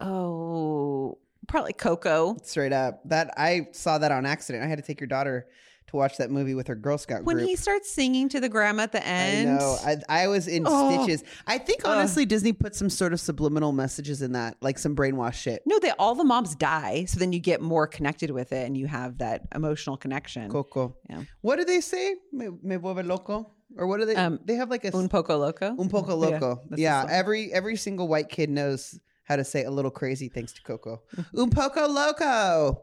oh 0.00 1.16
probably 1.48 1.72
coco 1.72 2.36
Straight 2.42 2.72
up. 2.72 3.00
That 3.08 3.32
I 3.36 3.68
saw 3.72 3.98
that 3.98 4.12
on 4.12 4.26
accident. 4.26 4.64
I 4.64 4.66
had 4.66 4.78
to 4.78 4.84
take 4.84 5.00
your 5.00 5.06
daughter 5.06 5.46
to 5.88 5.96
watch 5.96 6.16
that 6.18 6.30
movie 6.30 6.54
with 6.54 6.66
her 6.66 6.74
Girl 6.74 6.98
Scout 6.98 7.24
when 7.24 7.36
group. 7.36 7.48
he 7.48 7.56
starts 7.56 7.90
singing 7.90 8.28
to 8.30 8.40
the 8.40 8.48
grandma 8.48 8.82
at 8.84 8.92
the 8.92 9.06
end. 9.06 9.50
I 9.50 9.52
know. 9.58 9.76
I, 9.84 10.24
I 10.24 10.28
was 10.28 10.48
in 10.48 10.64
Oh. 10.66 11.02
stitches. 11.04 11.22
I 11.46 11.58
think 11.58 11.86
honestly, 11.86 12.26
Disney 12.26 12.52
put 12.52 12.74
some 12.74 12.90
sort 12.90 13.12
of 13.12 13.20
subliminal 13.20 13.72
messages 13.72 14.22
in 14.22 14.32
that, 14.32 14.56
like 14.60 14.78
some 14.78 14.96
brainwash 14.96 15.34
shit. 15.34 15.62
No, 15.66 15.78
they 15.78 15.90
all 15.98 16.14
the 16.14 16.24
moms 16.24 16.54
die, 16.56 17.04
so 17.06 17.18
then 17.18 17.32
you 17.32 17.38
get 17.38 17.60
more 17.60 17.86
connected 17.86 18.30
with 18.30 18.52
it, 18.52 18.66
and 18.66 18.76
you 18.76 18.86
have 18.86 19.18
that 19.18 19.42
emotional 19.54 19.96
connection. 19.96 20.50
Coco. 20.50 20.96
Yeah. 21.08 21.22
What 21.42 21.56
do 21.56 21.64
they 21.64 21.80
say? 21.80 22.16
Me, 22.32 22.48
me 22.62 22.76
vuelve 22.76 23.06
loco, 23.06 23.52
or 23.76 23.86
what 23.86 24.00
do 24.00 24.06
they? 24.06 24.16
Um, 24.16 24.40
they 24.44 24.54
have 24.54 24.70
like 24.70 24.84
a 24.84 24.96
Un 24.96 25.08
poco 25.08 25.36
loco. 25.38 25.68
un 25.78 25.88
poco 25.88 26.16
loco. 26.16 26.62
that's 26.68 26.80
Yeah, 26.80 27.06
every 27.08 27.52
every 27.52 27.76
single 27.76 28.08
white 28.08 28.28
kid 28.28 28.50
knows 28.50 28.98
how 29.22 29.36
to 29.36 29.44
say 29.44 29.64
a 29.64 29.70
little 29.70 29.90
crazy 29.90 30.28
thanks 30.28 30.52
to 30.54 30.62
Coco. 30.62 31.02
Mm-hmm. 31.16 31.40
un 31.40 31.50
poco 31.50 31.86
loco. 31.88 32.82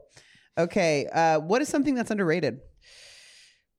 Okay, 0.57 1.07
uh, 1.11 1.39
what 1.39 1.61
is 1.61 1.67
something 1.67 1.95
that's 1.95 2.11
underrated? 2.11 2.59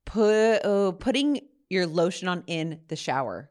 Put 0.06 0.60
oh, 0.64 0.92
putting 0.92 1.40
your 1.70 1.86
lotion 1.86 2.28
on 2.28 2.44
in 2.46 2.80
the 2.88 2.96
shower 2.96 3.50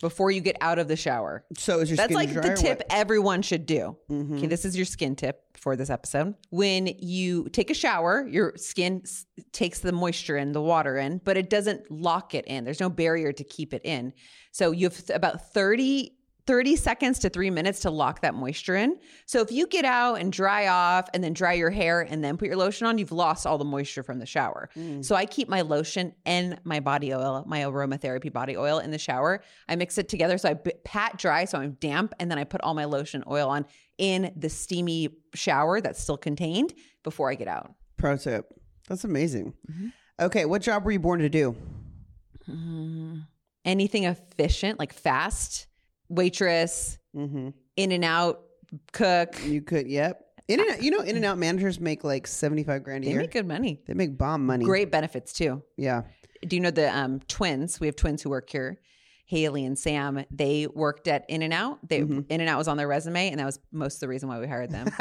before 0.00 0.30
you 0.30 0.40
get 0.40 0.56
out 0.60 0.78
of 0.78 0.88
the 0.88 0.96
shower. 0.96 1.44
So 1.56 1.78
is 1.80 1.88
your 1.88 1.96
That's 1.96 2.12
like 2.12 2.32
the 2.34 2.54
tip 2.56 2.82
everyone 2.90 3.42
should 3.42 3.64
do. 3.64 3.96
Mhm. 4.10 4.38
Okay, 4.38 4.46
this 4.48 4.64
is 4.64 4.76
your 4.76 4.84
skin 4.86 5.14
tip 5.14 5.40
for 5.56 5.76
this 5.76 5.88
episode. 5.88 6.34
When 6.50 6.88
you 6.98 7.48
take 7.50 7.70
a 7.70 7.74
shower, 7.74 8.26
your 8.28 8.54
skin 8.56 9.02
s- 9.04 9.24
takes 9.52 9.78
the 9.78 9.92
moisture 9.92 10.36
in, 10.36 10.52
the 10.52 10.60
water 10.60 10.96
in, 10.98 11.20
but 11.24 11.36
it 11.36 11.48
doesn't 11.48 11.90
lock 11.90 12.34
it 12.34 12.44
in. 12.46 12.64
There's 12.64 12.80
no 12.80 12.90
barrier 12.90 13.32
to 13.32 13.44
keep 13.44 13.72
it 13.72 13.82
in. 13.84 14.12
So 14.50 14.72
you 14.72 14.88
have 14.88 15.00
about 15.10 15.52
30 15.54 16.13
30 16.46 16.76
seconds 16.76 17.18
to 17.20 17.30
3 17.30 17.48
minutes 17.50 17.80
to 17.80 17.90
lock 17.90 18.20
that 18.20 18.34
moisture 18.34 18.76
in. 18.76 18.98
So 19.24 19.40
if 19.40 19.50
you 19.50 19.66
get 19.66 19.84
out 19.86 20.16
and 20.20 20.30
dry 20.30 20.68
off 20.68 21.08
and 21.14 21.24
then 21.24 21.32
dry 21.32 21.54
your 21.54 21.70
hair 21.70 22.02
and 22.02 22.22
then 22.22 22.36
put 22.36 22.48
your 22.48 22.56
lotion 22.56 22.86
on, 22.86 22.98
you've 22.98 23.12
lost 23.12 23.46
all 23.46 23.56
the 23.56 23.64
moisture 23.64 24.02
from 24.02 24.18
the 24.18 24.26
shower. 24.26 24.68
So 25.00 25.14
I 25.14 25.24
keep 25.24 25.48
my 25.48 25.62
lotion 25.62 26.14
and 26.26 26.60
my 26.64 26.80
body 26.80 27.14
oil, 27.14 27.44
my 27.46 27.60
aromatherapy 27.60 28.32
body 28.32 28.56
oil 28.56 28.78
in 28.78 28.90
the 28.90 28.98
shower. 28.98 29.42
I 29.68 29.76
mix 29.76 29.96
it 29.96 30.08
together 30.08 30.36
so 30.36 30.50
I 30.50 30.54
pat 30.54 31.16
dry 31.16 31.46
so 31.46 31.58
I'm 31.58 31.72
damp 31.80 32.14
and 32.20 32.30
then 32.30 32.38
I 32.38 32.44
put 32.44 32.60
all 32.60 32.74
my 32.74 32.84
lotion 32.84 33.24
oil 33.26 33.48
on 33.48 33.64
in 33.96 34.32
the 34.36 34.50
steamy 34.50 35.16
shower 35.34 35.80
that's 35.80 36.02
still 36.02 36.18
contained 36.18 36.74
before 37.02 37.30
I 37.30 37.36
get 37.36 37.48
out. 37.48 37.72
Pro 37.96 38.16
tip. 38.16 38.52
That's 38.88 39.04
amazing. 39.04 39.54
Mm-hmm. 39.70 39.88
Okay, 40.20 40.44
what 40.44 40.60
job 40.60 40.84
were 40.84 40.90
you 40.90 41.00
born 41.00 41.20
to 41.20 41.30
do? 41.30 41.56
Anything 43.64 44.04
efficient, 44.04 44.78
like 44.78 44.92
fast, 44.92 45.68
waitress, 46.08 46.98
Mm-hmm. 47.16 47.50
in 47.76 47.92
and 47.92 48.04
out, 48.04 48.40
cook. 48.92 49.36
You 49.44 49.62
could. 49.62 49.86
Yep. 49.86 50.20
In-N-Out, 50.48 50.82
you 50.82 50.90
know, 50.90 50.98
In-N-Out 51.00 51.38
managers 51.38 51.78
make 51.80 52.02
like 52.04 52.26
seventy 52.26 52.64
five 52.64 52.82
grand 52.82 53.04
a 53.04 53.06
They 53.06 53.12
year. 53.12 53.20
make 53.22 53.30
good 53.32 53.46
money. 53.46 53.80
they 53.86 53.94
make 53.94 54.18
bomb 54.18 54.44
money. 54.44 54.64
Great 54.64 54.90
benefits 54.90 55.32
too. 55.32 55.62
Yeah. 55.76 56.02
Do 56.46 56.56
you 56.56 56.60
know 56.60 56.70
the 56.72 56.94
um, 56.94 57.20
twins? 57.28 57.80
We 57.80 57.86
have 57.86 57.96
twins 57.96 58.20
who 58.20 58.28
work 58.30 58.50
here. 58.50 58.78
Haley 59.34 59.64
and 59.64 59.76
Sam, 59.76 60.24
they 60.30 60.68
worked 60.72 61.08
at 61.08 61.24
In-N-Out. 61.28 61.88
They 61.88 62.02
Mm-hmm. 62.02 62.20
In-N-Out 62.28 62.56
was 62.56 62.68
on 62.68 62.76
their 62.76 62.86
resume, 62.86 63.30
and 63.30 63.40
that 63.40 63.44
was 63.46 63.58
most 63.72 63.94
of 63.96 64.00
the 64.00 64.08
reason 64.08 64.28
why 64.28 64.38
we 64.38 64.46
hired 64.46 64.70
them. 64.70 64.86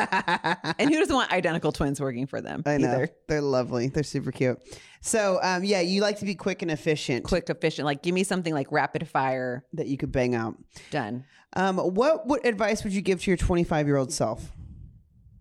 and 0.80 0.90
who 0.90 0.98
doesn't 1.00 1.14
want 1.16 1.32
identical 1.32 1.72
twins 1.72 2.02
working 2.02 2.26
for 2.26 2.42
them 2.42 2.64
I 2.66 2.78
know. 2.78 2.88
either? 2.88 3.10
They're 3.28 3.42
lovely. 3.42 3.90
They're 3.90 4.02
super 4.04 4.32
cute. 4.32 4.60
So, 5.02 5.40
um, 5.44 5.64
yeah, 5.64 5.82
you 5.82 6.02
like 6.02 6.18
to 6.20 6.26
be 6.26 6.34
quick 6.34 6.62
and 6.64 6.72
efficient 6.72 7.26
Quick, 7.26 7.50
efficient. 7.50 7.86
Like, 7.86 8.02
give 8.02 8.16
me 8.16 8.24
something 8.24 8.54
like 8.54 8.72
rapid 8.72 9.08
fire 9.08 9.66
that 9.74 9.86
you 9.88 9.98
could 9.98 10.12
bang 10.12 10.34
out. 10.34 10.56
done. 10.90 11.26
Um, 11.56 11.78
what 11.78 12.26
what 12.26 12.46
advice 12.48 12.84
would 12.84 12.94
you 12.94 13.02
give 13.02 13.22
to 13.22 13.30
your 13.30 13.38
25 13.38 13.86
year 13.86 13.98
old 13.98 14.12
self? 14.12 14.52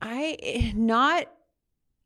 I 0.01 0.73
not 0.75 1.27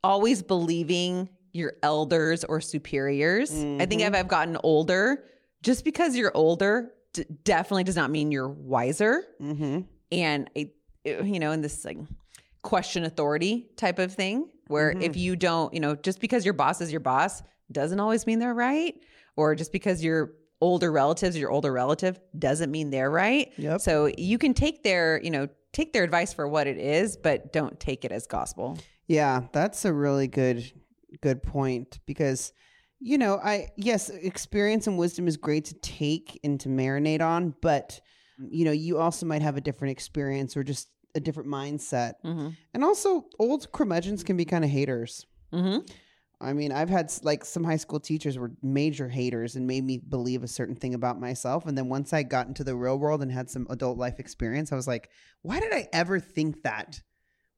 always 0.04 0.42
believing 0.42 1.28
your 1.52 1.72
elders 1.82 2.44
or 2.44 2.60
superiors. 2.60 3.50
I 3.50 3.54
think 3.86 3.90
Mm-hmm. 3.92 4.00
if 4.02 4.14
I've 4.14 4.28
gotten 4.28 4.58
older, 4.62 5.24
just 5.66 5.84
because 5.84 6.16
you're 6.16 6.32
older 6.34 6.92
d- 7.12 7.24
definitely 7.44 7.84
does 7.84 7.96
not 7.96 8.10
mean 8.10 8.30
you're 8.30 8.48
wiser. 8.48 9.24
Mm-hmm. 9.40 9.80
And 10.12 10.50
I, 10.56 10.70
you 11.04 11.40
know, 11.40 11.52
in 11.52 11.60
this 11.60 11.84
like 11.84 11.98
question 12.62 13.04
authority 13.04 13.68
type 13.76 13.98
of 13.98 14.14
thing, 14.14 14.48
where 14.68 14.92
Mm-hmm. 14.92 15.02
if 15.02 15.16
you 15.16 15.36
don't, 15.36 15.74
you 15.74 15.80
know, 15.80 15.94
just 15.94 16.20
because 16.20 16.44
your 16.44 16.54
boss 16.54 16.80
is 16.80 16.90
your 16.90 17.00
boss 17.00 17.42
doesn't 17.70 17.98
always 18.00 18.26
mean 18.26 18.38
they're 18.38 18.54
right, 18.54 18.94
or 19.36 19.54
just 19.54 19.72
because 19.72 20.02
your 20.02 20.32
older 20.60 20.90
relatives, 20.90 21.36
your 21.36 21.50
older 21.50 21.72
relative 21.72 22.18
doesn't 22.38 22.70
mean 22.70 22.90
they're 22.90 23.10
right. 23.10 23.52
Yep. 23.58 23.80
So 23.80 24.10
you 24.16 24.38
can 24.38 24.54
take 24.54 24.82
their, 24.82 25.20
you 25.22 25.30
know, 25.30 25.48
take 25.72 25.92
their 25.92 26.04
advice 26.04 26.32
for 26.32 26.48
what 26.48 26.66
it 26.66 26.78
is, 26.78 27.16
but 27.16 27.52
don't 27.52 27.78
take 27.78 28.04
it 28.04 28.12
as 28.12 28.26
gospel. 28.26 28.78
Yeah, 29.06 29.42
that's 29.52 29.84
a 29.84 29.92
really 29.92 30.28
good 30.28 30.72
good 31.22 31.42
point 31.42 31.98
because 32.06 32.52
you 33.00 33.18
know, 33.18 33.38
I 33.42 33.68
yes, 33.76 34.08
experience 34.08 34.86
and 34.86 34.98
wisdom 34.98 35.28
is 35.28 35.36
great 35.36 35.66
to 35.66 35.74
take 35.74 36.40
and 36.42 36.58
to 36.60 36.68
marinate 36.68 37.20
on, 37.20 37.54
but 37.60 38.00
you 38.38 38.64
know, 38.64 38.72
you 38.72 38.98
also 38.98 39.26
might 39.26 39.42
have 39.42 39.56
a 39.56 39.60
different 39.60 39.92
experience 39.92 40.56
or 40.56 40.62
just 40.62 40.88
a 41.14 41.20
different 41.20 41.48
mindset. 41.48 42.14
Mm-hmm. 42.24 42.50
And 42.74 42.84
also 42.84 43.26
old 43.38 43.70
curmudgeons 43.72 44.22
can 44.22 44.36
be 44.36 44.44
kind 44.44 44.64
of 44.64 44.70
haters. 44.70 45.26
Mm-hmm. 45.52 45.80
I 46.38 46.52
mean, 46.52 46.70
I've 46.70 46.90
had 46.90 47.10
like 47.22 47.46
some 47.46 47.64
high 47.64 47.78
school 47.78 47.98
teachers 47.98 48.36
were 48.36 48.52
major 48.62 49.08
haters 49.08 49.56
and 49.56 49.66
made 49.66 49.84
me 49.84 49.96
believe 49.96 50.42
a 50.42 50.48
certain 50.48 50.76
thing 50.76 50.92
about 50.92 51.18
myself. 51.18 51.64
And 51.64 51.78
then 51.78 51.88
once 51.88 52.12
I 52.12 52.24
got 52.24 52.46
into 52.46 52.62
the 52.62 52.76
real 52.76 52.98
world 52.98 53.22
and 53.22 53.32
had 53.32 53.48
some 53.48 53.66
adult 53.70 53.96
life 53.96 54.20
experience, 54.20 54.70
I 54.70 54.76
was 54.76 54.86
like, 54.86 55.08
why 55.40 55.60
did 55.60 55.72
I 55.72 55.88
ever 55.94 56.20
think 56.20 56.62
that 56.62 57.00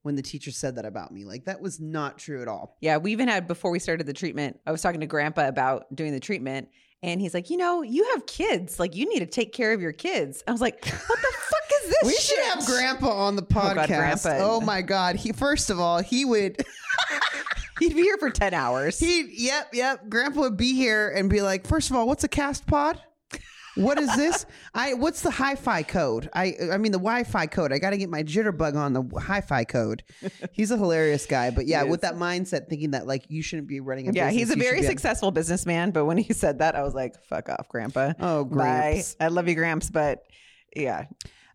when 0.09 0.17
the 0.17 0.23
teacher 0.23 0.51
said 0.51 0.77
that 0.77 0.87
about 0.87 1.13
me? 1.13 1.25
Like, 1.27 1.45
that 1.45 1.61
was 1.61 1.79
not 1.79 2.17
true 2.17 2.41
at 2.41 2.49
all. 2.49 2.79
Yeah, 2.81 2.97
we 2.97 3.13
even 3.13 3.29
had 3.29 3.47
before 3.47 3.71
we 3.71 3.79
started 3.79 4.07
the 4.07 4.15
treatment. 4.15 4.59
I 4.67 4.73
was 4.73 4.81
talking 4.81 5.01
to 5.01 5.07
Grandpa 5.07 5.47
about 5.49 5.95
doing 5.95 6.13
the 6.15 6.19
treatment, 6.21 6.69
and 7.03 7.21
he's 7.21 7.35
like, 7.35 7.51
"You 7.51 7.59
know, 7.59 7.83
you 7.83 8.09
have 8.15 8.25
kids. 8.27 8.81
Like, 8.81 8.97
you 8.97 9.07
need 9.07 9.19
to 9.21 9.27
take 9.27 9.53
care 9.53 9.75
of 9.75 9.83
your 9.83 9.93
kids." 9.93 10.43
I 10.49 10.53
was 10.53 10.63
like, 10.63 10.83
"What 10.83 11.19
the 11.21 11.33
fuck 11.39 11.83
is 11.85 11.89
this?" 11.91 11.99
We 12.05 12.13
shit? 12.15 12.23
should 12.23 12.45
have 12.47 12.65
Grandpa 12.65 13.11
on 13.11 13.37
the 13.37 13.43
Oh, 13.43 13.47
God, 13.55 13.77
podcast. 13.77 14.39
Oh 14.41 14.63
my 14.63 14.81
God. 14.81 15.17
He 15.17 15.33
first 15.33 15.69
of 15.69 15.79
all, 15.79 15.99
he 16.03 16.25
would 16.25 16.65
He'd 17.79 17.95
be 17.95 18.03
here 18.03 18.17
for 18.19 18.31
ten 18.31 18.55
hours. 18.55 18.99
he 18.99 19.29
yep, 19.47 19.69
yep. 19.75 20.09
Grandpa 20.09 20.41
would 20.41 20.57
be 20.57 20.75
here 20.75 21.11
and 21.11 21.31
be 21.31 21.43
like, 21.43 21.67
first 21.67 21.91
of 21.91 21.97
all, 21.97 22.07
what's 22.09 22.25
a 22.25 22.29
cast 22.29 22.67
pod? 22.67 23.01
What 23.79 23.99
is 23.99 24.15
this? 24.17 24.47
I 24.75 24.95
what's 24.95 25.23
the 25.23 25.31
hi-fi 25.31 25.83
code? 25.83 26.29
I 26.35 26.55
I 26.73 26.79
mean 26.79 26.93
the 26.93 26.99
Wi-Fi 26.99 27.47
code. 27.47 27.73
I 27.73 27.79
got 27.79 27.91
to 27.91 27.97
get 27.97 28.09
my 28.11 28.23
jitterbug 28.23 28.77
on 28.77 28.93
the 28.93 29.21
hi-fi 29.21 29.65
code. 29.65 30.03
He's 30.53 30.71
a 30.71 30.77
hilarious 30.77 31.27
guy, 31.27 31.51
but 31.51 31.67
yeah, 31.69 31.85
with 31.85 32.03
that 32.03 32.15
mindset, 32.15 32.69
thinking 32.69 32.91
that 32.93 33.07
like 33.07 33.25
you 33.29 33.43
shouldn't 33.43 33.69
be 33.69 33.81
running 33.81 34.09
a 34.09 34.13
business. 34.13 34.17
yeah, 34.17 34.27
business. 34.29 34.41
he's 34.41 34.51
a 34.51 34.59
you 34.59 34.63
should 34.65 34.71
very 34.71 34.81
be 34.83 34.87
successful 34.87 35.31
businessman. 35.31 35.91
But 35.93 36.05
when 36.05 36.19
he 36.19 36.33
said 36.33 36.59
that, 36.59 36.75
I 36.75 36.83
was 36.83 36.95
like, 36.95 37.23
"Fuck 37.25 37.49
off, 37.49 37.69
Grandpa." 37.69 38.13
Oh, 38.21 38.45
Bye. 38.45 38.55
Gramps. 38.55 39.17
I 39.21 39.29
love 39.29 39.49
you, 39.49 39.55
Gramps, 39.55 39.91
but 39.91 40.25
yeah, 40.77 41.07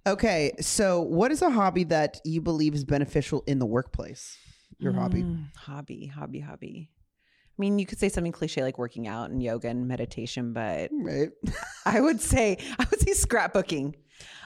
Okay, 0.05 0.51
so 0.59 1.01
what 1.01 1.31
is 1.31 1.41
a 1.41 1.49
hobby 1.49 1.85
that 1.85 2.19
you 2.25 2.41
believe 2.41 2.73
is 2.73 2.83
beneficial 2.83 3.41
in 3.47 3.59
the 3.59 3.65
workplace? 3.65 4.37
Your 4.77 4.91
hobby. 4.91 5.23
Mm, 5.23 5.55
hobby, 5.55 6.07
hobby, 6.07 6.41
hobby. 6.41 6.89
I 7.55 7.61
mean, 7.61 7.77
you 7.77 7.85
could 7.85 7.99
say 7.99 8.09
something 8.09 8.31
cliche 8.31 8.63
like 8.63 8.77
working 8.79 9.07
out 9.07 9.29
and 9.29 9.41
yoga 9.41 9.67
and 9.67 9.87
meditation, 9.87 10.53
but 10.53 10.89
Right. 10.91 11.29
I 11.85 12.01
would 12.01 12.19
say 12.21 12.57
I 12.79 12.85
would 12.89 12.99
say 12.99 13.11
scrapbooking. 13.11 13.95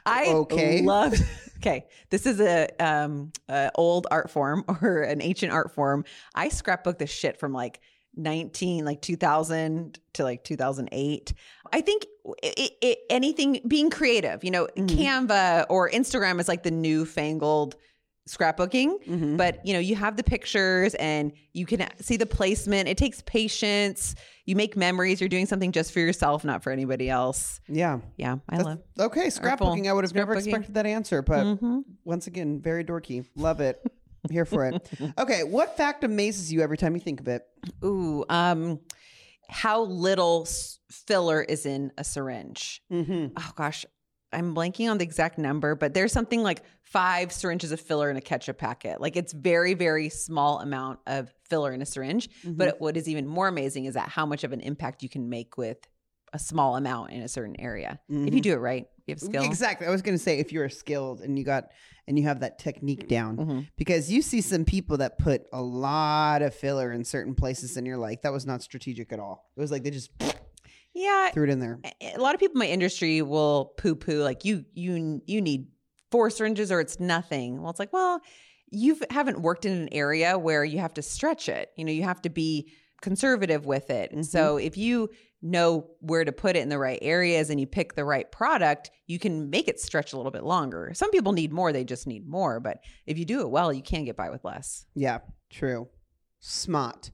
I 0.06 0.26
Okay. 0.28 0.82
love. 0.82 1.14
Okay, 1.58 1.88
this 2.12 2.28
is 2.28 2.40
a 2.40 2.68
um 2.80 3.32
a 3.50 3.72
old 3.74 4.06
art 4.12 4.30
form 4.30 4.64
or 4.82 5.02
an 5.02 5.24
ancient 5.24 5.52
art 5.52 5.74
form. 5.74 6.06
I 6.36 6.50
scrapbook 6.50 7.00
the 7.00 7.08
shit 7.08 7.40
from 7.40 7.52
like 7.52 7.80
19 8.16 8.86
like 8.86 9.02
2000 9.02 10.00
to 10.14 10.24
like 10.24 10.44
2008 10.44 11.34
i 11.72 11.82
think 11.82 12.06
it, 12.42 12.72
it, 12.82 12.98
anything 13.12 13.60
being 13.68 13.92
creative 13.92 14.44
you 14.44 14.50
know 14.50 14.68
canva 14.76 15.68
or 15.70 15.88
instagram 15.92 16.40
is 16.40 16.48
like 16.48 16.64
the 16.64 16.72
newfangled 16.72 17.76
scrapbooking 18.28 19.04
Mhm. 19.06 19.38
but 19.38 19.66
you 19.66 19.74
know 19.74 19.80
you 19.80 19.96
have 19.96 20.18
the 20.18 20.24
pictures 20.24 20.94
and 20.96 21.32
you 21.54 21.66
can 21.66 21.88
see 22.00 22.18
the 22.18 22.26
placement 22.26 22.88
it 22.90 22.98
takes 22.98 23.22
patience 23.24 24.16
you 24.46 24.56
make 24.56 24.76
memories 24.78 25.20
you're 25.22 25.30
doing 25.30 25.46
something 25.46 25.72
just 25.72 25.92
for 25.92 26.00
yourself 26.00 26.44
not 26.46 26.62
for 26.64 26.72
anybody 26.72 27.10
else 27.10 27.60
Yeah. 27.68 28.00
yeah 28.18 28.38
i 28.50 28.58
love 28.58 28.80
Okay, 29.00 29.28
scrapbooking. 29.28 29.88
I 29.88 29.94
would 29.94 30.04
have 30.04 30.14
never 30.16 30.34
expected 30.34 30.74
that 30.76 30.86
answer, 30.86 31.22
but 31.22 31.46
Mhm. 31.46 31.84
once 32.04 32.28
again, 32.28 32.62
very 32.62 32.84
dorky. 32.84 33.26
Love 33.36 33.60
it. 33.62 33.80
I'm 33.86 34.32
Here 34.34 34.46
for 34.46 34.66
it. 34.66 34.90
Okay, 35.18 35.44
what 35.44 35.78
fact 35.78 36.04
amazes 36.04 36.52
you 36.52 36.62
every 36.62 36.78
time 36.78 36.94
you 36.96 37.02
think 37.02 37.20
of 37.22 37.28
it? 37.28 37.44
ooh 37.84 38.24
um 38.30 38.80
how 39.50 39.82
little 39.84 40.46
filler 40.92 41.42
is 41.42 41.66
in 41.66 41.92
a 41.98 42.04
syringe 42.04 42.82
Mm-hmm. 42.92 43.28
oh 43.38 43.52
gosh 43.56 43.86
i'm 44.34 44.54
blanking 44.56 44.90
on 44.90 44.98
the 44.98 45.04
exact 45.04 45.38
number 45.38 45.76
but 45.76 45.94
there's 45.94 46.12
something 46.12 46.42
like 46.44 46.64
five 46.84 47.32
syringes 47.32 47.72
of 47.72 47.80
filler 47.80 48.10
in 48.10 48.18
a 48.18 48.22
ketchup 48.22 48.58
packet 48.58 49.00
like 49.02 49.16
it's 49.16 49.34
very 49.34 49.74
very 49.74 50.10
small 50.10 50.60
amount 50.60 51.00
of 51.08 51.34
filler 51.50 51.72
in 51.74 51.82
a 51.82 51.86
syringe 51.86 52.30
but 52.46 52.80
what 52.82 52.98
is 52.98 53.08
even 53.08 53.26
more 53.28 53.48
amazing 53.48 53.86
is 53.86 53.94
that 53.94 54.10
how 54.10 54.26
much 54.26 54.44
of 54.44 54.52
an 54.54 54.60
impact 54.62 55.04
you 55.04 55.10
can 55.10 55.30
make 55.30 55.58
with 55.58 55.78
a 56.34 56.40
small 56.40 56.76
amount 56.76 57.12
in 57.12 57.22
a 57.22 57.28
certain 57.28 57.60
area 57.60 58.00
if 58.10 58.34
you 58.34 58.42
do 58.42 58.54
it 58.54 58.58
right 58.58 58.88
you 59.06 59.14
have 59.14 59.22
skill 59.22 59.44
Exactly. 59.46 59.88
I 59.88 59.90
was 59.90 60.02
going 60.02 60.18
to 60.18 60.22
say 60.22 60.40
if 60.40 60.52
you're 60.52 60.68
skilled 60.68 61.22
and 61.22 61.40
you 61.40 61.46
got 61.46 61.70
and 62.08 62.20
you 62.20 62.26
have 62.26 62.42
that 62.42 62.60
technique 62.60 63.08
down, 63.08 63.38
Mhm. 63.38 63.68
because 63.78 64.12
you 64.12 64.22
see 64.22 64.42
some 64.42 64.66
people 64.66 64.98
that 64.98 65.18
put 65.18 65.44
a 65.54 65.62
lot 65.62 66.42
of 66.42 66.54
filler 66.54 66.92
in 66.92 67.06
certain 67.06 67.34
places, 67.34 67.78
and 67.78 67.88
you're 67.88 67.96
like, 67.98 68.24
that 68.24 68.34
was 68.34 68.46
not 68.46 68.62
strategic 68.62 69.14
at 69.14 69.20
all. 69.22 69.50
It 69.56 69.62
was 69.62 69.72
like 69.72 69.84
they 69.84 69.92
just 69.92 70.12
yeah 70.98 71.30
threw 71.32 71.44
it 71.44 71.50
in 71.50 71.60
there. 71.60 71.80
a 72.02 72.20
lot 72.20 72.34
of 72.34 72.40
people 72.40 72.56
in 72.56 72.68
my 72.68 72.72
industry 72.72 73.22
will 73.22 73.74
poo 73.78 73.96
poo 73.96 74.22
like 74.24 74.44
you 74.44 74.66
you 74.74 75.22
you 75.26 75.42
need 75.42 75.68
four 76.12 76.30
syringes 76.30 76.72
or 76.72 76.80
it's 76.80 77.00
nothing. 77.00 77.62
Well, 77.62 77.70
it's 77.70 77.80
like, 77.80 77.94
well, 77.94 78.22
you 78.70 79.00
haven't 79.10 79.42
worked 79.42 79.66
in 79.66 79.74
an 79.74 79.90
area 79.92 80.38
where 80.38 80.64
you 80.64 80.80
have 80.80 80.94
to 80.96 81.02
stretch 81.02 81.50
it. 81.50 81.72
You 81.76 81.86
know, 81.86 81.92
you 81.92 82.04
have 82.04 82.22
to 82.24 82.30
be 82.30 82.72
conservative 83.02 83.66
with 83.66 83.90
it. 83.90 84.12
And 84.12 84.22
mm-hmm. 84.22 84.38
so 84.38 84.58
if 84.58 84.78
you 84.78 85.10
know 85.42 85.88
where 86.00 86.26
to 86.26 86.32
put 86.32 86.56
it 86.56 86.62
in 86.62 86.70
the 86.70 86.80
right 86.80 87.00
areas 87.02 87.50
and 87.50 87.60
you 87.60 87.68
pick 87.68 87.94
the 87.94 88.04
right 88.04 88.30
product, 88.32 88.90
you 89.06 89.20
can 89.20 89.50
make 89.50 89.68
it 89.68 89.80
stretch 89.80 90.14
a 90.14 90.18
little 90.18 90.32
bit 90.32 90.44
longer. 90.44 90.92
Some 90.96 91.12
people 91.12 91.32
need 91.32 91.54
more, 91.54 91.72
they 91.72 91.84
just 91.84 92.08
need 92.08 92.28
more, 92.28 92.60
but 92.60 92.80
if 93.06 93.20
you 93.20 93.26
do 93.26 93.42
it 93.42 93.52
well, 93.52 93.72
you 93.72 93.84
can 93.84 94.04
get 94.04 94.16
by 94.16 94.30
with 94.30 94.44
less. 94.44 94.86
Yeah, 94.96 95.20
true. 95.52 95.90
Smart. 96.40 97.12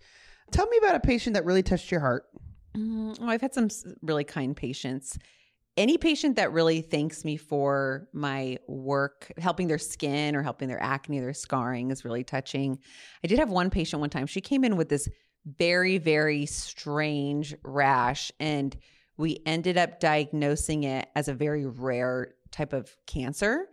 Tell 0.51 0.67
me 0.67 0.77
about 0.77 0.95
a 0.95 0.99
patient 1.01 1.33
that 1.33 1.45
really 1.45 1.63
touched 1.63 1.91
your 1.91 1.99
heart. 1.99 2.25
Mm, 2.75 3.17
oh, 3.21 3.27
I've 3.27 3.41
had 3.41 3.53
some 3.53 3.69
really 4.01 4.23
kind 4.23 4.55
patients. 4.55 5.17
Any 5.75 5.97
patient 5.97 6.35
that 6.35 6.51
really 6.51 6.81
thanks 6.81 7.25
me 7.25 7.35
for 7.35 8.07
my 8.13 8.59
work, 8.67 9.31
helping 9.37 9.67
their 9.67 9.79
skin 9.79 10.35
or 10.35 10.43
helping 10.43 10.67
their 10.67 10.81
acne, 10.81 11.19
their 11.19 11.33
scarring 11.33 11.89
is 11.89 12.05
really 12.05 12.23
touching. 12.23 12.77
I 13.23 13.27
did 13.27 13.39
have 13.39 13.49
one 13.49 13.71
patient 13.71 13.99
one 13.99 14.11
time. 14.11 14.27
She 14.27 14.41
came 14.41 14.63
in 14.63 14.77
with 14.77 14.89
this 14.89 15.09
very, 15.45 15.97
very 15.97 16.45
strange 16.45 17.55
rash, 17.63 18.31
and 18.39 18.77
we 19.17 19.41
ended 19.45 19.77
up 19.77 19.99
diagnosing 19.99 20.83
it 20.83 21.09
as 21.15 21.27
a 21.27 21.33
very 21.33 21.65
rare 21.65 22.35
type 22.51 22.73
of 22.73 22.95
cancer. 23.07 23.67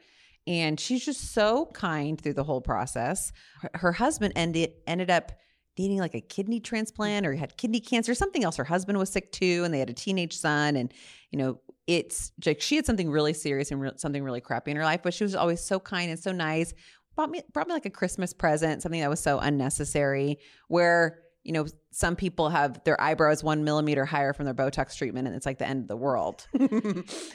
And 0.46 0.80
she's 0.80 1.04
just 1.04 1.32
so 1.32 1.66
kind 1.74 2.20
through 2.20 2.34
the 2.34 2.44
whole 2.44 2.62
process. 2.62 3.30
Her, 3.60 3.70
her 3.74 3.92
husband 3.92 4.32
ended 4.36 4.72
ended 4.86 5.10
up 5.10 5.32
needing 5.78 5.98
like 5.98 6.14
a 6.14 6.20
kidney 6.20 6.60
mm. 6.60 6.64
transplant 6.64 7.26
or 7.26 7.34
had 7.34 7.56
kidney 7.56 7.80
cancer, 7.80 8.14
something 8.14 8.44
else. 8.44 8.56
Her 8.56 8.64
husband 8.64 8.98
was 8.98 9.10
sick 9.10 9.32
too, 9.32 9.62
and 9.64 9.72
they 9.72 9.78
had 9.78 9.90
a 9.90 9.94
teenage 9.94 10.36
son. 10.36 10.76
And 10.76 10.92
you 11.30 11.38
know, 11.38 11.60
it's 11.86 12.32
like 12.44 12.60
she 12.60 12.76
had 12.76 12.86
something 12.86 13.10
really 13.10 13.32
serious 13.32 13.70
and 13.70 13.80
re- 13.80 13.92
something 13.96 14.22
really 14.22 14.40
crappy 14.40 14.70
in 14.70 14.76
her 14.76 14.84
life, 14.84 15.00
but 15.02 15.14
she 15.14 15.24
was 15.24 15.34
always 15.34 15.60
so 15.60 15.80
kind 15.80 16.10
and 16.10 16.20
so 16.20 16.32
nice. 16.32 16.72
Brought 17.16 17.30
me 17.30 17.42
brought 17.52 17.66
me 17.66 17.74
like 17.74 17.86
a 17.86 17.90
Christmas 17.90 18.32
present, 18.32 18.82
something 18.82 19.00
that 19.00 19.10
was 19.10 19.20
so 19.20 19.38
unnecessary. 19.38 20.38
Where 20.68 21.20
you 21.42 21.52
know, 21.52 21.66
some 21.90 22.16
people 22.16 22.50
have 22.50 22.84
their 22.84 23.00
eyebrows 23.00 23.42
one 23.42 23.64
millimeter 23.64 24.04
higher 24.04 24.32
from 24.32 24.44
their 24.44 24.54
Botox 24.54 24.96
treatment, 24.96 25.26
and 25.26 25.34
it's 25.34 25.46
like 25.46 25.58
the 25.58 25.66
end 25.66 25.82
of 25.82 25.88
the 25.88 25.96
world. 25.96 26.46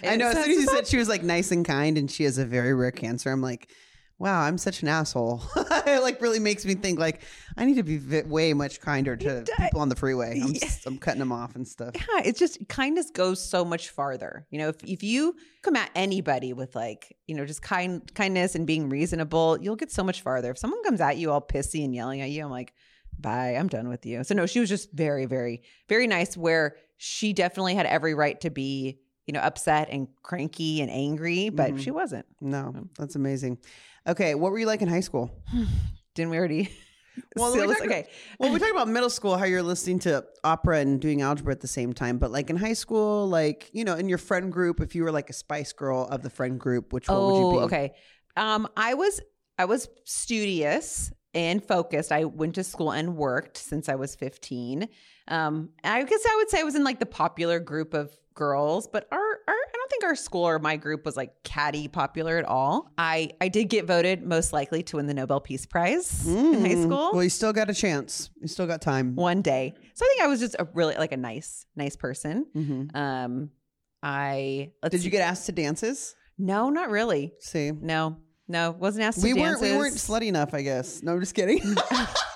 I 0.04 0.16
know. 0.16 0.28
As 0.28 0.44
soon 0.44 0.52
as 0.52 0.58
you 0.58 0.68
said 0.68 0.88
she 0.88 0.98
was 0.98 1.10
like 1.10 1.24
nice 1.24 1.52
and 1.52 1.66
kind 1.66 1.98
and 1.98 2.10
she 2.10 2.24
has 2.26 2.38
a 2.38 2.46
very 2.46 2.74
rare 2.74 2.92
cancer, 2.92 3.32
I'm 3.32 3.42
like, 3.42 3.72
wow, 4.18 4.42
I'm 4.42 4.58
such 4.58 4.82
an 4.82 4.88
asshole. 4.88 5.42
it 5.86 6.02
like 6.02 6.22
really 6.22 6.40
makes 6.40 6.66
me 6.66 6.74
think 6.76 7.00
like 7.00 7.22
I 7.58 7.66
need 7.66 7.76
to 7.76 7.84
be 7.84 7.98
vi- 7.98 8.24
way 8.24 8.54
much 8.54 8.80
kinder 8.80 9.16
to 9.18 9.46
people 9.58 9.82
on 9.82 9.90
the 9.90 9.96
freeway. 9.96 10.40
I'm, 10.44 10.56
s- 10.56 10.86
I'm 10.86 10.98
cutting 10.98 11.20
them 11.20 11.32
off 11.32 11.56
and 11.56 11.68
stuff. 11.68 11.92
Yeah, 11.96 12.22
it's 12.24 12.40
just 12.40 12.68
kindness 12.70 13.12
goes 13.12 13.44
so 13.44 13.66
much 13.66 13.90
farther. 13.90 14.48
You 14.50 14.60
know, 14.60 14.70
if 14.70 14.78
if 14.84 15.04
you 15.04 15.36
come 15.62 15.76
at 15.76 15.90
anybody 15.96 16.54
with 16.54 16.76
like, 16.76 17.16
you 17.28 17.36
know, 17.36 17.46
just 17.46 17.62
kind 17.62 18.02
kindness 18.16 18.56
and 18.56 18.66
being 18.66 18.90
reasonable, 18.90 19.58
you'll 19.62 19.76
get 19.76 19.92
so 19.92 20.04
much 20.04 20.22
farther. 20.22 20.52
If 20.52 20.58
someone 20.58 20.84
comes 20.84 21.02
at 21.02 21.18
you 21.18 21.32
all 21.32 21.42
pissy 21.42 21.84
and 21.84 21.94
yelling 21.94 22.22
at 22.22 22.30
you, 22.30 22.44
I'm 22.46 22.52
like, 22.52 22.74
bye, 23.20 23.56
I'm 23.56 23.68
done 23.68 23.90
with 23.90 24.06
you. 24.06 24.24
So 24.24 24.34
no, 24.36 24.46
she 24.46 24.60
was 24.60 24.70
just 24.70 24.92
very, 24.94 25.26
very, 25.26 25.64
very 25.90 26.08
nice 26.08 26.36
where 26.38 26.76
she 26.98 27.34
definitely 27.34 27.76
had 27.76 27.86
every 27.86 28.14
right 28.14 28.40
to 28.42 28.50
be, 28.50 29.00
you 29.26 29.34
know, 29.34 29.40
upset 29.42 29.90
and 29.92 30.08
cranky 30.24 30.82
and 30.82 30.90
angry, 30.92 31.50
but 31.50 31.74
Mhm. 31.74 31.80
she 31.82 31.92
wasn't. 31.92 32.26
No, 32.42 32.74
that's 32.98 33.16
amazing. 33.16 33.58
Okay, 34.08 34.36
what 34.36 34.52
were 34.52 34.60
you 34.60 34.66
like 34.68 34.82
in 34.82 34.88
high 34.88 35.00
school? 35.02 35.32
Didn't 36.16 36.32
we 36.32 36.38
already? 36.38 36.70
Well, 37.38 37.54
we 37.56 37.66
talked- 37.66 37.80
okay. 37.86 38.08
Well, 38.40 38.52
we 38.52 38.60
talked 38.60 38.72
about 38.74 38.90
middle 38.90 39.10
school, 39.10 39.38
how 39.38 39.46
you're 39.46 39.64
listening 39.64 40.00
to 40.00 40.26
opera 40.44 40.80
and 40.80 41.00
doing 41.00 41.22
algebra 41.22 41.54
at 41.54 41.62
the 41.62 41.68
same 41.68 41.94
time. 41.94 42.18
But 42.18 42.30
like 42.30 42.50
in 42.50 42.58
high 42.58 42.74
school, 42.74 43.30
like 43.30 43.70
you 43.72 43.86
know, 43.86 43.96
in 43.96 44.10
your 44.10 44.18
friend 44.18 44.52
group, 44.52 44.82
if 44.82 44.96
you 44.96 45.04
were 45.06 45.14
like 45.14 45.30
a 45.30 45.34
Spice 45.34 45.72
Girl 45.72 46.04
of 46.12 46.24
the 46.24 46.30
friend 46.30 46.60
group, 46.60 46.92
which 46.92 47.08
one 47.08 47.26
would 47.26 47.38
you 47.38 47.46
Oh, 47.46 47.52
be? 47.52 47.58
okay. 47.74 47.92
Um, 48.36 48.68
I 48.76 48.96
was 48.96 49.22
I 49.58 49.64
was 49.64 49.88
studious 50.04 51.14
and 51.34 51.64
focused. 51.64 52.12
I 52.12 52.26
went 52.26 52.56
to 52.56 52.66
school 52.66 52.92
and 52.92 53.16
worked 53.16 53.56
since 53.58 53.88
I 53.88 53.96
was 53.96 54.14
15. 54.16 54.90
Um, 55.30 55.70
I 55.86 56.04
guess 56.04 56.26
I 56.30 56.36
would 56.36 56.50
say 56.50 56.60
I 56.60 56.64
was 56.64 56.76
in 56.76 56.84
like 56.84 57.00
the 57.00 57.06
popular 57.06 57.62
group 57.62 57.94
of 57.94 58.12
girls, 58.34 58.88
but 58.88 59.08
our, 59.14 59.25
don't 59.86 59.92
think 59.92 60.04
our 60.04 60.16
school 60.16 60.44
or 60.48 60.58
my 60.58 60.78
group 60.78 61.06
was 61.06 61.16
like 61.16 61.44
catty 61.44 61.88
popular 61.88 62.38
at 62.38 62.46
all. 62.46 62.92
I 62.98 63.30
I 63.40 63.48
did 63.50 63.66
get 63.66 63.86
voted 63.86 64.24
most 64.24 64.52
likely 64.52 64.82
to 64.84 64.98
win 64.98 65.06
the 65.06 65.14
Nobel 65.14 65.40
Peace 65.40 65.66
Prize 65.66 66.28
in 66.28 66.62
high 66.62 66.70
Mm. 66.76 66.84
school 66.84 67.12
Well, 67.14 67.24
you 67.24 67.30
still 67.30 67.54
got 67.54 67.70
a 67.70 67.74
chance. 67.74 68.30
You 68.42 68.48
still 68.48 68.66
got 68.68 68.82
time. 68.82 69.16
one 69.16 69.42
day. 69.42 69.76
So 69.94 70.06
I 70.06 70.08
think 70.10 70.22
I 70.24 70.28
was 70.28 70.40
just 70.40 70.56
a 70.58 70.68
really 70.74 70.96
like 70.96 71.12
a 71.12 71.18
nice 71.18 71.66
nice 71.76 71.96
person. 71.96 72.46
Mhm. 72.56 72.96
Um, 72.96 73.50
I 74.02 74.72
let's 74.82 74.92
Did 74.94 75.04
you 75.04 75.12
get 75.12 75.22
asked 75.22 75.46
to 75.48 75.52
dances? 75.52 76.16
no, 76.38 76.70
not 76.70 76.90
really. 76.90 77.34
See, 77.40 77.72
No, 77.72 78.18
no, 78.48 78.72
wasn't 78.72 79.04
asked 79.06 79.20
to 79.22 79.24
we 79.26 79.34
weren't 79.34 79.62
we 79.62 79.72
weren't 79.78 79.96
slutty 79.96 80.28
enough, 80.28 80.54
I 80.54 80.62
guess. 80.64 81.02
No, 81.04 81.14
I'm 81.14 81.20
just 81.20 81.36
kidding. 81.36 81.62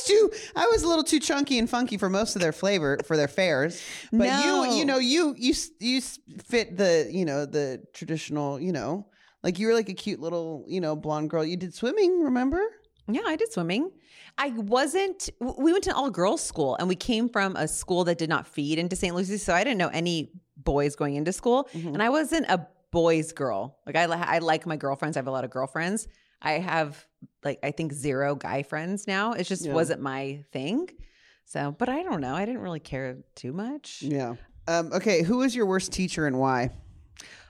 Was 0.00 0.04
too 0.06 0.30
I 0.56 0.66
was 0.72 0.82
a 0.82 0.88
little 0.88 1.04
too 1.04 1.20
chunky 1.20 1.58
and 1.58 1.68
funky 1.68 1.96
for 1.96 2.08
most 2.10 2.36
of 2.36 2.42
their 2.42 2.52
flavor 2.52 2.98
for 3.04 3.16
their 3.16 3.28
fares. 3.28 3.82
But 4.12 4.26
No. 4.26 4.64
you 4.64 4.78
you 4.78 4.84
know 4.84 4.98
you 4.98 5.34
you 5.38 5.54
you 5.80 6.00
fit 6.44 6.76
the, 6.76 7.08
you 7.10 7.24
know, 7.24 7.46
the 7.46 7.82
traditional, 7.92 8.60
you 8.60 8.72
know, 8.72 9.06
like 9.42 9.58
you 9.58 9.66
were 9.68 9.74
like 9.74 9.88
a 9.88 9.94
cute 9.94 10.20
little, 10.20 10.64
you 10.68 10.80
know, 10.80 10.96
blonde 10.96 11.30
girl. 11.30 11.44
You 11.44 11.56
did 11.56 11.74
swimming, 11.74 12.22
remember? 12.22 12.60
Yeah, 13.08 13.22
I 13.26 13.36
did 13.36 13.52
swimming. 13.52 13.90
I 14.38 14.50
wasn't, 14.50 15.28
we 15.40 15.72
went 15.72 15.84
to 15.84 15.90
an 15.90 15.96
all 15.96 16.10
girls 16.10 16.42
school 16.42 16.76
and 16.78 16.88
we 16.88 16.94
came 16.94 17.28
from 17.28 17.56
a 17.56 17.66
school 17.66 18.04
that 18.04 18.18
did 18.18 18.28
not 18.28 18.46
feed 18.46 18.78
into 18.78 18.94
St. 18.96 19.14
Lucy. 19.14 19.36
So 19.38 19.52
I 19.54 19.64
didn't 19.64 19.78
know 19.78 19.88
any 19.88 20.30
boys 20.56 20.94
going 20.94 21.16
into 21.16 21.32
school. 21.32 21.68
Mhm. 21.74 21.94
And 21.94 22.02
I 22.02 22.08
wasn't 22.10 22.46
a 22.48 22.66
boys 22.92 23.32
girl. 23.32 23.78
Like 23.86 23.96
I, 23.96 24.04
I 24.04 24.38
like 24.38 24.66
my 24.66 24.76
girlfriends. 24.76 25.16
I 25.16 25.20
have 25.20 25.26
a 25.26 25.32
lot 25.32 25.44
of 25.44 25.50
girlfriends. 25.50 26.06
I 26.40 26.52
have 26.52 27.04
like, 27.44 27.58
I 27.62 27.70
think 27.70 27.92
zero 27.92 28.34
guy 28.34 28.62
friends 28.62 29.06
now. 29.06 29.32
It 29.32 29.44
just 29.44 29.64
Yeah. 29.66 29.72
wasn't 29.72 30.00
my 30.02 30.44
thing. 30.52 30.88
So, 31.44 31.74
but 31.76 31.88
I 31.88 32.02
don't 32.02 32.20
know. 32.20 32.34
I 32.34 32.44
didn't 32.44 32.60
really 32.60 32.80
care 32.80 33.18
too 33.34 33.52
much. 33.52 34.02
Yeah. 34.02 34.34
Um, 34.68 34.92
okay, 34.92 35.22
who 35.22 35.38
was 35.38 35.54
your 35.56 35.66
worst 35.66 35.90
teacher 35.90 36.26
and 36.26 36.38
why? 36.38 36.70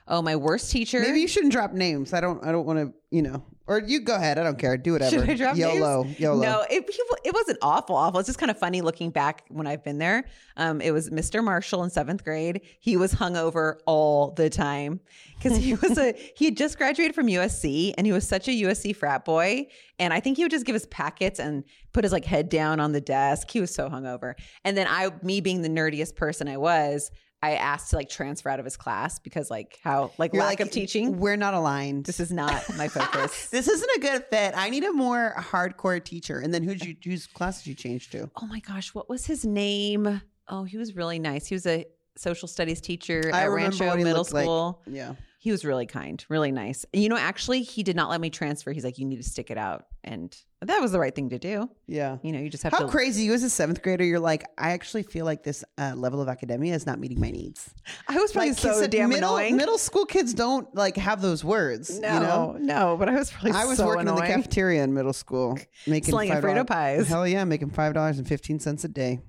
Oh, 0.07 0.21
my 0.21 0.35
worst 0.35 0.71
teacher. 0.71 0.99
Maybe 0.99 1.21
you 1.21 1.27
shouldn't 1.27 1.53
drop 1.53 1.73
names. 1.73 2.13
I 2.13 2.21
don't 2.21 2.43
I 2.45 2.51
don't 2.51 2.65
want 2.65 2.79
to, 2.79 2.93
you 3.11 3.21
know. 3.21 3.43
Or 3.67 3.79
you 3.79 4.01
go 4.01 4.15
ahead. 4.15 4.37
I 4.37 4.43
don't 4.43 4.57
care. 4.57 4.75
Do 4.75 4.93
whatever. 4.93 5.19
Should 5.19 5.29
I 5.29 5.35
drop 5.35 5.55
YOLO. 5.55 6.03
names? 6.03 6.19
YOLO. 6.19 6.41
No, 6.41 6.65
it, 6.69 6.83
it 7.23 7.33
wasn't 7.33 7.59
awful, 7.61 7.95
awful. 7.95 8.19
It's 8.19 8.27
just 8.27 8.39
kind 8.39 8.51
of 8.51 8.59
funny 8.59 8.81
looking 8.81 9.11
back 9.11 9.45
when 9.47 9.65
I've 9.65 9.81
been 9.81 9.97
there. 9.97 10.25
Um, 10.57 10.81
it 10.81 10.91
was 10.91 11.09
Mr. 11.09 11.41
Marshall 11.41 11.83
in 11.83 11.89
seventh 11.89 12.25
grade. 12.25 12.61
He 12.79 12.97
was 12.97 13.13
hungover 13.13 13.77
all 13.85 14.31
the 14.31 14.49
time 14.49 14.99
because 15.37 15.57
he 15.57 15.75
was 15.75 15.97
a 15.97 16.13
he 16.35 16.45
had 16.45 16.57
just 16.57 16.77
graduated 16.77 17.15
from 17.15 17.27
USC 17.27 17.93
and 17.97 18.05
he 18.05 18.11
was 18.11 18.27
such 18.27 18.49
a 18.49 18.51
USC 18.51 18.93
frat 18.93 19.23
boy. 19.23 19.67
And 19.99 20.13
I 20.13 20.19
think 20.19 20.35
he 20.35 20.43
would 20.43 20.51
just 20.51 20.65
give 20.65 20.75
us 20.75 20.87
packets 20.89 21.39
and 21.39 21.63
put 21.93 22.03
his 22.03 22.11
like 22.11 22.25
head 22.25 22.49
down 22.49 22.79
on 22.81 22.91
the 22.91 23.01
desk. 23.01 23.49
He 23.51 23.61
was 23.61 23.73
so 23.73 23.89
hungover. 23.89 24.33
And 24.65 24.75
then 24.75 24.87
I, 24.89 25.11
me 25.21 25.39
being 25.39 25.61
the 25.61 25.69
nerdiest 25.69 26.15
person 26.17 26.49
I 26.49 26.57
was, 26.57 27.09
I 27.43 27.55
asked 27.55 27.89
to 27.89 27.95
like 27.95 28.09
transfer 28.09 28.49
out 28.49 28.59
of 28.59 28.65
his 28.65 28.77
class 28.77 29.17
because 29.17 29.49
like 29.49 29.79
how 29.83 30.11
like 30.17 30.33
You're 30.33 30.43
lack 30.43 30.51
like, 30.51 30.59
of 30.59 30.71
teaching. 30.71 31.17
We're 31.19 31.37
not 31.37 31.53
aligned. 31.53 32.05
This 32.05 32.19
is 32.19 32.31
not 32.31 32.63
my 32.77 32.87
focus. 32.99 33.49
this 33.49 33.67
isn't 33.67 33.89
a 33.97 33.99
good 33.99 34.25
fit. 34.29 34.53
I 34.55 34.69
need 34.69 34.83
a 34.83 34.91
more 34.93 35.33
hardcore 35.37 36.03
teacher. 36.03 36.39
And 36.39 36.53
then 36.53 36.63
who'd 36.63 36.83
you 36.85 36.95
whose 37.03 37.25
class 37.27 37.63
did 37.63 37.69
you 37.69 37.75
change 37.75 38.09
to? 38.11 38.29
oh 38.41 38.45
my 38.45 38.59
gosh, 38.59 38.93
what 38.93 39.09
was 39.09 39.25
his 39.25 39.45
name? 39.45 40.21
Oh, 40.47 40.63
he 40.63 40.77
was 40.77 40.95
really 40.95 41.17
nice. 41.19 41.47
He 41.47 41.55
was 41.55 41.65
a 41.65 41.85
social 42.15 42.47
studies 42.47 42.81
teacher 42.81 43.31
I 43.33 43.43
at 43.43 43.51
Rancho 43.51 43.95
Middle 43.95 44.13
looked 44.13 44.33
like. 44.33 44.43
School. 44.43 44.81
Yeah. 44.85 45.13
He 45.43 45.49
was 45.49 45.65
really 45.65 45.87
kind, 45.87 46.23
really 46.29 46.51
nice. 46.51 46.85
You 46.93 47.09
know, 47.09 47.17
actually, 47.17 47.63
he 47.63 47.81
did 47.81 47.95
not 47.95 48.11
let 48.11 48.21
me 48.21 48.29
transfer. 48.29 48.71
He's 48.71 48.83
like, 48.83 48.99
you 48.99 49.05
need 49.07 49.15
to 49.17 49.23
stick 49.27 49.49
it 49.49 49.57
out. 49.57 49.87
And 50.03 50.37
that 50.61 50.79
was 50.81 50.91
the 50.91 50.99
right 50.99 51.15
thing 51.15 51.29
to 51.29 51.39
do. 51.39 51.67
Yeah. 51.87 52.17
You 52.21 52.31
know, 52.31 52.37
you 52.37 52.47
just 52.47 52.61
have 52.61 52.73
to. 52.73 52.77
How 52.77 52.85
to. 52.85 52.91
crazy 52.91 53.23
you 53.23 53.33
as 53.33 53.41
a 53.41 53.49
seventh 53.49 53.81
grader, 53.81 54.03
you're 54.03 54.19
like, 54.19 54.43
I 54.59 54.73
actually 54.73 55.01
feel 55.01 55.25
like 55.25 55.41
this 55.41 55.63
uh, 55.79 55.93
level 55.95 56.21
of 56.21 56.29
academia 56.29 56.75
is 56.75 56.85
not 56.85 56.99
meeting 56.99 57.19
my 57.19 57.31
needs. 57.31 57.73
I 58.07 58.19
was 58.19 58.31
probably 58.31 58.53
so 58.53 58.81
kids- 58.81 58.87
damn 58.89 59.09
middle, 59.09 59.35
annoying. 59.35 59.57
middle 59.57 59.79
school 59.79 60.05
kids 60.05 60.35
don't 60.35 60.67
like 60.75 60.95
have 60.97 61.23
those 61.23 61.43
words. 61.43 61.99
no, 61.99 62.13
You 62.13 62.19
know? 62.19 62.57
no, 62.59 62.97
but 62.97 63.09
I 63.09 63.15
was 63.15 63.31
probably 63.31 63.53
I 63.53 63.65
was 63.65 63.77
so 63.79 63.87
working 63.87 64.07
in 64.09 64.13
the 64.13 64.21
cafeteria 64.21 64.83
in 64.83 64.93
middle 64.93 65.11
school, 65.13 65.57
making 65.87 66.11
Slinging 66.11 66.35
$5 66.35 66.41
Frito 66.43 66.67
pies. 66.67 67.07
Hell 67.07 67.27
yeah, 67.27 67.43
making 67.45 67.71
five 67.71 67.95
dollars 67.95 68.19
and 68.19 68.27
fifteen 68.27 68.59
cents 68.59 68.83
a 68.83 68.87
day. 68.89 69.21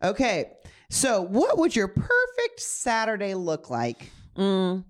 Okay, 0.00 0.52
so 0.90 1.22
what 1.22 1.58
would 1.58 1.74
your 1.74 1.88
perfect 1.88 2.60
Saturday 2.60 3.34
look 3.34 3.68
like? 3.68 4.12
Mm, 4.36 4.84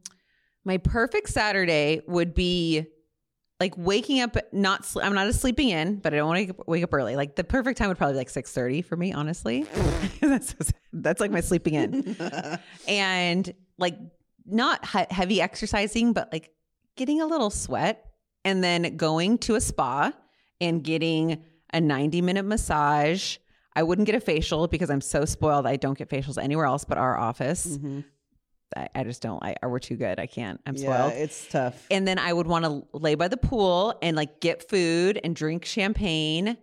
my 0.66 0.76
perfect 0.78 1.30
Saturday 1.30 2.02
would 2.06 2.34
be 2.34 2.86
like 3.58 3.72
waking 3.78 4.20
up. 4.20 4.36
Not 4.52 4.84
sl- 4.84 5.00
I'm 5.00 5.14
not 5.14 5.28
a 5.28 5.32
sleeping 5.32 5.70
in, 5.70 5.96
but 6.00 6.12
I 6.12 6.16
don't 6.18 6.26
want 6.28 6.48
to 6.48 6.54
wake 6.66 6.84
up 6.84 6.92
early. 6.92 7.16
Like 7.16 7.36
the 7.36 7.44
perfect 7.44 7.78
time 7.78 7.88
would 7.88 7.96
probably 7.96 8.14
be 8.14 8.18
like 8.18 8.28
six 8.28 8.52
thirty 8.52 8.82
for 8.82 8.96
me. 8.96 9.12
Honestly, 9.14 9.64
that's 10.20 10.54
that's 10.92 11.20
like 11.20 11.30
my 11.30 11.40
sleeping 11.40 11.74
in, 11.74 12.16
and 12.88 13.54
like 13.78 13.96
not 14.44 14.84
he- 14.86 15.06
heavy 15.14 15.40
exercising, 15.40 16.12
but 16.12 16.30
like 16.32 16.50
getting 16.96 17.20
a 17.22 17.26
little 17.26 17.48
sweat, 17.50 18.04
and 18.44 18.62
then 18.62 18.96
going 18.96 19.38
to 19.38 19.54
a 19.54 19.60
spa 19.60 20.12
and 20.60 20.82
getting 20.84 21.42
a 21.72 21.80
90 21.80 22.20
minute 22.22 22.44
massage. 22.44 23.36
I 23.74 23.82
wouldn't 23.82 24.06
get 24.06 24.14
a 24.14 24.20
facial 24.20 24.68
because 24.68 24.88
I'm 24.90 25.02
so 25.02 25.24
spoiled. 25.26 25.66
I 25.66 25.76
don't 25.76 25.96
get 25.98 26.08
facials 26.08 26.42
anywhere 26.42 26.64
else 26.66 26.84
but 26.84 26.96
our 26.98 27.16
office. 27.16 27.66
Mhm. 27.66 28.04
I, 28.76 28.88
I 28.94 29.04
just 29.04 29.22
don't. 29.22 29.42
I 29.42 29.54
we're 29.66 29.78
too 29.78 29.96
good. 29.96 30.18
I 30.18 30.26
can't. 30.26 30.60
I'm 30.66 30.74
Yeah, 30.76 30.82
spoiled. 30.82 31.12
it's 31.14 31.46
tough. 31.48 31.86
and 31.90 32.06
then 32.08 32.18
I 32.18 32.32
would 32.32 32.46
want 32.46 32.64
to 32.64 32.86
lay 32.92 33.14
by 33.14 33.28
the 33.28 33.36
pool 33.36 33.94
and 34.02 34.16
like 34.16 34.40
get 34.40 34.68
food 34.68 35.20
and 35.22 35.36
drink 35.36 35.64
champagne. 35.64 36.56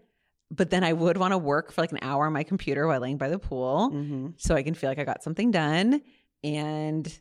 But 0.52 0.70
then 0.70 0.84
I 0.84 0.94
would 0.94 1.18
want 1.18 1.32
to 1.32 1.38
work 1.38 1.72
for 1.72 1.82
like 1.82 1.92
an 1.92 2.00
hour 2.02 2.26
on 2.28 2.34
my 2.34 2.44
computer 2.44 2.86
while 2.88 3.00
laying 3.00 3.18
by 3.18 3.30
the 3.30 3.40
pool, 3.40 3.90
hmm 3.90 4.28
so 4.38 4.54
I 4.56 4.64
can 4.64 4.74
feel 4.74 4.90
like 4.90 5.00
I 5.00 5.04
got 5.04 5.24
something 5.24 5.50
done. 5.52 6.02
And 6.44 7.12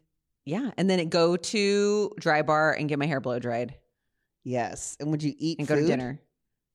yeah, 0.45 0.71
and 0.77 0.91
then 0.91 0.99
it 0.99 1.09
go 1.11 1.37
to 1.37 2.13
Drybar 2.21 2.79
and 2.79 2.89
get 2.89 2.99
my 2.99 3.07
hair 3.07 3.21
blow 3.21 3.39
dried 3.39 3.75
Yes, 4.45 4.97
and 4.99 5.11
would 5.13 5.23
you 5.23 5.33
eat 5.39 5.61
and 5.61 5.69
go 5.69 5.77
to 5.77 5.87
dinner. 5.87 6.21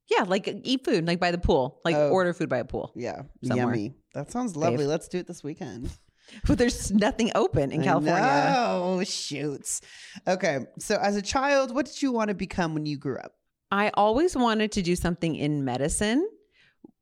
Yeah, 0.09 0.23
like 0.23 0.47
eat 0.63 0.85
food 0.85 1.05
like 1.05 1.19
by 1.19 1.31
the 1.31 1.37
pool, 1.37 1.81
like 1.83 1.95
Oh. 1.97 2.09
order 2.11 2.33
food 2.33 2.47
by 2.47 2.59
a 2.59 2.65
pool. 2.65 2.93
Yeah, 2.95 3.23
Somewhere. 3.43 3.65
yummy. 3.75 3.93
That 4.13 4.31
sounds 4.31 4.55
lovely. 4.55 4.77
Dave. 4.77 4.87
Let's 4.87 5.09
do 5.09 5.17
it 5.17 5.27
this 5.27 5.43
weekend. 5.43 5.91
But 6.47 6.57
there's 6.57 6.91
nothing 6.91 7.31
open 7.35 7.71
in 7.71 7.83
California. 7.83 8.53
Oh 8.57 9.03
shoots. 9.03 9.81
Okay, 10.27 10.59
so 10.79 10.95
as 10.95 11.15
a 11.15 11.21
child, 11.21 11.73
what 11.73 11.85
did 11.85 12.01
you 12.01 12.11
want 12.11 12.29
to 12.29 12.35
become 12.35 12.73
when 12.73 12.85
you 12.85 12.97
grew 12.97 13.17
up? 13.17 13.33
I 13.71 13.91
always 13.95 14.35
wanted 14.35 14.71
to 14.73 14.81
do 14.81 14.95
something 14.95 15.35
in 15.35 15.63
medicine. 15.65 16.27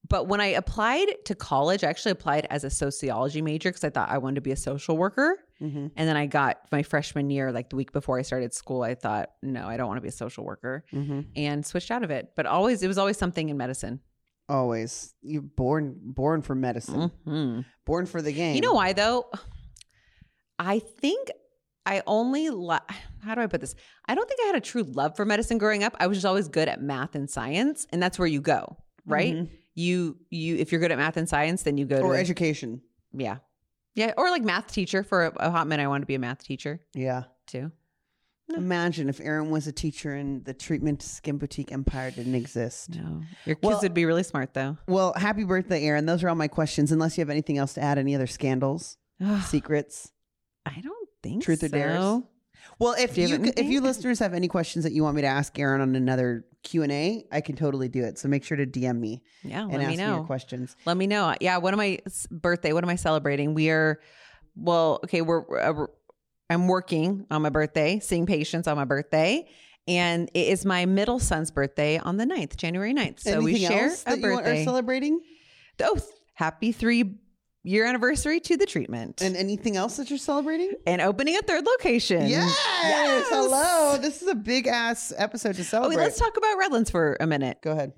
But 0.07 0.27
when 0.27 0.39
I 0.39 0.47
applied 0.47 1.07
to 1.25 1.33
college, 1.33 1.83
I 1.83 1.87
actually 1.89 2.11
applied 2.11 2.45
as 2.51 2.63
a 2.63 2.69
sociology 2.69 3.41
major 3.41 3.69
because 3.69 3.83
I 3.83 3.89
thought 3.89 4.09
I 4.11 4.19
wanted 4.19 4.35
to 4.35 4.41
be 4.41 4.51
a 4.51 4.55
social 4.55 4.95
worker. 4.97 5.39
Mm-hmm. 5.59 5.87
And 5.95 6.07
then 6.07 6.15
I 6.15 6.27
got 6.27 6.57
my 6.71 6.83
freshman 6.83 7.31
year, 7.31 7.51
like 7.51 7.71
the 7.71 7.75
week 7.75 7.91
before 7.91 8.19
I 8.19 8.21
started 8.21 8.53
school, 8.53 8.83
I 8.83 8.93
thought, 8.93 9.29
no, 9.41 9.65
I 9.67 9.77
don't 9.77 9.87
want 9.87 9.97
to 9.97 10.01
be 10.01 10.09
a 10.09 10.11
social 10.11 10.43
worker 10.45 10.85
Mm-hmm. 10.93 11.21
and 11.35 11.65
switched 11.65 11.89
out 11.89 12.03
of 12.03 12.11
it. 12.11 12.33
But 12.35 12.45
always, 12.45 12.83
it 12.83 12.87
was 12.87 12.99
always 12.99 13.17
something 13.17 13.49
in 13.49 13.57
medicine. 13.57 13.99
Always, 14.47 15.13
you're 15.21 15.41
born 15.41 15.99
born 16.03 16.41
for 16.43 16.53
medicine, 16.55 17.11
Mhm. 17.25 17.65
born 17.85 18.05
for 18.05 18.21
the 18.21 18.31
game. 18.31 18.55
You 18.55 18.61
know 18.61 18.73
why, 18.73 18.93
though? 18.93 19.29
I 20.59 20.79
think 20.79 21.29
I 21.85 22.01
only, 22.07 22.49
lo- 22.49 22.77
how 23.21 23.35
do 23.35 23.41
I 23.41 23.47
put 23.47 23.61
this? 23.61 23.75
I 24.07 24.15
don't 24.15 24.27
think 24.27 24.39
I 24.43 24.47
had 24.47 24.55
a 24.55 24.61
true 24.61 24.83
love 24.83 25.15
for 25.15 25.25
medicine 25.25 25.57
growing 25.57 25.83
up. 25.83 25.95
I 25.99 26.07
was 26.07 26.17
just 26.17 26.25
always 26.25 26.47
good 26.47 26.67
at 26.67 26.81
math 26.81 27.15
and 27.15 27.29
science, 27.29 27.85
and 27.91 28.01
that's 28.01 28.17
where 28.19 28.27
you 28.27 28.41
go, 28.41 28.77
right? 29.05 29.33
Mhm. 29.35 29.49
You, 29.75 30.17
you, 30.29 30.55
if 30.55 30.71
you're 30.71 30.79
good 30.81 30.91
at 30.91 30.97
math 30.97 31.17
and 31.17 31.27
science, 31.27 31.63
then 31.63 31.77
you 31.77 31.85
go 31.85 31.99
Or 32.01 32.13
to 32.13 32.19
education. 32.19 32.81
Yeah. 33.13 33.37
Yeah. 33.93 34.13
Or 34.17 34.29
like 34.29 34.43
math 34.43 34.71
teacher 34.71 35.03
for 35.03 35.25
a, 35.25 35.33
a 35.47 35.51
hot 35.51 35.67
minute. 35.67 35.83
I 35.83 35.87
wanted 35.87 36.01
to 36.01 36.07
be 36.07 36.15
a 36.15 36.19
math 36.19 36.43
teacher 36.43 36.81
Yeah. 36.93 37.23
too. 37.47 37.71
Imagine 38.55 39.09
if 39.09 39.19
Erin 39.19 39.49
was 39.49 39.65
a 39.65 39.71
teacher 39.71 40.13
and 40.13 40.45
the 40.45 40.53
treatment 40.53 41.01
skin 41.01 41.37
boutique 41.37 41.71
empire 41.71 42.11
didn't 42.11 42.35
exist. 42.35 42.91
No, 42.95 43.23
your 43.45 43.55
kids 43.55 43.63
Well- 43.63 43.79
would 43.81 43.93
be 43.95 44.05
really 44.05 44.21
smart 44.23 44.53
though. 44.53 44.77
Well, 44.87 45.13
happy 45.15 45.43
birthday, 45.43 45.83
Erin. 45.83 46.05
Those 46.05 46.23
are 46.23 46.29
all 46.29 46.35
my 46.35 46.47
questions. 46.47 46.91
Unless 46.91 47.17
you 47.17 47.21
have 47.21 47.29
anything 47.31 47.57
else 47.57 47.73
to 47.73 47.81
add, 47.81 47.97
any 47.97 48.13
other 48.13 48.27
scandals, 48.27 48.97
secrets, 49.45 50.11
I 50.65 50.79
don't 50.81 51.09
think 51.23 51.43
truth 51.43 51.63
or 51.63 51.69
so. 51.69 51.77
dares. 51.77 52.23
Well, 52.79 52.95
if 52.99 53.15
Do 53.15 53.21
you 53.21 53.27
you, 53.27 53.53
if 53.57 53.65
you 53.65 53.81
listeners 53.81 54.19
have 54.19 54.33
any 54.33 54.47
questions 54.47 54.83
that 54.85 54.91
you 54.93 55.03
want 55.03 55.15
me 55.15 55.21
to 55.23 55.27
ask 55.27 55.57
Erin 55.57 55.81
on 55.81 55.95
another 55.95 56.45
Q 56.63 56.83
and 56.83 56.91
A, 56.91 57.25
I 57.31 57.41
can 57.41 57.55
totally 57.55 57.87
do 57.89 58.03
it. 58.03 58.17
So 58.17 58.27
make 58.27 58.43
sure 58.43 58.57
to 58.57 58.65
DM 58.65 58.99
me 58.99 59.21
Yeah, 59.43 59.61
and 59.63 59.71
let 59.71 59.81
ask 59.81 59.89
me 59.91 59.97
me 59.97 60.03
your 60.03 60.17
know. 60.17 60.23
questions. 60.23 60.75
Let 60.85 60.97
me 60.97 61.05
know. 61.07 61.35
Yeah, 61.41 61.57
what 61.57 61.73
am 61.73 61.79
I 61.79 61.99
birthday? 62.31 62.73
What 62.73 62.83
am 62.83 62.89
I 62.89 62.95
celebrating? 62.95 63.53
We 63.53 63.69
are 63.69 63.99
well, 64.55 64.99
okay, 65.03 65.21
we're 65.21 65.59
uh, 65.61 65.85
I'm 66.49 66.67
working 66.67 67.25
on 67.31 67.41
my 67.41 67.49
birthday, 67.49 67.99
seeing 67.99 68.25
patients 68.25 68.67
on 68.67 68.77
my 68.77 68.85
birthday, 68.85 69.47
and 69.87 70.29
it 70.33 70.47
is 70.47 70.65
my 70.65 70.85
middle 70.85 71.19
son's 71.19 71.51
birthday 71.51 71.97
on 71.97 72.17
the 72.17 72.25
9th, 72.25 72.55
January 72.55 72.93
9th. 72.93 73.19
So 73.21 73.31
anything 73.31 73.45
we 73.45 73.59
share 73.59 73.85
else 73.87 74.03
a 74.03 74.11
that 74.11 74.19
you 74.19 74.25
are 74.27 74.37
birthday. 74.37 74.63
celebrating, 74.63 75.21
oh, 75.81 75.99
happy 76.33 76.71
3 76.71 77.15
year 77.63 77.85
anniversary 77.87 78.39
to 78.39 78.57
the 78.57 78.65
treatment. 78.67 79.21
and 79.23 79.35
anything 79.35 79.75
else 79.75 79.97
that 79.97 80.09
you're 80.11 80.19
celebrating? 80.19 80.71
and 80.85 81.01
opening 81.01 81.35
a 81.35 81.41
third 81.41 81.65
location. 81.65 82.27
Yes. 82.27 82.55
Yes. 82.83 83.25
Hello. 83.29 83.97
This 83.97 84.21
is 84.21 84.27
a 84.27 84.35
big 84.35 84.67
ass 84.67 85.11
episode 85.17 85.55
to 85.55 85.61
Oh, 85.61 85.65
celebrate. 85.65 85.97
wait, 85.97 86.03
let's 86.03 86.19
talk 86.19 86.37
about 86.37 86.57
Redlands 86.59 86.91
for 86.91 87.17
a 87.19 87.25
minute. 87.25 87.57
Go 87.63 87.71
ahead. 87.71 87.93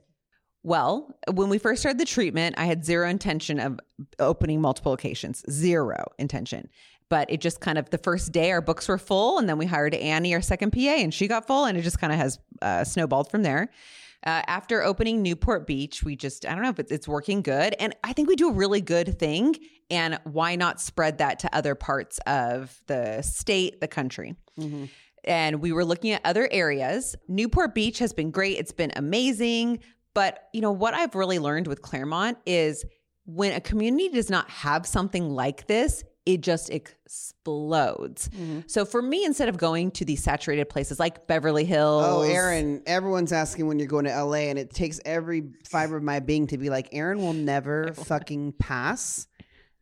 Well, 0.64 1.18
when 1.34 1.50
we 1.50 1.58
first 1.60 1.82
started 1.82 2.00
the 2.00 2.06
treatment, 2.06 2.56
I 2.58 2.66
had 2.66 2.84
zero 2.86 3.10
intention 3.10 3.60
of 3.60 3.80
opening 4.20 4.60
multiple 4.62 4.92
locations, 4.92 5.44
zero 5.50 6.06
intention. 6.18 6.70
But 7.10 7.32
it 7.32 7.40
just 7.40 7.62
kind 7.62 7.78
of 7.78 7.90
the 7.90 7.98
first 7.98 8.32
day, 8.32 8.52
our 8.52 8.62
books 8.62 8.88
were 8.88 8.98
full, 8.98 9.38
and 9.38 9.48
then 9.48 9.58
we 9.58 9.66
hired 9.66 9.94
Annie, 9.94 10.34
our 10.34 10.42
second 10.42 10.72
PA, 10.72 10.80
and 10.80 11.14
she 11.14 11.28
got 11.28 11.48
full, 11.48 11.66
and 11.66 11.78
it 11.78 11.82
just 11.82 12.00
kind 12.00 12.12
of 12.12 12.20
has 12.20 12.40
uh, 12.62 12.84
snowballed 12.84 13.32
from 13.32 13.44
there. 13.44 13.70
Uh, 14.26 14.42
after 14.48 14.84
opening 14.84 15.22
Newport 15.22 15.68
Beach, 15.68 16.04
we 16.04 16.16
just, 16.16 16.46
I 16.46 16.54
don't 16.54 16.64
know 16.64 16.70
if 16.70 16.80
it's, 16.80 16.92
it's 16.92 17.08
working 17.08 17.42
good. 17.42 17.76
And 17.80 17.96
I 18.04 18.14
think 18.14 18.28
we 18.28 18.36
do 18.36 18.50
a 18.50 18.54
really 18.54 18.82
good 18.82 19.20
thing. 19.20 19.56
And 19.90 20.20
why 20.24 20.56
not 20.56 20.82
spread 20.82 21.20
that 21.20 21.40
to 21.40 21.56
other 21.56 21.76
parts 21.76 22.20
of 22.26 22.82
the 22.88 23.22
state, 23.22 23.80
the 23.80 23.88
country? 23.88 24.36
and 25.24 25.62
we 25.62 25.72
were 25.72 25.86
looking 25.86 26.12
at 26.12 26.22
other 26.26 26.48
areas. 26.52 27.16
Newport 27.28 27.76
Beach 27.76 28.00
has 28.00 28.14
been 28.14 28.32
great. 28.32 28.58
It's 28.58 28.72
been 28.72 28.92
amazing. 28.96 29.80
But, 30.14 30.48
you 30.54 30.62
know, 30.62 30.72
what 30.72 30.94
I've 30.94 31.14
really 31.16 31.38
learned 31.38 31.68
with 31.68 31.82
Claremont 31.82 32.38
is 32.46 32.86
when 33.26 33.52
a 33.54 33.62
community 33.62 34.10
does 34.10 34.30
not 34.30 34.50
have 34.50 34.86
something 34.88 35.30
like 35.30 35.68
this, 35.68 36.04
it 36.28 36.42
just 36.42 36.70
explodes. 36.70 38.28
Mm-hmm. 38.30 38.60
So 38.68 38.84
for 38.86 39.02
me, 39.02 39.24
instead 39.26 39.48
of 39.50 39.58
going 39.58 39.92
to 39.92 40.06
these 40.06 40.22
saturated 40.22 40.68
places 40.70 41.00
like 41.00 41.26
Beverly 41.26 41.64
Hills, 41.64 42.04
Oh, 42.06 42.22
Erin, 42.22 42.84
everyone's 42.86 43.32
asking 43.32 43.68
when 43.68 43.80
you're 43.80 43.88
going 43.88 44.06
to 44.06 44.24
LA, 44.24 44.50
and 44.50 44.60
it 44.60 44.72
takes 44.72 45.00
every 45.06 45.44
fiber 45.66 45.96
of 45.98 46.04
my 46.04 46.20
being 46.20 46.48
to 46.48 46.58
be 46.58 46.70
like, 46.70 46.90
Erin 46.92 47.20
will 47.20 47.34
never 47.34 47.94
fucking 47.94 48.54
pass 48.60 49.28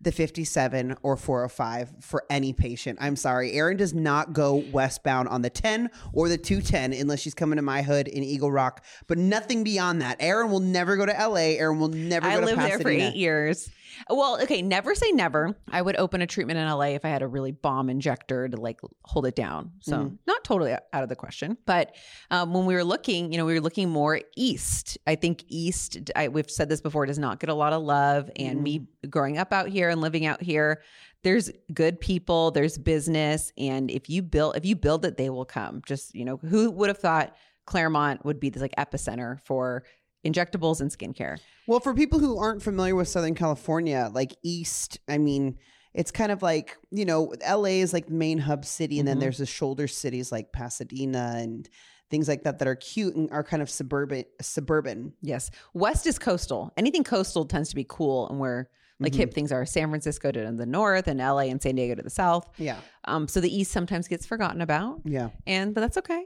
the 0.02 0.12
57 0.12 0.98
or 1.02 1.16
405 1.18 1.96
for 2.02 2.26
any 2.30 2.54
patient. 2.54 3.00
I'm 3.02 3.16
sorry. 3.16 3.54
Erin 3.54 3.78
does 3.78 3.94
not 3.94 4.34
go 4.34 4.56
westbound 4.72 5.30
on 5.30 5.42
the 5.42 5.50
10 5.50 5.90
or 6.14 6.30
the 6.30 6.38
210 6.38 6.94
unless 6.94 7.22
she's 7.22 7.34
coming 7.34 7.56
to 7.56 7.64
my 7.64 7.82
hood 7.82 8.08
in 8.08 8.22
Eagle 8.22 8.52
Rock, 8.52 8.86
but 9.08 9.18
nothing 9.18 9.64
beyond 9.64 10.02
that. 10.04 10.18
Erin 10.20 10.52
will 10.52 10.60
never 10.60 10.96
go 10.96 11.08
to 11.08 11.14
LA. 11.14 11.56
Erin 11.58 11.80
will 11.80 11.88
never 11.88 12.28
I 12.28 12.36
go 12.36 12.42
to 12.42 12.46
lived 12.46 12.60
there 12.62 12.78
for 12.78 12.84
Pasadena. 12.84 13.04
eight 13.10 13.16
years. 13.16 13.70
Well, 14.10 14.40
okay, 14.44 14.62
never 14.62 14.96
say 14.96 15.12
never. 15.12 15.56
I 15.72 15.82
would 15.82 15.96
open 15.98 16.22
a 16.22 16.28
treatment 16.28 16.60
in 16.60 16.68
LA 16.68 16.90
if 16.96 17.06
I 17.06 17.10
had 17.10 17.22
a 17.22 17.28
really 17.28 17.52
bomb 17.52 17.90
injector 17.90 18.48
to 18.48 18.58
like 18.58 18.80
hold 19.04 19.26
it 19.26 19.36
down. 19.36 19.72
So 19.82 19.98
Mm-hmm. 19.98 20.16
not 20.28 20.44
totally 20.44 20.74
out 20.74 21.04
of 21.04 21.10
the 21.10 21.16
question. 21.16 21.58
But 21.66 21.96
um, 22.32 22.54
when 22.54 22.66
we 22.66 22.74
were 22.76 22.84
looking, 22.84 23.32
you 23.32 23.38
know, 23.38 23.46
we 23.46 23.54
were 23.54 23.62
looking 23.62 23.90
more 23.90 24.22
east. 24.36 24.98
I 25.08 25.16
think 25.16 25.44
east. 25.48 26.12
I, 26.16 26.28
we've 26.28 26.50
said 26.50 26.70
this 26.70 26.82
before. 26.82 27.06
Does 27.06 27.20
not 27.20 27.40
get 27.40 27.50
a 27.50 27.54
lot 27.54 27.74
of 27.74 27.82
love. 27.84 28.30
And 28.36 28.62
me 28.64 28.80
Mm-hmm. 28.80 29.10
growing 29.10 29.38
up 29.38 29.54
out 29.54 29.70
here 29.70 29.90
and 29.90 30.02
living 30.02 30.26
out 30.26 30.42
here, 30.42 30.82
there's 31.24 31.50
good 31.74 32.00
people. 32.00 32.52
There's 32.52 32.78
business, 32.78 33.52
and 33.58 33.90
if 33.90 34.10
you 34.10 34.22
build, 34.22 34.58
if 34.58 34.66
you 34.66 34.76
build 34.76 35.06
it, 35.06 35.18
they 35.18 35.30
will 35.30 35.46
come. 35.46 35.82
Just 35.86 36.14
you 36.14 36.24
know, 36.26 36.38
who 36.38 36.70
would 36.72 36.90
have 36.90 36.98
thought 37.00 37.36
Claremont 37.66 38.24
would 38.26 38.40
be 38.40 38.50
this 38.50 38.62
like 38.62 38.76
epicenter 38.78 39.40
for 39.44 39.84
injectables 40.26 40.82
and 40.82 40.92
skincare? 40.92 41.38
Well, 41.68 41.80
for 41.80 41.94
people 41.94 42.20
who 42.20 42.38
aren't 42.38 42.62
familiar 42.62 42.96
with 42.96 43.08
Southern 43.08 43.36
California, 43.36 44.10
like 44.14 44.36
East, 44.44 45.00
I 45.08 45.18
mean, 45.18 45.58
it's 45.94 46.12
kind 46.12 46.32
of 46.32 46.42
like, 46.42 46.78
you 46.92 47.06
know, 47.06 47.34
LA 47.48 47.80
is 47.82 47.94
like 47.94 48.08
the 48.08 48.14
main 48.14 48.38
hub 48.40 48.66
city, 48.66 49.00
and 49.00 49.08
then 49.08 49.18
Mhm. 49.18 49.22
there's 49.22 49.38
the 49.38 49.46
shoulder 49.46 49.88
cities 49.88 50.32
like 50.32 50.52
Pasadena 50.52 51.36
and 51.38 51.70
things 52.12 52.28
like 52.28 52.44
that 52.44 52.60
that 52.60 52.68
are 52.68 52.76
cute 52.76 53.16
and 53.16 53.32
are 53.32 53.44
kind 53.44 53.62
of 53.64 53.70
suburban 53.70 54.26
suburban. 54.42 55.14
Yes. 55.22 55.50
West 55.74 56.06
is 56.06 56.20
coastal. 56.20 56.72
Anything 56.78 57.04
coastal 57.04 57.46
tends 57.46 57.70
to 57.70 57.76
be 57.76 57.86
cool 57.88 58.28
and 58.30 58.40
where 58.40 58.70
like 59.00 59.12
Mm-hmm. 59.12 59.20
hip 59.20 59.34
things 59.34 59.52
are 59.52 59.66
San 59.66 59.90
Francisco 59.90 60.32
to 60.32 60.52
the 60.54 60.66
north 60.66 61.08
and 61.08 61.20
LA 61.20 61.50
and 61.50 61.62
San 61.62 61.76
Diego 61.76 61.96
to 61.96 62.02
the 62.04 62.10
south. 62.10 62.48
Yeah. 62.58 62.78
Um, 63.06 63.28
so 63.28 63.42
the 63.42 63.54
east 63.54 63.72
sometimes 63.72 64.08
gets 64.08 64.26
forgotten 64.26 64.62
about. 64.62 65.02
Yeah. 65.04 65.30
And 65.48 65.74
but 65.74 65.82
that's 65.82 65.98
okay. 65.98 66.26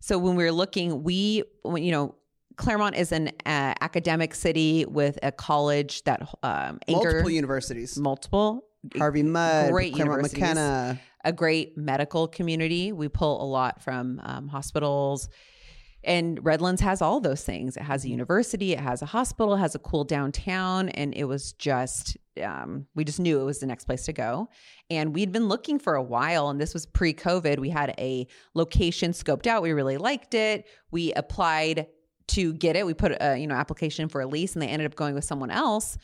So 0.00 0.18
when 0.18 0.36
we 0.36 0.44
were 0.44 0.52
looking, 0.52 1.02
we 1.02 1.42
when, 1.62 1.82
you 1.82 1.90
know, 1.90 2.14
Claremont 2.56 2.96
is 2.96 3.12
an 3.12 3.28
uh, 3.46 3.74
academic 3.80 4.34
city 4.34 4.84
with 4.86 5.18
a 5.22 5.32
college 5.32 6.02
that 6.04 6.22
um 6.42 6.78
anchor 6.88 7.10
Multiple 7.10 7.30
universities. 7.30 7.98
multiple 7.98 8.64
Harvey 8.96 9.22
Mudd, 9.22 9.70
great 9.70 9.94
Claremont. 9.94 10.22
McKenna. 10.22 11.00
a 11.24 11.32
great 11.32 11.76
medical 11.76 12.28
community. 12.28 12.92
We 12.92 13.08
pull 13.08 13.42
a 13.42 13.46
lot 13.46 13.82
from 13.82 14.20
um, 14.24 14.48
hospitals. 14.48 15.28
And 16.06 16.44
Redlands 16.44 16.82
has 16.82 17.00
all 17.00 17.18
those 17.18 17.42
things. 17.42 17.78
It 17.78 17.82
has 17.82 18.04
a 18.04 18.10
university, 18.10 18.74
it 18.74 18.80
has 18.80 19.00
a 19.00 19.06
hospital, 19.06 19.54
it 19.54 19.58
has 19.60 19.74
a 19.74 19.78
cool 19.78 20.04
downtown, 20.04 20.90
and 20.90 21.14
it 21.16 21.24
was 21.24 21.54
just 21.54 22.18
um, 22.42 22.86
we 22.94 23.04
just 23.04 23.20
knew 23.20 23.40
it 23.40 23.44
was 23.44 23.60
the 23.60 23.66
next 23.66 23.84
place 23.84 24.04
to 24.04 24.12
go. 24.12 24.50
And 24.90 25.14
we'd 25.14 25.32
been 25.32 25.48
looking 25.48 25.78
for 25.78 25.94
a 25.94 26.02
while, 26.02 26.50
and 26.50 26.60
this 26.60 26.74
was 26.74 26.84
pre-COVID. 26.84 27.58
We 27.58 27.70
had 27.70 27.94
a 27.98 28.26
location 28.52 29.12
scoped 29.12 29.46
out. 29.46 29.62
We 29.62 29.72
really 29.72 29.96
liked 29.96 30.34
it. 30.34 30.66
We 30.90 31.12
applied 31.14 31.86
to 32.28 32.52
get 32.54 32.76
it. 32.76 32.86
We 32.86 32.94
put 32.94 33.12
a 33.20 33.36
you 33.36 33.46
know 33.46 33.54
application 33.54 34.08
for 34.08 34.20
a 34.20 34.26
lease, 34.26 34.54
and 34.54 34.62
they 34.62 34.68
ended 34.68 34.86
up 34.86 34.96
going 34.96 35.14
with 35.14 35.24
someone 35.24 35.50
else 35.50 35.98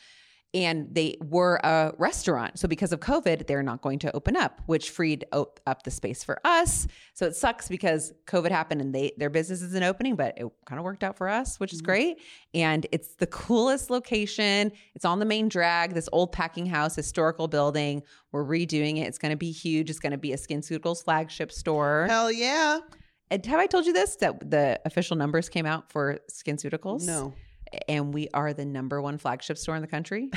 and 0.53 0.93
they 0.93 1.17
were 1.21 1.59
a 1.63 1.93
restaurant. 1.97 2.59
So 2.59 2.67
because 2.67 2.91
of 2.91 2.99
COVID, 2.99 3.47
they're 3.47 3.63
not 3.63 3.81
going 3.81 3.99
to 3.99 4.13
open 4.15 4.35
up, 4.35 4.61
which 4.65 4.89
freed 4.89 5.25
up 5.31 5.83
the 5.83 5.91
space 5.91 6.23
for 6.23 6.39
us. 6.45 6.87
So 7.13 7.25
it 7.25 7.35
sucks 7.35 7.69
because 7.69 8.13
COVID 8.25 8.51
happened 8.51 8.81
and 8.81 8.93
they 8.93 9.13
their 9.17 9.29
business 9.29 9.61
isn't 9.61 9.83
opening, 9.83 10.15
but 10.15 10.37
it 10.37 10.45
kind 10.65 10.77
of 10.77 10.83
worked 10.83 11.03
out 11.03 11.17
for 11.17 11.29
us, 11.29 11.59
which 11.59 11.71
is 11.71 11.79
mm-hmm. 11.79 11.85
great. 11.85 12.17
And 12.53 12.85
it's 12.91 13.15
the 13.15 13.27
coolest 13.27 13.89
location. 13.89 14.71
It's 14.93 15.05
on 15.05 15.19
the 15.19 15.25
main 15.25 15.47
drag, 15.47 15.93
this 15.93 16.09
old 16.11 16.33
packing 16.33 16.65
house, 16.65 16.95
historical 16.95 17.47
building. 17.47 18.03
We're 18.31 18.45
redoing 18.45 18.97
it. 18.97 19.07
It's 19.07 19.17
going 19.17 19.31
to 19.31 19.37
be 19.37 19.51
huge. 19.51 19.89
It's 19.89 19.99
going 19.99 20.11
to 20.11 20.17
be 20.17 20.33
a 20.33 20.37
SkinCeuticals 20.37 21.03
flagship 21.03 21.51
store. 21.51 22.07
Hell 22.09 22.31
yeah. 22.31 22.79
And 23.31 23.45
have 23.45 23.59
I 23.61 23.65
told 23.65 23.85
you 23.85 23.93
this 23.93 24.17
that 24.17 24.51
the 24.51 24.79
official 24.83 25.15
numbers 25.15 25.47
came 25.47 25.65
out 25.65 25.89
for 25.89 26.19
SkinCeuticals? 26.29 27.07
No. 27.07 27.33
And 27.87 28.13
we 28.13 28.27
are 28.33 28.53
the 28.53 28.65
number 28.65 29.01
one 29.01 29.17
flagship 29.17 29.57
store 29.57 29.77
in 29.77 29.81
the 29.81 29.87
country. 29.87 30.29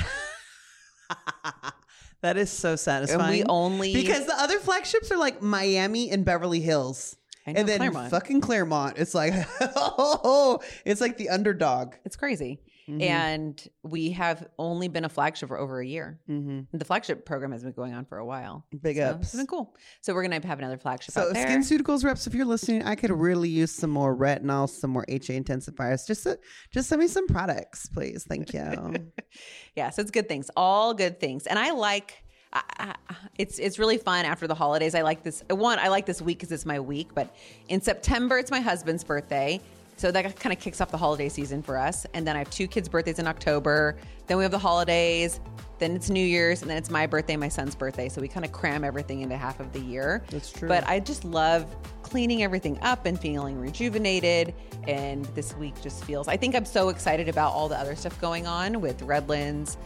that 2.21 2.37
is 2.37 2.49
so 2.49 2.77
satisfying. 2.77 3.21
And 3.21 3.29
we 3.29 3.43
only 3.43 3.93
because 3.93 4.25
the 4.25 4.35
other 4.39 4.59
flagships 4.59 5.11
are 5.11 5.17
like 5.17 5.41
Miami 5.41 6.09
and 6.09 6.23
Beverly 6.23 6.61
Hills. 6.61 7.17
Know, 7.45 7.53
and 7.57 7.67
then 7.67 7.77
Claremont. 7.79 8.11
fucking 8.11 8.41
Claremont. 8.41 8.97
It's 8.97 9.13
like, 9.13 9.33
oh, 9.61 10.61
it's 10.85 11.01
like 11.01 11.17
the 11.17 11.29
underdog. 11.29 11.93
it's 12.05 12.15
crazy. 12.15 12.61
Mm-hmm. 12.89 13.01
And 13.01 13.67
we 13.83 14.11
have 14.11 14.47
only 14.59 14.87
been 14.87 15.05
a 15.05 15.09
flagship 15.09 15.49
for 15.49 15.57
over 15.57 15.79
a 15.79 15.85
year. 15.85 16.19
Mm-hmm. 16.29 16.77
The 16.77 16.85
flagship 16.85 17.25
program 17.25 17.51
has 17.51 17.63
been 17.63 17.71
going 17.71 17.93
on 17.93 18.05
for 18.05 18.19
a 18.19 18.25
while. 18.25 18.63
Big 18.81 18.97
So 18.97 19.03
ups. 19.05 19.27
it's 19.29 19.35
been 19.35 19.47
cool. 19.47 19.75
So 20.01 20.13
we're 20.13 20.21
gonna 20.21 20.45
have 20.45 20.59
another 20.59 20.77
flagship 20.77 21.13
So, 21.13 21.29
out 21.29 21.33
there. 21.33 21.47
SkinCeuticals 21.47 22.03
reps, 22.05 22.27
if 22.27 22.35
you're 22.35 22.45
listening, 22.45 22.83
I 22.83 22.93
could 22.95 23.09
really 23.11 23.49
use 23.49 23.71
some 23.71 23.89
more 23.89 24.15
retinol, 24.15 24.69
some 24.69 24.91
more 24.91 25.03
HA 25.07 25.39
intensifiers. 25.41 26.05
Just, 26.05 26.27
uh, 26.27 26.35
just 26.71 26.89
send 26.89 27.01
me 27.01 27.07
some 27.07 27.27
products, 27.27 27.87
please. 27.89 28.23
Thank 28.23 28.53
you. 28.53 29.11
yeah, 29.75 29.89
so 29.89 30.01
it's 30.03 30.11
good 30.11 30.27
things, 30.29 30.51
all 30.55 30.93
good 30.93 31.19
things. 31.19 31.47
And 31.47 31.57
I 31.57 31.71
like. 31.71 32.21
I, 32.53 32.63
I, 33.09 33.15
it's 33.37 33.59
it's 33.59 33.77
really 33.79 33.97
fun 33.97 34.23
after 34.23 34.47
the 34.47 34.55
holidays. 34.55 34.95
I 34.95 35.01
like 35.01 35.23
this 35.23 35.43
one. 35.49 35.77
I 35.77 35.89
like 35.89 36.05
this 36.05 36.21
week 36.21 36.37
because 36.39 36.53
it's 36.53 36.65
my 36.65 36.79
week. 36.79 37.09
But 37.13 37.35
in 37.67 37.81
September, 37.81 38.37
it's 38.37 38.49
my 38.49 38.61
husband's 38.61 39.03
birthday, 39.03 39.59
so 39.97 40.11
that 40.11 40.39
kind 40.39 40.53
of 40.53 40.59
kicks 40.59 40.81
off 40.81 40.91
the 40.91 40.97
holiday 40.97 41.29
season 41.29 41.61
for 41.61 41.77
us. 41.77 42.05
And 42.13 42.27
then 42.27 42.35
I 42.35 42.39
have 42.39 42.49
two 42.49 42.67
kids' 42.67 42.89
birthdays 42.89 43.19
in 43.19 43.27
October. 43.27 43.97
Then 44.27 44.37
we 44.37 44.43
have 44.43 44.51
the 44.51 44.59
holidays. 44.59 45.39
Then 45.77 45.95
it's 45.95 46.09
New 46.09 46.25
Year's, 46.25 46.61
and 46.61 46.71
then 46.71 46.77
it's 46.77 46.89
my 46.89 47.05
birthday, 47.05 47.35
my 47.35 47.49
son's 47.49 47.75
birthday. 47.75 48.07
So 48.07 48.21
we 48.21 48.29
kind 48.29 48.45
of 48.45 48.53
cram 48.53 48.85
everything 48.85 49.21
into 49.21 49.35
half 49.35 49.59
of 49.59 49.73
the 49.73 49.79
year. 49.79 50.23
That's 50.29 50.49
true. 50.51 50.69
But 50.69 50.87
I 50.87 51.01
just 51.01 51.25
love 51.25 51.65
cleaning 52.01 52.43
everything 52.43 52.79
up 52.81 53.05
and 53.05 53.19
feeling 53.19 53.59
rejuvenated. 53.59 54.53
And 54.87 55.25
this 55.35 55.53
week 55.57 55.73
just 55.81 56.03
feels. 56.05 56.27
I 56.29 56.37
think 56.37 56.55
I'm 56.55 56.63
so 56.65 56.89
excited 56.89 57.27
about 57.27 57.51
all 57.51 57.67
the 57.67 57.77
other 57.77 57.95
stuff 57.95 58.19
going 58.21 58.47
on 58.47 58.79
with 58.79 59.01
Redlands 59.01 59.77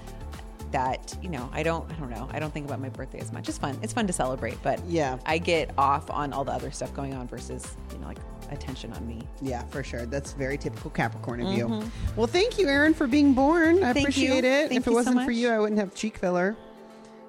that 0.71 1.17
you 1.23 1.29
know 1.29 1.49
I 1.51 1.63
don't 1.63 1.89
I 1.91 1.95
don't 1.95 2.11
know 2.11 2.29
I 2.31 2.37
don't 2.37 2.53
think 2.53 2.67
about 2.67 2.79
my 2.79 2.89
birthday 2.89 3.19
as 3.19 3.31
much. 3.31 3.49
It's 3.49 3.57
fun. 3.57 3.75
It's 3.81 3.93
fun 3.93 4.05
to 4.05 4.13
celebrate, 4.13 4.61
but 4.61 4.79
Yeah. 4.85 5.17
I 5.25 5.39
get 5.39 5.71
off 5.79 6.11
on 6.11 6.31
all 6.33 6.43
the 6.43 6.51
other 6.51 6.69
stuff 6.69 6.93
going 6.93 7.15
on 7.15 7.27
versus 7.27 7.75
you 7.91 7.97
know 7.97 8.05
like 8.07 8.19
attention 8.51 8.91
on 8.93 9.07
me. 9.07 9.21
Yeah, 9.41 9.63
for 9.65 9.83
sure. 9.83 10.05
That's 10.05 10.33
very 10.33 10.57
typical 10.57 10.89
Capricorn 10.91 11.41
of 11.41 11.53
you. 11.53 11.83
Well, 12.15 12.27
thank 12.27 12.57
you, 12.57 12.67
Erin, 12.67 12.93
for 12.93 13.07
being 13.07 13.33
born. 13.33 13.77
I 13.83 13.89
Mm-hmm. 13.89 13.93
Thank 13.93 13.97
appreciate 14.09 14.43
you. 14.43 14.49
it. 14.49 14.69
Thank 14.69 14.81
if 14.81 14.87
it 14.87 14.89
you 14.89 14.95
wasn't 14.95 15.23
for 15.23 15.31
you, 15.31 15.49
I 15.49 15.59
wouldn't 15.59 15.79
have 15.79 15.93
cheek 15.95 16.17
filler. 16.17 16.55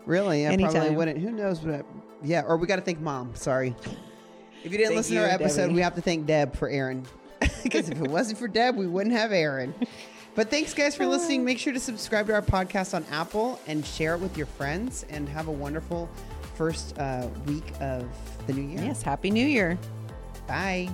Really, 0.06 0.46
I 0.48 0.56
probably 0.56 0.90
wouldn't. 0.90 1.18
Who 1.18 1.30
knows? 1.30 1.60
What? 1.60 1.84
Yeah, 2.22 2.42
or 2.46 2.56
we 2.56 2.66
got 2.66 2.76
to 2.76 2.82
thank 2.82 3.00
mom. 3.00 3.34
Sorry. 3.34 3.74
If 4.62 4.70
you 4.72 4.78
didn't 4.78 4.88
Thank 4.88 4.96
listen 4.98 5.16
to 5.16 5.22
our 5.22 5.28
episode, 5.28 5.62
Debbie. 5.62 5.74
we 5.74 5.80
have 5.80 5.94
to 5.94 6.02
thank 6.02 6.26
Deb 6.26 6.54
for 6.56 6.68
Erin. 6.68 7.04
Because 7.62 7.88
if 7.90 8.00
it 8.00 8.10
wasn't 8.10 8.38
for 8.38 8.48
Deb, 8.48 8.76
we 8.76 8.86
wouldn't 8.86 9.14
have 9.14 9.32
Erin. 9.32 9.74
But 10.34 10.50
thanks, 10.50 10.74
guys, 10.74 10.94
for 10.94 11.06
listening. 11.06 11.44
Make 11.44 11.58
sure 11.58 11.72
to 11.72 11.80
subscribe 11.80 12.26
to 12.26 12.34
our 12.34 12.42
podcast 12.42 12.92
on 12.94 13.04
Apple 13.10 13.58
and 13.66 13.84
share 13.84 14.14
it 14.14 14.20
with 14.20 14.36
your 14.36 14.46
friends. 14.46 15.04
And 15.10 15.28
have 15.28 15.48
a 15.48 15.52
wonderful 15.52 16.08
first 16.54 16.98
uh, 16.98 17.26
week 17.46 17.72
of 17.80 18.06
the 18.46 18.52
new 18.52 18.62
year. 18.62 18.82
Yes, 18.82 19.00
happy 19.02 19.30
New 19.30 19.46
Year. 19.46 19.78
Bye. 20.46 20.90